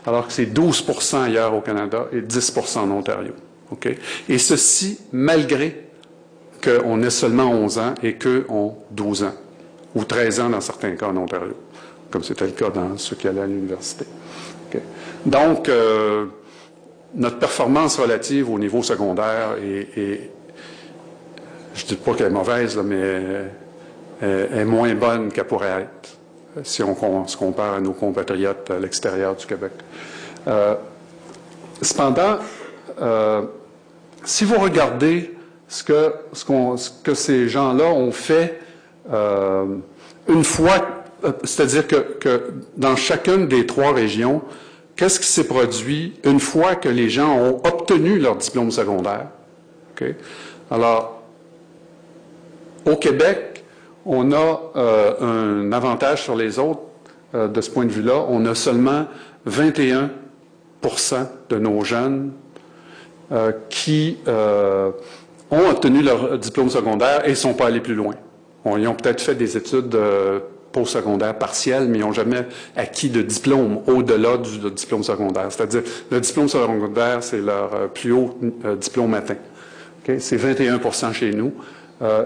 alors 0.05 0.27
que 0.27 0.33
c'est 0.33 0.45
12% 0.45 1.23
ailleurs 1.23 1.53
au 1.53 1.61
Canada 1.61 2.07
et 2.11 2.21
10% 2.21 2.79
en 2.79 2.91
Ontario. 2.91 3.33
Okay? 3.71 3.97
Et 4.27 4.37
ceci 4.37 4.99
malgré 5.11 5.84
qu'on 6.65 7.01
ait 7.03 7.09
seulement 7.09 7.51
11 7.51 7.77
ans 7.77 7.93
et 8.03 8.15
qu'eux 8.15 8.45
ont 8.49 8.75
12 8.91 9.23
ans, 9.23 9.33
ou 9.95 10.03
13 10.03 10.39
ans 10.41 10.49
dans 10.49 10.61
certains 10.61 10.95
cas 10.95 11.07
en 11.07 11.17
Ontario, 11.17 11.53
comme 12.09 12.23
c'était 12.23 12.45
le 12.45 12.51
cas 12.51 12.69
dans 12.69 12.97
ceux 12.97 13.15
qui 13.15 13.27
allaient 13.27 13.41
à 13.41 13.47
l'université. 13.47 14.05
Donc, 15.25 15.69
euh, 15.69 16.25
notre 17.13 17.39
performance 17.39 17.97
relative 17.97 18.49
au 18.49 18.59
niveau 18.59 18.83
secondaire 18.83 19.55
est, 19.63 20.29
je 21.73 21.83
ne 21.83 21.87
dis 21.87 21.95
pas 21.95 22.13
qu'elle 22.13 22.27
est 22.27 22.29
mauvaise, 22.29 22.77
mais 22.77 23.21
elle 24.21 24.49
est 24.53 24.65
moins 24.65 24.93
bonne 24.95 25.31
qu'elle 25.31 25.45
pourrait 25.45 25.83
être 25.83 26.15
si 26.63 26.83
on, 26.83 27.27
se 27.27 27.37
compare 27.37 27.75
à 27.75 27.81
nos 27.81 27.93
compatriotes 27.93 28.71
à 28.71 28.79
l'extérieur 28.79 29.35
du 29.35 29.45
Québec. 29.45 29.71
Euh, 30.47 30.75
cependant, 31.81 32.37
euh, 33.01 33.43
si 34.23 34.45
vous 34.45 34.57
regardez 34.59 35.34
ce 35.75 35.83
que, 35.83 36.13
ce, 36.31 36.89
que 37.03 37.13
ces 37.13 37.49
gens-là 37.49 37.85
ont 37.85 38.13
fait 38.13 38.61
euh, 39.11 39.65
une 40.29 40.43
fois, 40.45 41.03
euh, 41.25 41.33
c'est-à-dire 41.43 41.85
que, 41.87 42.53
dans 42.77 42.95
chacune 42.95 43.47
des 43.47 43.65
trois 43.65 43.91
régions, 43.91 44.41
qu'est-ce 44.95 45.19
qui 45.19 45.27
s'est 45.27 45.47
produit 45.47 46.13
une 46.23 46.39
fois 46.39 46.75
que 46.75 46.87
les 46.87 47.09
gens 47.09 47.37
ont 47.37 47.61
obtenu 47.65 48.19
leur 48.19 48.37
diplôme 48.37 48.71
secondaire? 48.71 49.27
Alors, 50.71 51.23
au 52.85 52.95
Québec, 52.95 53.65
on 54.05 54.31
a 54.31 54.61
euh, 54.77 55.63
un 55.63 55.71
avantage 55.73 56.23
sur 56.23 56.35
les 56.35 56.57
autres 56.57 56.81
de 57.33 57.59
ce 57.59 57.69
point 57.69 57.83
de 57.83 57.91
vue-là. 57.91 58.25
On 58.29 58.45
a 58.45 58.55
seulement 58.55 59.07
21% 59.45 60.09
de 61.49 61.57
nos 61.57 61.83
jeunes 61.83 62.31
qui 63.69 64.17
ont 65.55 65.69
obtenu 65.69 66.01
leur 66.01 66.37
diplôme 66.37 66.69
secondaire 66.69 67.25
et 67.25 67.31
ne 67.31 67.35
sont 67.35 67.53
pas 67.53 67.67
allés 67.67 67.79
plus 67.79 67.95
loin. 67.95 68.15
ils 68.77 68.87
ont 68.87 68.95
peut-être 68.95 69.21
fait 69.21 69.35
des 69.35 69.57
études 69.57 69.95
euh, 69.95 70.39
postsecondaires 70.71 71.37
partielles, 71.37 71.87
mais 71.87 71.99
ils 71.99 72.01
n'ont 72.01 72.11
jamais 72.11 72.45
acquis 72.75 73.09
de 73.09 73.21
diplôme 73.21 73.79
au-delà 73.87 74.37
du 74.37 74.71
diplôme 74.71 75.03
secondaire. 75.03 75.47
C'est-à-dire, 75.49 75.83
le 76.11 76.19
diplôme 76.19 76.49
secondaire, 76.49 77.23
c'est 77.23 77.41
leur 77.41 77.73
euh, 77.73 77.87
plus 77.87 78.11
haut 78.11 78.37
euh, 78.65 78.75
diplôme 78.75 79.13
atteint. 79.13 79.37
C'est 80.19 80.37
21% 80.37 81.13
chez 81.13 81.31
nous. 81.31 81.51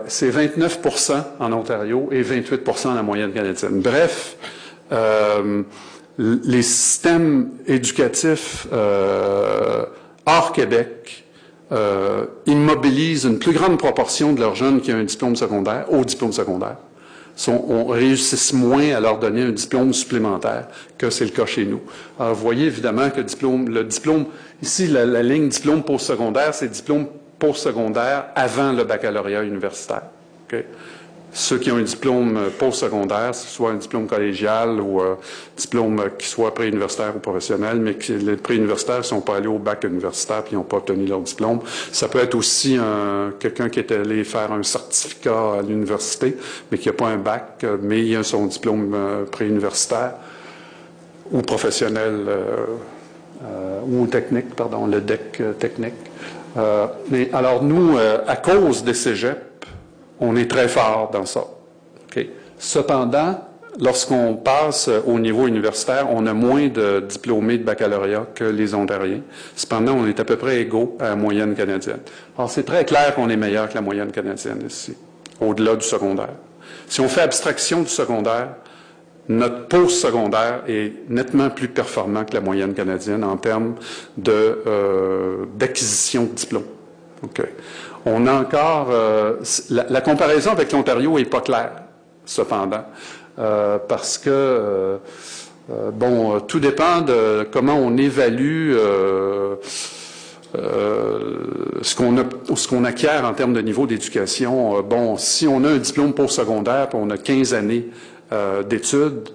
c'est 0.07 0.29
29% 0.29 1.13
en 1.39 1.53
Ontario 1.53 2.09
et 2.11 2.21
28% 2.23 2.83
dans 2.83 2.93
la 2.93 3.03
moyenne 3.03 3.31
canadienne. 3.31 3.79
Bref, 3.79 4.35
les 6.17 6.61
systèmes 6.61 7.51
éducatifs 7.67 8.67
hors 10.25 10.51
Québec 10.51 11.18
euh, 11.71 12.25
immobilisent 12.45 13.25
une 13.25 13.39
plus 13.39 13.53
grande 13.53 13.77
proportion 13.77 14.33
de 14.33 14.39
leurs 14.39 14.55
jeunes 14.55 14.81
qui 14.81 14.91
ont 14.91 14.97
un 14.97 15.03
diplôme 15.03 15.35
secondaire 15.35 15.85
au 15.91 16.03
diplôme 16.03 16.33
secondaire. 16.33 16.77
On 17.47 17.85
réussisse 17.85 18.51
moins 18.51 18.93
à 18.93 18.99
leur 18.99 19.17
donner 19.17 19.43
un 19.43 19.51
diplôme 19.51 19.93
supplémentaire 19.93 20.67
que 20.97 21.09
c'est 21.09 21.23
le 21.23 21.31
cas 21.31 21.45
chez 21.45 21.65
nous. 21.65 21.79
Alors, 22.19 22.35
vous 22.35 22.41
voyez 22.41 22.65
évidemment 22.65 23.09
que 23.09 23.21
le 23.21 23.83
diplôme, 23.83 24.25
ici, 24.61 24.87
la, 24.87 25.05
la 25.05 25.23
ligne 25.23 25.47
diplôme 25.47 25.83
postsecondaire, 25.83 26.53
c'est 26.53 26.67
diplôme 26.67 27.07
postsecondaire 27.37 28.25
avant 28.35 28.73
le 28.73 28.83
baccalauréat 28.83 29.43
universitaire. 29.43 30.03
Okay? 30.47 30.65
Ceux 31.31 31.59
qui 31.59 31.71
ont 31.71 31.77
un 31.77 31.83
diplôme 31.83 32.37
euh, 32.37 32.49
postsecondaire, 32.49 33.35
soit 33.35 33.71
un 33.71 33.75
diplôme 33.75 34.07
collégial 34.07 34.81
ou 34.81 35.01
un 35.01 35.05
euh, 35.05 35.15
diplôme 35.55 36.01
qui 36.17 36.27
soit 36.27 36.53
préuniversitaire 36.53 37.15
ou 37.15 37.19
professionnel, 37.19 37.79
mais 37.79 37.93
que 37.95 38.13
les 38.13 38.35
préuniversitaires 38.35 38.99
ne 38.99 39.03
sont 39.03 39.21
pas 39.21 39.37
allés 39.37 39.47
au 39.47 39.59
bac 39.59 39.83
universitaire 39.83 40.43
puis 40.43 40.55
n'ont 40.55 40.63
pas 40.63 40.77
obtenu 40.77 41.05
leur 41.05 41.21
diplôme. 41.21 41.59
Ça 41.91 42.07
peut 42.07 42.19
être 42.19 42.35
aussi 42.35 42.79
quelqu'un 43.39 43.69
qui 43.69 43.79
est 43.79 43.91
allé 43.91 44.23
faire 44.23 44.51
un 44.51 44.63
certificat 44.63 45.59
à 45.59 45.61
l'université, 45.61 46.35
mais 46.71 46.77
qui 46.77 46.87
n'a 46.87 46.93
pas 46.93 47.07
un 47.07 47.17
bac, 47.17 47.59
euh, 47.63 47.77
mais 47.81 48.05
il 48.05 48.15
a 48.15 48.23
son 48.23 48.45
diplôme 48.45 48.95
préuniversitaire 49.31 50.13
ou 51.31 51.41
professionnel 51.41 52.27
ou 53.87 54.07
technique, 54.07 54.55
pardon, 54.55 54.87
le 54.87 54.99
DEC 54.99 55.59
technique. 55.59 55.93
mais 57.11 57.29
alors 57.33 57.63
nous, 57.63 57.97
à 57.97 58.35
cause 58.35 58.83
des 58.83 58.95
cégeps, 58.95 59.48
on 60.19 60.35
est 60.35 60.49
très 60.49 60.67
fort 60.67 61.09
dans 61.11 61.25
ça. 61.25 61.45
Cependant, 62.61 63.39
lorsqu'on 63.79 64.35
passe 64.35 64.89
au 65.07 65.17
niveau 65.17 65.47
universitaire, 65.47 66.07
on 66.11 66.25
a 66.27 66.33
moins 66.33 66.67
de 66.67 66.99
diplômés 67.07 67.57
de 67.57 67.63
baccalauréat 67.63 68.27
que 68.35 68.43
les 68.43 68.73
Ontariens. 68.75 69.21
Cependant, 69.55 69.93
on 69.93 70.07
est 70.07 70.19
à 70.19 70.25
peu 70.25 70.35
près 70.35 70.59
égaux 70.59 70.97
à 70.99 71.09
la 71.09 71.15
moyenne 71.15 71.55
canadienne. 71.55 72.01
Alors, 72.37 72.51
c'est 72.51 72.63
très 72.63 72.83
clair 72.83 73.15
qu'on 73.15 73.29
est 73.29 73.37
meilleur 73.37 73.69
que 73.69 73.75
la 73.75 73.81
moyenne 73.81 74.11
canadienne 74.11 74.61
ici, 74.67 74.93
au-delà 75.39 75.75
du 75.75 75.85
secondaire. 75.85 76.33
Si 76.87 76.99
on 76.99 77.07
fait 77.07 77.21
abstraction 77.21 77.81
du 77.81 77.89
secondaire, 77.89 78.55
notre 79.29 79.67
post-secondaire 79.67 80.63
est 80.67 81.07
nettement 81.07 81.49
plus 81.51 81.67
performant 81.67 82.25
que 82.25 82.33
la 82.33 82.41
moyenne 82.41 82.73
canadienne 82.73 83.23
en 83.23 83.37
termes 83.37 83.75
euh, 84.27 85.45
d'acquisition 85.55 86.23
de, 86.23 86.29
diplômes. 86.29 86.63
On 88.05 88.27
a 88.27 88.33
encore... 88.33 88.89
Euh, 88.91 89.35
la, 89.69 90.01
comparaison 90.01 90.51
avec 90.51 90.71
l'Ontario 90.71 91.17
n'est 91.17 91.25
pas 91.25 91.41
claire, 91.41 91.83
cependant, 92.25 92.85
euh, 93.37 93.77
parce 93.87 94.17
que, 94.17 94.29
euh, 94.29 94.97
bon, 95.93 96.39
tout 96.41 96.59
dépend 96.59 97.01
de 97.01 97.47
comment 97.51 97.75
on 97.75 97.97
évalue 97.97 98.73
ce 100.53 101.95
qu'on 102.67 102.83
acquiert 102.83 103.25
en 103.25 103.33
termes 103.33 103.53
de 103.53 103.61
niveau 103.61 103.85
d'éducation. 103.85 104.81
bon, 104.81 105.17
si 105.17 105.47
on 105.47 105.63
a 105.63 105.69
un 105.69 105.77
diplôme 105.77 106.13
postsecondaire, 106.13 106.89
puis 106.89 106.99
on 107.01 107.09
a 107.09 107.17
15 107.17 107.53
années 107.53 107.89
d'études, 108.67 109.29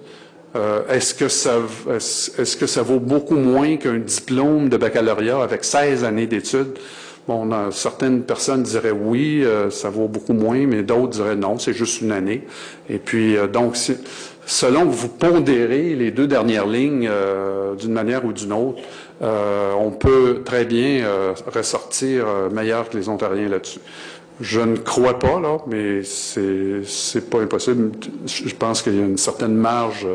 est-ce 0.89 1.13
que 1.13 1.27
ça 1.27 1.55
est-ce 1.89 2.57
que 2.57 2.65
ça 2.65 2.81
vaut 2.81 2.99
beaucoup 2.99 3.35
moins 3.35 3.77
qu'un 3.77 3.99
diplôme 3.99 4.67
de 4.69 4.77
baccalauréat 4.77 5.41
avec 5.41 5.63
16 5.63 6.03
années 6.03 6.27
d'études? 6.27 6.77
Bon, 7.27 7.49
certaines 7.71 8.21
personnes 8.21 8.61
diraient 8.61 8.91
oui, 8.91 9.43
euh, 9.43 9.71
ça 9.71 9.89
vaut 9.89 10.07
beaucoup 10.07 10.33
moins, 10.33 10.67
mais 10.67 10.83
d'autres 10.83 11.09
diraient 11.09 11.35
non, 11.35 11.57
c'est 11.57 11.73
juste 11.73 12.01
une 12.01 12.11
année. 12.11 12.43
Et 12.87 12.99
puis, 12.99 13.35
euh, 13.35 13.47
donc, 13.47 13.75
selon 14.45 14.81
que 14.81 14.93
vous 14.93 15.07
pondérez 15.07 15.95
les 15.95 16.11
deux 16.11 16.27
dernières 16.27 16.67
lignes 16.67 17.09
d'une 17.79 17.93
manière 17.93 18.25
ou 18.25 18.31
d'une 18.31 18.53
autre, 18.53 18.79
on 19.21 19.89
peut 19.89 20.43
très 20.45 20.65
bien 20.65 21.03
ressortir 21.51 22.27
meilleur 22.51 22.89
que 22.89 22.97
les 22.97 23.09
Ontariens 23.09 23.49
là-dessus. 23.49 23.79
Je 24.39 24.59
ne 24.59 24.77
crois 24.77 25.17
pas, 25.17 25.39
là, 25.39 25.57
mais 25.65 26.03
c'est 26.03 27.27
pas 27.27 27.39
impossible. 27.39 27.93
Je 28.27 28.53
pense 28.53 28.83
qu'il 28.83 28.95
y 28.95 28.99
a 28.99 29.05
une 29.05 29.17
certaine 29.17 29.55
marge 29.55 30.05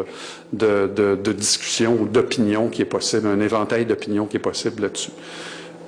de, 0.53 0.89
de 0.95 1.33
discussion 1.33 1.99
ou 2.01 2.07
d'opinion 2.07 2.69
qui 2.69 2.83
est 2.83 2.85
possible, 2.85 3.27
un 3.27 3.41
éventail 3.41 3.85
d'opinion 3.85 4.27
qui 4.27 4.37
est 4.37 4.41
possible 4.41 4.83
là-dessus. 4.83 5.11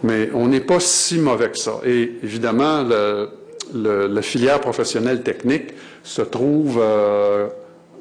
Mais 0.03 0.31
on 0.35 0.49
n'est 0.49 0.61
pas 0.61 0.81
si 0.81 1.19
mauvais 1.19 1.51
que 1.51 1.59
ça. 1.59 1.81
Et 1.85 2.13
évidemment, 2.23 2.83
le, 2.83 3.29
la 3.75 4.23
filière 4.23 4.61
professionnelle 4.61 5.23
technique 5.23 5.73
se 6.03 6.23
trouve 6.23 6.79
euh, 6.81 7.49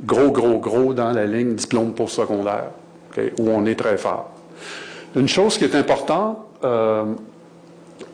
gros, 0.03 0.31
gros, 0.31 0.59
gros 0.59 0.93
dans 0.93 1.11
la 1.11 1.25
ligne 1.25 1.55
diplôme 1.55 1.93
postsecondaire, 1.93 2.71
où 3.39 3.49
on 3.49 3.65
est 3.65 3.75
très 3.75 3.97
fort. 3.97 4.31
Une 5.15 5.27
chose 5.27 5.57
qui 5.57 5.65
est 5.65 5.75
importante, 5.75 6.37
euh, 6.63 7.03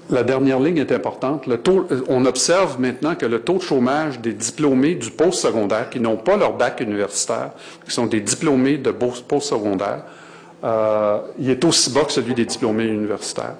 la 0.09 0.23
dernière 0.23 0.59
ligne 0.59 0.77
est 0.77 0.91
importante. 0.91 1.47
Euh, 1.47 2.01
on 2.09 2.25
observe 2.25 2.79
maintenant 2.79 3.15
que 3.15 3.25
le 3.25 3.41
taux 3.41 3.57
de 3.57 3.61
chômage 3.61 4.19
des 4.19 4.33
diplômés 4.33 4.95
du 4.95 5.11
post-secondaire, 5.11 5.89
qui 5.89 5.99
n'ont 5.99 6.17
pas 6.17 6.37
leur 6.37 6.53
bac 6.53 6.79
universitaire, 6.81 7.51
qui 7.85 7.91
sont 7.91 8.07
des 8.07 8.21
diplômés 8.21 8.77
de 8.77 8.91
post-secondaire, 8.91 10.03
il 11.39 11.49
est 11.49 11.63
aussi 11.63 11.91
bas 11.91 12.03
que 12.03 12.11
celui 12.11 12.33
des 12.33 12.45
diplômés 12.45 12.85
universitaires. 12.85 13.55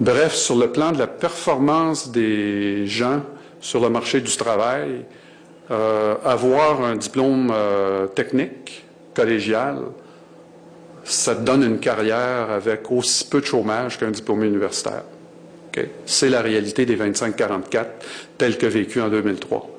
Bref, 0.00 0.34
sur 0.34 0.56
le 0.56 0.72
plan 0.72 0.90
de 0.90 0.98
la 0.98 1.06
performance 1.06 2.10
des 2.10 2.86
gens 2.86 3.22
sur 3.60 3.80
le 3.80 3.88
marché 3.88 4.20
du 4.20 4.36
travail, 4.36 5.04
euh, 5.70 6.16
avoir 6.24 6.82
un 6.82 6.96
diplôme 6.96 7.52
euh, 7.54 8.06
technique, 8.08 8.84
collégial, 9.14 9.78
ça 11.04 11.36
te 11.36 11.42
donne 11.42 11.62
une 11.62 11.78
carrière 11.78 12.50
avec 12.50 12.90
aussi 12.90 13.28
peu 13.28 13.40
de 13.40 13.46
chômage 13.46 13.98
qu'un 13.98 14.10
diplômé 14.10 14.48
universitaire. 14.48 15.04
C'est 16.06 16.28
la 16.28 16.40
réalité 16.40 16.86
des 16.86 16.96
25-44 16.96 17.86
telle 18.38 18.58
que 18.58 18.66
vécue 18.66 19.00
en 19.00 19.08
2003. 19.08 19.70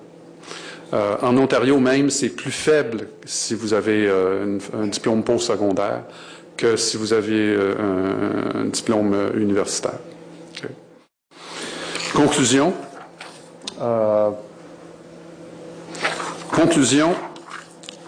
Euh, 0.93 1.15
en 1.21 1.37
Ontario 1.37 1.79
même, 1.79 2.09
c'est 2.09 2.29
plus 2.29 2.51
faible 2.51 3.07
si 3.25 3.53
vous 3.53 3.73
avez 3.73 4.09
un 4.09 4.87
diplôme 4.87 5.23
postsecondaire 5.23 6.03
que 6.57 6.75
si 6.75 6.97
vous 6.97 7.13
aviez 7.13 7.55
euh, 7.57 8.63
un, 8.63 8.65
diplôme 8.65 9.13
euh, 9.13 9.39
universitaire. 9.39 9.99
Conclusion. 12.13 12.73
Euh, 13.81 14.29
conclusion, 16.49 17.13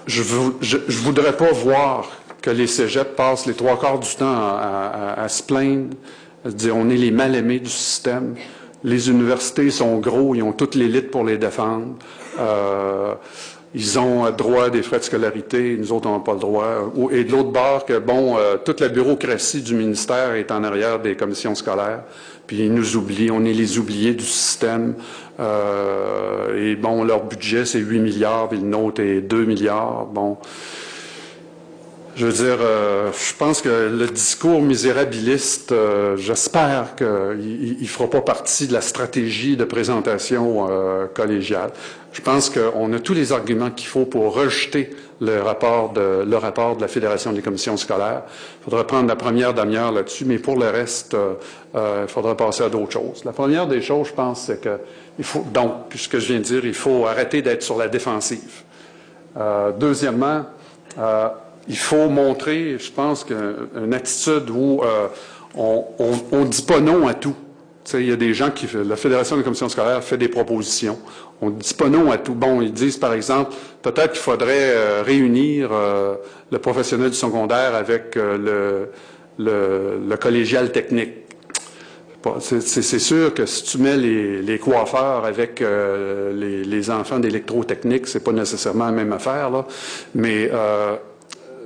je 0.06 0.22
ne 0.22 0.92
voudrais 1.04 1.36
pas 1.36 1.52
voir 1.52 2.10
que 2.42 2.50
les 2.50 2.68
cégeps 2.68 3.16
passent 3.18 3.46
les 3.46 3.54
trois 3.54 3.78
quarts 3.78 4.00
du 4.00 4.16
temps 4.16 4.34
à, 4.34 5.26
se 5.28 5.44
plaindre, 5.44 5.98
à 6.46 6.50
se 6.52 6.56
dire 6.56 6.78
on 6.78 6.90
est 6.90 6.96
les 6.96 7.12
mal-aimés 7.12 7.60
du 7.60 7.70
système. 7.70 8.36
Les 8.86 9.10
universités 9.10 9.70
sont 9.72 9.98
gros, 9.98 10.36
ils 10.36 10.44
ont 10.44 10.54
toute 10.54 10.76
l'élite 10.76 11.12
pour 11.12 11.26
les 11.26 11.38
défendre. 11.38 11.96
Ils 13.80 14.00
ont 14.00 14.28
droit 14.32 14.66
à 14.66 14.70
des 14.72 14.82
frais 14.82 14.98
de 14.98 15.04
scolarité, 15.04 15.78
nous 15.78 15.92
autres, 15.92 16.10
n'avons 16.10 16.22
pas 16.22 16.34
le 16.34 16.40
droit. 16.40 16.92
Et 17.12 17.24
de 17.24 17.32
l'autre 17.32 17.52
bord, 17.52 17.86
que, 17.86 18.00
bon, 18.00 18.36
euh, 18.36 18.58
toute 18.58 18.82
la 18.82 18.88
bureaucratie 18.88 19.62
du 19.62 19.76
ministère 19.76 20.34
est 20.34 20.50
en 20.52 20.64
arrière 20.64 21.00
des 21.00 21.16
commissions 21.16 21.54
scolaires, 21.54 22.02
puis 22.48 22.62
ils 22.62 22.74
nous 22.74 22.96
oublient, 22.96 23.30
on 23.30 23.46
est 23.46 23.54
les 23.54 23.78
oubliés 23.78 24.16
du 24.16 24.26
système. 24.26 24.96
Euh, 25.40 26.72
et 26.72 26.76
bon, 26.76 27.04
leur 27.04 27.26
budget, 27.26 27.66
c'est 27.66 27.78
8 27.78 28.00
milliards, 28.00 28.50
puis 28.50 28.58
le 28.58 28.66
nôtre 28.66 29.00
est 29.00 29.22
2 29.22 29.46
milliards. 29.46 30.08
Bon, 30.08 30.38
je 32.18 32.26
veux 32.26 32.34
dire, 32.34 32.58
euh, 32.62 33.12
je 33.14 33.36
pense 33.36 33.62
que 33.62 33.70
le 33.70 34.08
discours 34.08 34.60
misérabiliste, 34.60 35.72
euh, 35.72 36.18
j'espère 36.18 36.96
qu'il 36.96 37.78
ne 37.80 37.86
fera 37.86 38.10
pas 38.10 38.22
partie 38.22 38.68
de 38.68 38.74
la 38.74 38.82
stratégie 38.82 39.56
de 39.56 39.64
présentation 39.64 40.68
euh, 40.68 41.06
collégiale. 41.06 41.70
Je 42.14 42.22
pense 42.22 42.50
qu'on 42.50 42.92
a 42.94 43.00
tous 43.00 43.14
les 43.14 43.34
arguments 43.34 43.70
qu'il 43.70 43.88
faut 43.88 44.06
pour 44.06 44.34
rejeter 44.34 44.96
le 45.22 45.42
rapport 45.42 45.94
de, 45.94 46.26
la 46.82 46.88
Fédération 46.88 47.34
des 47.34 47.44
commissions 47.44 47.78
scolaires. 47.78 48.24
Il 48.62 48.64
faudra 48.64 48.88
prendre 48.88 49.08
la 49.08 49.16
première 49.16 49.54
demi-heure 49.54 49.92
là-dessus, 49.92 50.26
mais 50.26 50.40
pour 50.40 50.58
le 50.58 50.70
reste, 50.70 51.16
il 51.76 52.08
faudra 52.08 52.36
passer 52.36 52.64
à 52.64 52.70
d'autres 52.70 52.94
choses. 52.94 53.26
La 53.26 53.34
première 53.34 53.68
des 53.68 53.82
choses, 53.82 54.08
je 54.08 54.14
pense, 54.14 54.46
c'est 54.46 54.62
que 54.62 54.80
il 55.20 55.26
faut, 55.26 55.46
donc, 55.54 55.72
ce 55.96 56.08
que 56.08 56.20
je 56.20 56.28
viens 56.28 56.38
de 56.38 56.44
dire, 56.44 56.66
il 56.66 56.74
faut 56.74 57.06
arrêter 57.06 57.44
d'être 57.44 57.62
sur 57.62 57.78
la 57.78 57.88
défensive. 57.88 58.64
deuxièmement, 59.80 60.46
il 61.70 61.78
faut 61.78 62.08
montrer, 62.08 62.78
je 62.80 62.92
pense, 62.92 63.24
qu'une 63.24 63.94
attitude 63.94 64.50
où 64.50 64.82
euh, 64.84 65.08
on 65.56 65.86
ne 66.32 66.46
dit 66.46 66.62
pas 66.62 66.80
non 66.80 67.08
à 67.08 67.14
tout. 67.14 67.36
il 67.94 68.08
y 68.08 68.12
a 68.12 68.16
des 68.16 68.34
gens 68.34 68.52
qui, 68.52 68.68
la 68.74 68.96
Fédération 68.96 69.38
des 69.38 69.44
commissions 69.44 69.70
scolaires 69.70 70.04
fait 70.04 70.18
des 70.18 70.30
propositions. 70.30 70.98
On 71.42 71.50
ne 71.50 71.56
dit 71.56 71.74
pas 71.74 71.90
non 71.90 72.10
à 72.12 72.18
tout. 72.18 72.34
Bon, 72.34 72.62
ils 72.62 72.74
disent, 72.74 72.98
par 72.98 73.14
exemple, 73.14 73.54
peut-être 73.82 74.14
qu'il 74.14 74.22
faudrait 74.22 74.72
euh, 74.76 75.04
réunir 75.06 75.70
euh, 75.72 76.16
le 76.52 76.58
professionnel 76.60 77.10
du 77.10 77.16
secondaire 77.16 77.76
avec 77.76 78.16
le, 78.16 78.90
collégial 80.20 80.72
technique. 80.72 81.12
C'est 82.40 83.00
sûr 83.00 83.34
que 83.34 83.46
si 83.46 83.64
tu 83.64 83.78
mets 83.78 83.96
les, 83.96 84.60
coiffeurs 84.60 85.24
avec 85.24 85.60
les, 85.62 86.64
les, 86.64 86.90
enfants 86.90 87.20
d'électrotechnique, 87.20 88.08
c'est 88.08 88.24
pas 88.24 88.34
nécessairement 88.34 88.88
la 88.88 88.92
même 88.92 89.14
affaire, 89.14 89.50
là. 89.50 89.66
Mais 90.14 90.50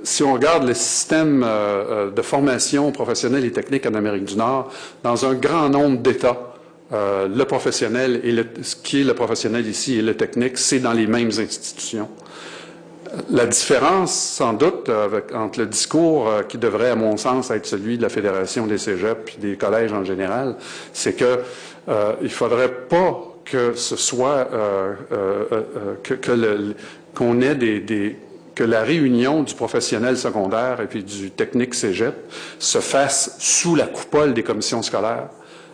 si 0.04 0.22
on 0.22 0.32
regarde 0.32 0.66
le 0.66 0.74
système 0.74 1.42
euh, 1.42 1.48
euh, 1.48 2.10
de 2.10 2.22
formation 2.22 2.90
professionnelle 2.92 3.44
et 3.44 3.52
technique 3.52 3.86
en 3.86 3.94
Amérique 3.94 4.24
du 4.24 4.36
Nord, 4.36 4.72
dans 5.02 5.26
un 5.26 5.34
grand 5.34 5.68
nombre 5.68 5.98
d'États, 5.98 6.54
euh, 6.92 7.28
le 7.28 7.44
professionnel 7.44 8.20
et 8.24 8.32
le, 8.32 8.46
ce 8.62 8.76
qui 8.76 9.00
est 9.00 9.04
le 9.04 9.14
professionnel 9.14 9.66
ici 9.66 9.98
et 9.98 10.02
le 10.02 10.14
technique, 10.14 10.58
c'est 10.58 10.80
dans 10.80 10.92
les 10.92 11.06
mêmes 11.06 11.30
institutions. 11.38 12.08
La 13.30 13.46
différence, 13.46 14.14
sans 14.14 14.54
doute, 14.54 14.88
avec, 14.88 15.34
entre 15.34 15.60
le 15.60 15.66
discours 15.66 16.30
qui 16.48 16.56
devrait, 16.56 16.90
à 16.90 16.96
mon 16.96 17.18
sens, 17.18 17.50
être 17.50 17.66
celui 17.66 17.98
de 17.98 18.02
la 18.02 18.08
Fédération 18.08 18.66
des 18.66 18.78
cégeps 18.78 19.34
et 19.36 19.40
des 19.40 19.56
collèges 19.56 19.92
en 19.92 20.02
général, 20.02 20.56
c'est 20.94 21.12
que 21.12 21.40
euh, 21.90 22.12
il 22.22 22.30
faudrait 22.30 22.72
pas 22.72 23.20
que 23.44 23.74
ce 23.74 23.96
soit 23.96 24.48
que, 26.02 26.14
qu'on 27.14 27.40
ait 27.42 27.54
des 27.54 28.16
que 28.54 28.64
la 28.64 28.82
réunion 28.82 29.42
du 29.42 29.54
professionnel 29.54 30.16
secondaire 30.16 30.80
et 30.80 30.86
puis 30.86 31.02
du 31.02 31.30
technique 31.30 31.74
cégep 31.74 32.14
se 32.58 32.78
fasse 32.78 33.36
sous 33.38 33.74
la 33.74 33.86
coupole 33.86 34.34
des 34.34 34.42
commissions 34.42 34.82
scolaires. 34.82 35.28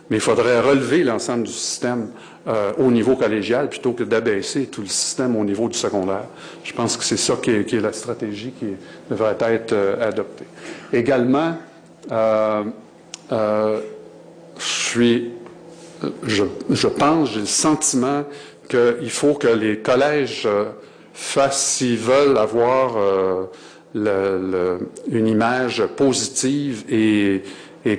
Mais 0.09 0.17
il 0.17 0.21
faudrait 0.21 0.59
relever 0.59 1.03
l'ensemble 1.03 1.43
du 1.43 1.51
système 1.51 2.09
euh, 2.47 2.71
au 2.77 2.89
niveau 2.89 3.15
collégial 3.15 3.69
plutôt 3.69 3.91
que 3.91 4.03
d'abaisser 4.03 4.65
tout 4.65 4.81
le 4.81 4.87
système 4.87 5.35
au 5.35 5.43
niveau 5.43 5.67
du 5.67 5.77
secondaire. 5.77 6.25
Je 6.63 6.73
pense 6.73 6.97
que 6.97 7.03
c'est 7.03 7.17
ça 7.17 7.35
qui 7.41 7.51
est, 7.51 7.73
la 7.73 7.93
stratégie 7.93 8.53
qui 8.57 8.67
devrait 9.09 9.37
être 9.39 9.73
euh, 9.73 10.07
adoptée. 10.07 10.45
Également, 10.91 11.57
euh, 12.11 12.63
je 13.31 13.83
suis, 14.57 15.31
je, 16.23 16.43
je 16.71 16.87
pense, 16.87 17.33
j'ai 17.33 17.41
le 17.41 17.45
sentiment 17.45 18.23
qu'il 18.67 19.11
faut 19.11 19.35
que 19.35 19.47
les 19.47 19.79
collèges 19.79 20.47
s'ils 21.13 21.97
veulent 21.97 22.37
avoir 22.37 22.95
euh, 23.95 24.77
une 25.11 25.27
image 25.27 25.83
positive 25.95 26.83
et, 26.89 27.43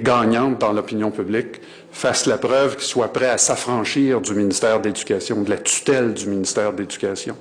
gagnante 0.02 0.58
dans 0.58 0.72
l'opinion 0.72 1.10
publique, 1.10 1.60
fassent 1.90 2.26
la 2.26 2.38
preuve 2.38 2.76
qu'ils 2.76 2.86
soient 2.86 3.12
prêts 3.12 3.30
à 3.30 3.38
s'affranchir 3.38 4.20
du 4.20 4.34
ministère 4.34 4.80
d'éducation, 4.80 5.42
de 5.42 5.50
la 5.50 5.58
tutelle 5.58 6.14
du 6.14 6.28
ministère 6.28 6.72
d'éducation. 6.72 7.36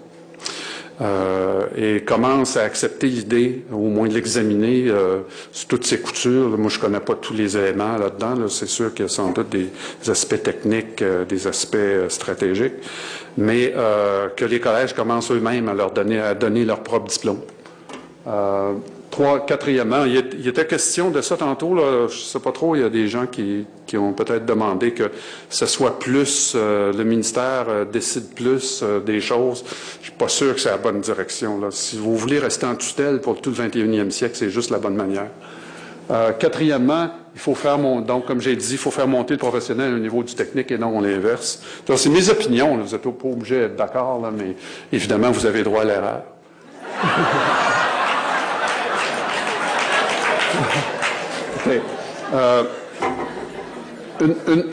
Euh, 1.01 1.67
et 1.78 2.01
commencent 2.01 2.57
à 2.57 2.63
accepter 2.63 3.07
l'idée, 3.07 3.63
au 3.72 3.88
moins 3.88 4.09
l'examiner 4.09 4.89
euh, 4.89 5.20
sur 5.51 5.70
toutes 5.70 5.86
ses 5.86 6.01
coutures. 6.01 6.57
Moi, 6.57 6.70
je 6.70 6.78
connais 6.78 6.99
pas 6.99 7.15
tous 7.15 7.34
les 7.34 7.55
éléments 7.55 7.97
là-dedans. 7.97 8.49
C'est 8.49 8.67
sûr 8.67 8.93
qu'il 8.93 9.03
y 9.03 9.05
a 9.05 9.09
sans 9.09 9.32
doute 9.32 9.47
des 9.49 9.70
aspects 10.09 10.43
techniques, 10.43 11.01
des 11.30 11.47
aspects 11.47 11.78
stratégiques, 12.09 12.74
mais 13.40 13.74
euh, 13.76 14.28
que 14.36 14.44
les 14.44 14.60
collèges 14.60 14.94
commencent 14.94 15.32
eux-mêmes 15.32 15.70
à 15.70 15.74
leur 15.74 15.92
donner, 15.92 16.66
leur 16.66 16.84
propre 16.84 17.08
diplôme. 17.08 17.40
Euh, 18.28 18.74
quatrièmement, 19.48 20.06
il, 20.06 20.48
était 20.48 20.66
question 20.66 21.10
de 21.10 21.22
ça 21.22 21.36
tantôt, 21.36 21.74
là, 21.74 22.08
je 22.08 22.16
ne 22.16 22.20
sais 22.20 22.40
pas 22.40 22.52
trop, 22.52 22.76
il 22.76 22.82
y 22.82 22.86
a 22.86 22.90
des 22.90 23.08
gens 23.08 23.26
qui, 23.28 23.66
ont 23.96 24.14
peut-être 24.14 24.46
demandé 24.46 24.92
que 24.92 25.10
ce 25.50 25.66
soit 25.66 26.00
plus, 26.00 26.54
euh, 26.56 26.94
le 26.94 27.04
ministère 27.04 27.86
décide 27.92 28.34
plus 28.36 28.84
des 29.06 29.20
choses. 29.20 29.64
Je 30.00 30.06
suis 30.06 30.16
pas 30.18 30.28
sûr 30.28 30.54
que 30.54 30.62
c'est 30.62 30.70
la 30.70 30.78
bonne 30.78 31.02
direction. 31.02 31.60
Si 31.72 31.98
vous 31.98 32.16
voulez 32.16 32.40
rester 32.40 32.66
en 32.66 32.76
tutelle 32.76 33.20
pour 33.20 33.42
tout 33.42 33.50
le 33.50 33.56
21e 33.56 34.12
siècle, 34.12 34.36
c'est 34.36 34.50
juste 34.50 34.70
la 34.70 34.80
bonne 34.80 34.96
manière. 34.96 35.30
Euh, 36.12 36.32
quatrièmement, 36.32 37.10
il 37.36 37.39
faut 37.39 37.53
faire 37.53 37.78
mon, 37.78 38.01
donc 38.01 38.26
comme 38.26 38.41
j'ai 38.41 38.55
dit, 38.55 38.72
il 38.72 38.78
faut 38.78 38.89
faire 38.89 39.07
monter 39.07 39.36
le 39.36 39.38
professionnel 39.38 39.93
au 39.93 39.99
niveau 39.99 40.24
du 40.24 40.34
technique 40.34 40.72
et 40.72 40.78
non 40.78 40.99
l'inverse. 41.01 41.62
C'est 41.95 42.10
mes 42.10 42.30
opinions, 42.30 42.78
vous 42.78 42.91
n'êtes 42.91 43.01
pas 43.01 43.28
obligé 43.28 43.60
d'être 43.60 43.76
d'accord, 43.76 44.20
mais 44.36 44.55
évidemment 44.91 45.30
vous 45.30 45.45
avez 45.45 45.62
droit 45.64 45.82
à 45.82 45.86
l'erreur. 45.86 46.24
Euh, 52.34 52.64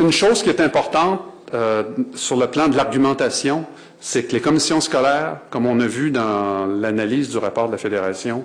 une, 0.01 0.13
chose 0.13 0.43
qui 0.43 0.51
est 0.51 0.61
importante 0.61 1.21
euh, 1.55 1.85
sur 2.15 2.37
le 2.37 2.49
plan 2.49 2.69
de 2.69 2.77
l'argumentation, 2.77 3.65
c'est 4.01 4.25
que 4.25 4.33
les 4.33 4.41
commissions 4.41 4.81
scolaires, 4.81 5.39
comme 5.51 5.67
on 5.67 5.79
a 5.81 5.87
vu 5.87 6.11
dans 6.11 6.67
l'analyse 6.67 7.31
du 7.31 7.39
rapport 7.39 7.67
de 7.67 7.73
la 7.73 7.79
Fédération, 7.79 8.45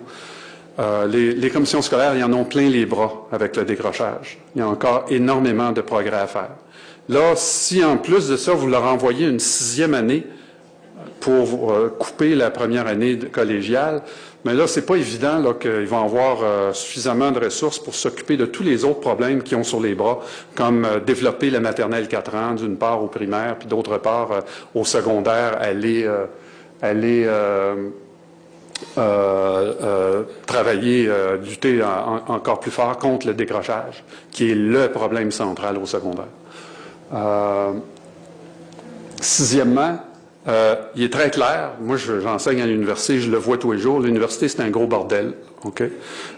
euh, 0.82 1.08
les, 1.08 1.50
commissions 1.50 1.82
scolaires, 1.82 2.16
ils 2.16 2.24
en 2.24 2.34
ont 2.34 2.44
plein 2.44 2.68
les 2.68 2.86
bras 2.86 3.28
avec 3.32 3.56
le 3.56 3.64
décrochage. 3.64 4.40
Il 4.56 4.60
y 4.60 4.62
a 4.62 4.68
encore 4.68 5.06
énormément 5.10 5.72
de 5.72 5.82
progrès 5.82 6.20
à 6.20 6.28
faire. 6.28 6.56
Là, 7.08 7.34
si 7.36 7.84
en 7.84 7.98
plus 7.98 8.28
de 8.28 8.36
ça, 8.36 8.54
vous 8.54 8.68
leur 8.68 8.84
envoyez 8.86 9.28
une 9.28 9.40
sixième 9.40 9.94
année 9.94 10.26
pour 11.20 11.72
couper 12.00 12.34
la 12.34 12.50
première 12.50 12.88
année 12.88 13.18
collégiale, 13.18 14.02
mais 14.44 14.56
là, 14.56 14.66
c'est 14.66 14.86
pas 14.86 14.96
évident 14.96 15.54
qu'ils 15.54 15.86
vont 15.86 16.04
avoir 16.04 16.40
euh, 16.44 16.74
suffisamment 16.74 17.32
de 17.32 17.40
ressources 17.40 17.78
pour 17.78 17.94
s'occuper 17.94 18.38
de 18.38 18.46
tous 18.46 18.64
les 18.64 18.84
autres 18.84 19.00
problèmes 19.00 19.44
qu'ils 19.44 19.58
ont 19.58 19.64
sur 19.64 19.80
les 19.80 19.94
bras, 19.94 20.20
comme 20.56 20.84
euh, 20.86 21.00
développer 21.00 21.52
la 21.52 21.60
maternelle 21.60 22.08
4 22.08 22.36
ans, 22.36 22.54
d'une 22.56 22.78
part 22.78 23.04
au 23.04 23.08
primaire, 23.08 23.58
puis 23.60 23.68
d'autre 23.68 24.00
part 24.00 24.32
euh, 24.32 24.42
au 24.74 24.84
secondaire, 24.84 25.58
aller, 25.62 26.10
aller 26.82 27.30
travailler, 30.46 31.10
lutter 31.44 31.82
encore 32.28 32.60
plus 32.60 32.72
fort 32.72 32.98
contre 32.98 33.28
le 33.28 33.34
décrochage, 33.34 34.04
qui 34.32 34.52
est 34.52 34.56
le 34.56 34.90
problème 34.90 35.32
central 35.32 35.78
au 35.78 35.86
secondaire. 35.86 36.26
sixièmement, 39.22 40.00
euh, 40.48 40.76
il 40.96 41.04
est 41.04 41.14
très 41.14 41.30
clair. 41.30 41.74
Moi, 41.80 41.98
j'enseigne 41.98 42.62
à 42.62 42.66
l'université, 42.66 43.20
je 43.20 43.30
le 43.30 43.38
vois 43.38 43.58
tous 43.58 43.72
les 43.74 43.80
jours. 43.80 44.00
L'université, 44.00 44.48
c'est 44.48 44.62
un 44.62 44.70
gros 44.70 44.88
bordel, 44.88 45.34
ok? 45.64 45.84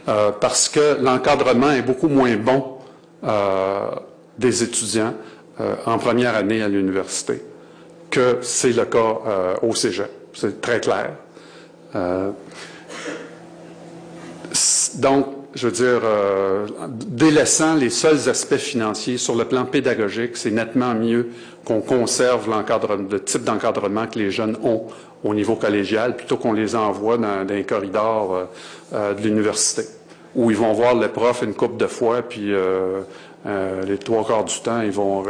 Euh, 0.08 0.32
Parce 0.39 0.68
que 0.68 1.02
l'encadrement 1.02 1.72
est 1.72 1.82
beaucoup 1.82 2.10
moins 2.10 2.36
bon 2.36 2.78
euh, 3.24 3.89
des 4.38 4.64
étudiants 4.64 5.14
en 5.86 6.00
première 6.00 6.36
année 6.36 6.64
à 6.64 6.68
l'université 6.68 7.39
que 8.10 8.39
c'est 8.41 8.72
le 8.72 8.86
cas 8.86 9.20
au 9.62 9.76
cégep. 9.76 10.10
C'est 10.34 10.60
très 10.60 10.80
clair. 10.80 11.12
Donc, 14.96 15.28
je 15.56 15.68
veux 15.68 15.74
dire, 15.74 16.02
délaissant 16.89 17.76
les 17.76 17.89
seuls 17.89 18.30
aspects 18.30 18.58
financiers 18.58 19.18
sur 19.18 19.36
le 19.36 19.46
plan 19.46 19.66
pédagogique, 19.66 20.38
c'est 20.38 20.52
nettement 20.52 20.96
mieux 20.96 21.30
qu'on 21.66 21.82
conserve 21.82 22.50
le 22.50 23.20
type 23.20 23.44
d'encadrement 23.44 24.08
que 24.08 24.20
les 24.20 24.32
jeunes 24.32 24.58
ont 24.64 24.88
au 25.24 25.34
niveau 25.34 25.56
collégial, 25.56 26.16
plutôt 26.16 26.38
qu'on 26.38 26.54
les 26.54 26.76
envoie 26.76 27.18
dans, 27.18 27.46
des 27.46 27.64
corridors 27.64 28.34
euh, 28.34 28.46
euh, 28.94 29.14
de 29.14 29.22
l'université, 29.22 29.84
où 30.36 30.52
ils 30.52 30.58
vont 30.58 30.74
voir 30.74 30.96
le 30.96 31.08
prof 31.08 31.41
une 31.44 31.54
couple 31.54 31.78
de 31.78 31.88
fois, 31.88 32.22
puis 32.22 32.54
euh, 32.54 33.02
les 33.86 33.98
trois 33.98 34.26
quarts 34.26 34.46
du 34.46 34.60
temps, 34.60 34.82
ils 34.82 34.91
vont, 34.91 35.24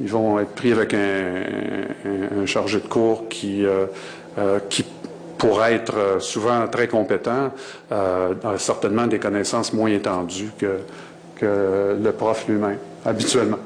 ils 0.00 0.08
vont 0.08 0.38
être 0.38 0.54
pris 0.54 0.72
avec 0.72 0.94
un, 0.94 2.46
chargé 2.46 2.80
de 2.80 2.86
cours 2.86 3.28
qui, 3.28 3.64
qui 4.68 4.84
pourrait 5.44 5.74
être 5.74 6.22
souvent 6.22 6.66
très 6.68 6.88
compétent, 6.88 7.52
a 7.90 8.58
certainement 8.58 9.06
des 9.06 9.18
connaissances 9.18 9.72
moins 9.72 9.90
étendues 9.90 10.50
que, 10.58 10.78
le 11.42 12.10
prof 12.12 12.46
lui-même, 12.48 12.78
habituellement. 13.04 13.58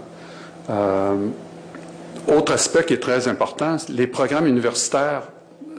Autre 2.26 2.52
aspect 2.52 2.84
qui 2.84 2.94
est 2.94 3.02
très 3.02 3.28
important, 3.28 3.76
les 3.88 4.08
programmes 4.08 4.46
universitaires, 4.46 5.22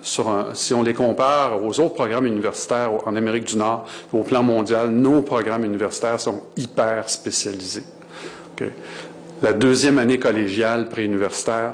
si 0.01 0.73
on 0.73 0.83
les 0.83 0.93
compare 0.93 1.61
aux 1.61 1.77
autres 1.81 1.95
programmes 1.95 2.27
universitaires 2.27 2.91
en 3.05 3.15
Amérique 3.17 3.45
du 3.45 3.57
Nord, 3.57 3.85
au 4.13 4.23
plan 4.23 4.41
mondial, 4.41 4.89
nos 4.89 5.21
programmes 5.21 5.65
universitaires 5.65 6.19
sont 6.19 6.43
hyper 6.55 7.09
spécialisés. 7.09 7.83
La 9.41 9.51
deuxième 9.51 9.99
année 9.99 10.19
collégiale 10.19 10.87
préuniversitaire 10.87 11.73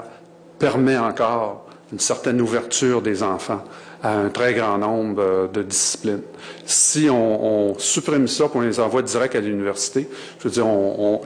permet 0.58 0.98
encore 0.98 1.66
une 1.92 2.00
certaine 2.00 2.40
ouverture 2.40 3.02
des 3.02 3.22
enfants 3.22 3.62
à 4.06 4.18
un 4.18 4.28
très 4.28 4.54
grand 4.54 4.78
nombre 4.78 5.22
euh, 5.22 5.48
de 5.48 5.62
disciplines. 5.62 6.22
Si 6.64 7.08
on, 7.10 7.74
supprime 7.78 8.28
ça, 8.28 8.44
qu'on 8.46 8.60
les 8.60 8.78
envoie 8.78 9.02
direct 9.02 9.34
à 9.34 9.40
l'université, 9.40 10.08
je 10.38 10.44
veux 10.44 10.50
dire, 10.50 10.66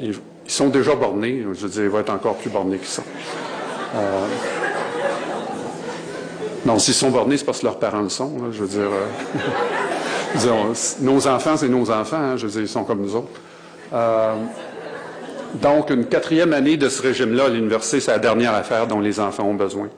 ils 0.03 0.15
sont 0.47 0.69
déjà 0.69 0.95
bornés, 0.95 1.45
je 1.55 1.67
veux 1.67 1.69
dire, 1.69 1.83
ils 1.85 1.91
vont 1.91 2.01
être 2.01 2.13
encore 2.13 2.37
plus 2.37 2.51
bornés 2.51 2.79
qu'ils 2.79 2.89
sont. 2.89 3.05
Euh, 3.95 4.27
non, 6.65 6.79
s'ils 6.79 6.95
sont 6.95 7.11
bornés, 7.11 7.37
c'est 7.37 7.45
parce 7.45 7.61
que 7.61 7.67
leurs 7.67 7.79
parents 7.79 8.03
le 8.03 8.09
sont. 8.09 8.33
je 8.51 8.63
veux 8.63 8.69
dire, 8.69 8.91
euh, 10.41 10.75
nos 11.01 11.29
enfants, 11.29 11.57
c'est 11.57 11.69
nos 11.69 11.91
enfants. 11.91 12.17
Hein, 12.17 12.37
je 12.37 12.47
veux 12.47 12.53
dire, 12.53 12.63
ils 12.63 12.69
sont 12.69 12.85
comme 12.85 13.03
nous 13.03 13.15
autres. 13.17 13.41
Euh, 13.93 14.35
donc, 15.55 15.91
une 15.91 16.07
quatrième 16.07 16.53
année 16.53 16.77
de 16.77 16.89
ce 16.89 17.03
régime-là 17.03 17.47
à 17.47 17.49
l'université, 17.49 18.01
c'est 18.01 18.13
la 18.13 18.19
dernière 18.19 18.55
affaire 18.55 18.87
dont 18.87 19.01
les 19.01 19.19
enfants 19.19 19.45
ont 19.45 19.55
besoin. 19.55 19.89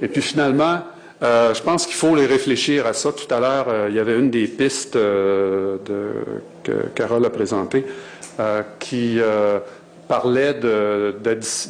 Et 0.00 0.08
puis 0.08 0.22
finalement, 0.22 0.80
je 1.22 1.62
pense 1.62 1.86
qu'il 1.86 1.96
faut 1.96 2.14
les 2.14 2.26
réfléchir 2.26 2.86
à 2.86 2.92
ça. 2.92 3.12
Tout 3.12 3.32
à 3.34 3.40
l'heure, 3.40 3.88
il 3.88 3.94
y 3.94 3.98
avait 3.98 4.18
une 4.18 4.30
des 4.30 4.46
pistes 4.46 4.96
de, 4.96 6.10
que 6.62 6.88
Carole 6.94 7.24
a 7.24 7.30
présentées 7.30 7.84
qui 8.78 9.20
parlait 10.06 10.54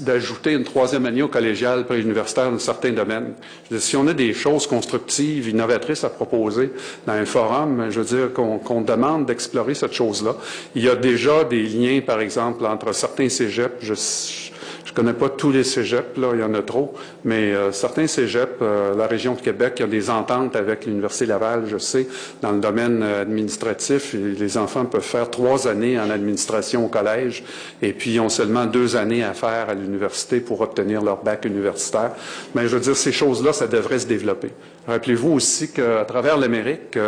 d'ajouter 0.01 0.53
une 0.53 0.64
troisième 0.64 1.07
année 1.07 1.22
au 1.22 1.28
collégial 1.28 1.84
préuniversitaire 1.86 2.51
dans 2.51 2.59
certains 2.59 2.92
domaines. 2.92 3.34
si 3.78 3.97
on 3.97 4.07
a 4.07 4.12
des 4.12 4.32
choses 4.32 4.66
constructives, 4.66 5.49
innovatrices 5.49 6.05
à 6.05 6.11
proposer 6.11 6.72
dans 7.07 7.14
un 7.14 7.24
forum, 7.24 7.86
je 7.90 8.01
veux 8.01 8.16
dire 8.16 8.32
qu'on 8.32 8.80
demande 8.82 9.26
d'explorer 9.26 9.74
cette 9.74 9.94
chose-là. 9.94 10.34
Il 10.74 10.84
y 10.84 10.88
a 10.88 10.97
déjà 10.97 11.44
des 11.44 11.62
liens, 11.62 12.01
par 12.01 12.20
exemple, 12.20 12.64
entre 12.66 12.92
certains 12.92 13.28
cégeps. 13.28 13.74
Je, 13.80 13.94
je 13.94 14.51
connais 14.97 15.12
pas 15.12 15.28
tous 15.28 15.53
les 15.53 15.62
cégeps, 15.62 16.16
là, 16.16 16.30
il 16.32 16.40
y 16.40 16.42
en 16.42 16.55
a 16.55 16.62
trop, 16.62 16.94
mais 17.22 17.53
euh, 17.53 17.70
certains 17.70 18.07
cégeps, 18.07 18.55
euh, 18.62 18.97
la 18.97 19.07
région 19.07 19.34
de 19.34 19.40
Québec, 19.42 19.74
il 19.76 19.80
y 19.82 19.84
a 19.84 19.88
des 19.88 20.09
ententes 20.09 20.57
avec 20.57 20.86
l'Université 20.86 21.26
Laval, 21.26 21.64
je 21.68 21.76
sais, 21.76 22.09
dans 22.40 22.51
le 22.51 22.61
domaine 22.61 23.03
euh, 23.03 23.20
administratif. 23.20 24.14
les 24.14 24.57
enfants 24.57 24.86
peuvent 24.86 25.03
faire 25.03 25.30
trois 25.30 25.68
années 25.68 26.01
en 26.01 26.09
administration 26.09 26.86
au 26.86 26.88
collège 26.88 27.44
et 27.82 27.92
puis 27.92 28.14
ils 28.14 28.20
ont 28.20 28.30
seulement 28.30 28.64
deux 28.64 28.97
années 28.97 29.22
à 29.22 29.34
faire 29.34 29.68
à 29.68 29.74
l'université 29.74 30.40
pour 30.40 30.62
obtenir 30.62 31.03
leur 31.03 31.22
bac 31.22 31.44
universitaire. 31.44 32.12
Mais 32.55 32.66
je 32.66 32.76
veux 32.76 32.80
dire, 32.80 32.97
ces 32.97 33.12
choses-là, 33.12 33.53
ça 33.53 33.66
devrait 33.66 33.99
se 33.99 34.07
développer. 34.07 34.51
Rappelez-vous 34.87 35.32
aussi 35.32 35.72
qu'à 35.72 36.05
travers 36.05 36.37
l'Amérique, 36.37 36.99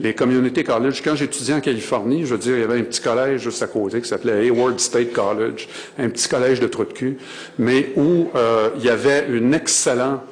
les 0.00 0.14
communautés 0.14 0.64
college, 0.64 1.02
quand 1.02 1.16
j'étudiais 1.16 1.54
en 1.54 1.60
Californie, 1.60 2.24
je 2.24 2.34
veux 2.34 2.38
dire, 2.38 2.56
il 2.56 2.60
y 2.60 2.64
avait 2.64 2.78
un 2.78 2.84
petit 2.84 3.00
collège 3.00 3.42
juste 3.42 3.62
à 3.62 3.66
côté 3.66 4.00
qui 4.00 4.08
s'appelait 4.08 4.46
Hayward 4.46 4.78
State 4.78 5.12
College, 5.12 5.68
un 5.98 6.08
petit 6.08 6.28
collège 6.28 6.60
de 6.60 6.66
trou 6.66 6.84
de 6.84 6.92
cul, 6.92 7.18
mais 7.58 7.92
où 7.96 8.30
euh, 8.34 8.70
il 8.76 8.84
y 8.84 8.88
avait 8.88 9.26
un 9.28 9.52
excellent 9.52 10.22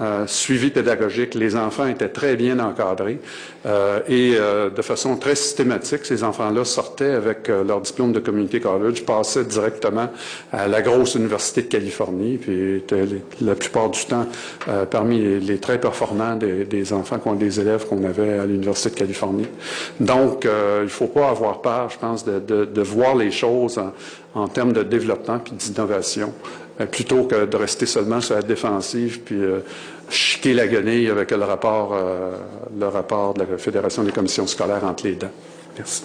euh, 0.00 0.26
suivi 0.26 0.70
pédagogique. 0.70 1.34
Les 1.34 1.56
enfants 1.56 1.86
étaient 1.86 2.08
très 2.08 2.36
bien 2.36 2.58
encadrés 2.58 3.20
euh, 3.66 4.00
et 4.08 4.36
de 4.74 4.82
façon 4.82 5.16
très 5.16 5.34
systématique, 5.34 6.04
ces 6.04 6.22
enfants-là 6.24 6.64
sortaient 6.64 7.12
avec 7.12 7.48
leur 7.48 7.80
diplôme 7.80 8.12
de 8.12 8.20
community 8.20 8.60
college, 8.60 9.04
passaient 9.04 9.44
directement 9.44 10.08
à 10.52 10.68
la 10.68 10.82
grosse 10.82 11.14
université 11.14 11.62
de 11.62 11.66
Californie, 11.66 12.36
puis 12.36 12.76
étaient 12.76 13.04
la 13.40 13.54
plupart 13.54 13.90
du 13.90 14.04
temps 14.04 14.26
parmi 14.90 15.40
les, 15.40 15.58
très 15.58 15.80
performants 15.80 16.36
des, 16.36 16.92
enfants, 16.92 17.18
des 17.34 17.60
élèves 17.60 17.86
qu'on 17.86 18.04
avait 18.04 18.38
à 18.38 18.46
l'université 18.46 18.90
de 18.90 18.94
Californie. 18.94 19.46
Donc, 20.00 20.44
il 20.44 20.84
ne 20.84 20.88
faut 20.88 21.06
pas 21.06 21.28
avoir 21.28 21.60
peur, 21.60 21.90
je 21.90 21.98
pense, 21.98 22.24
de, 22.24 22.82
voir 22.82 23.16
les 23.16 23.30
choses 23.30 23.78
en, 23.78 23.92
en 24.34 24.48
termes 24.48 24.72
de 24.72 24.82
développement 24.82 25.38
puis 25.38 25.52
d'innovation, 25.52 26.32
euh, 26.32 26.67
plutôt 26.86 27.24
que 27.24 27.46
de 27.46 27.56
rester 27.56 27.86
seulement 27.86 28.20
sur 28.20 28.36
la 28.36 28.42
défensive 28.42 29.20
puis 29.20 29.40
euh, 29.40 29.60
chiquer 30.10 30.54
la 30.54 30.66
guenille 30.66 31.08
avec 31.08 31.30
le 31.30 31.44
rapport, 31.44 31.92
euh, 31.92 32.36
le 32.78 32.86
rapport 32.86 33.34
de 33.34 33.40
la 33.40 33.58
Fédération 33.58 34.02
des 34.02 34.12
commissions 34.12 34.46
scolaires 34.46 34.84
entre 34.84 35.04
les 35.06 35.16
dents. 35.16 35.30
Merci. 35.76 36.04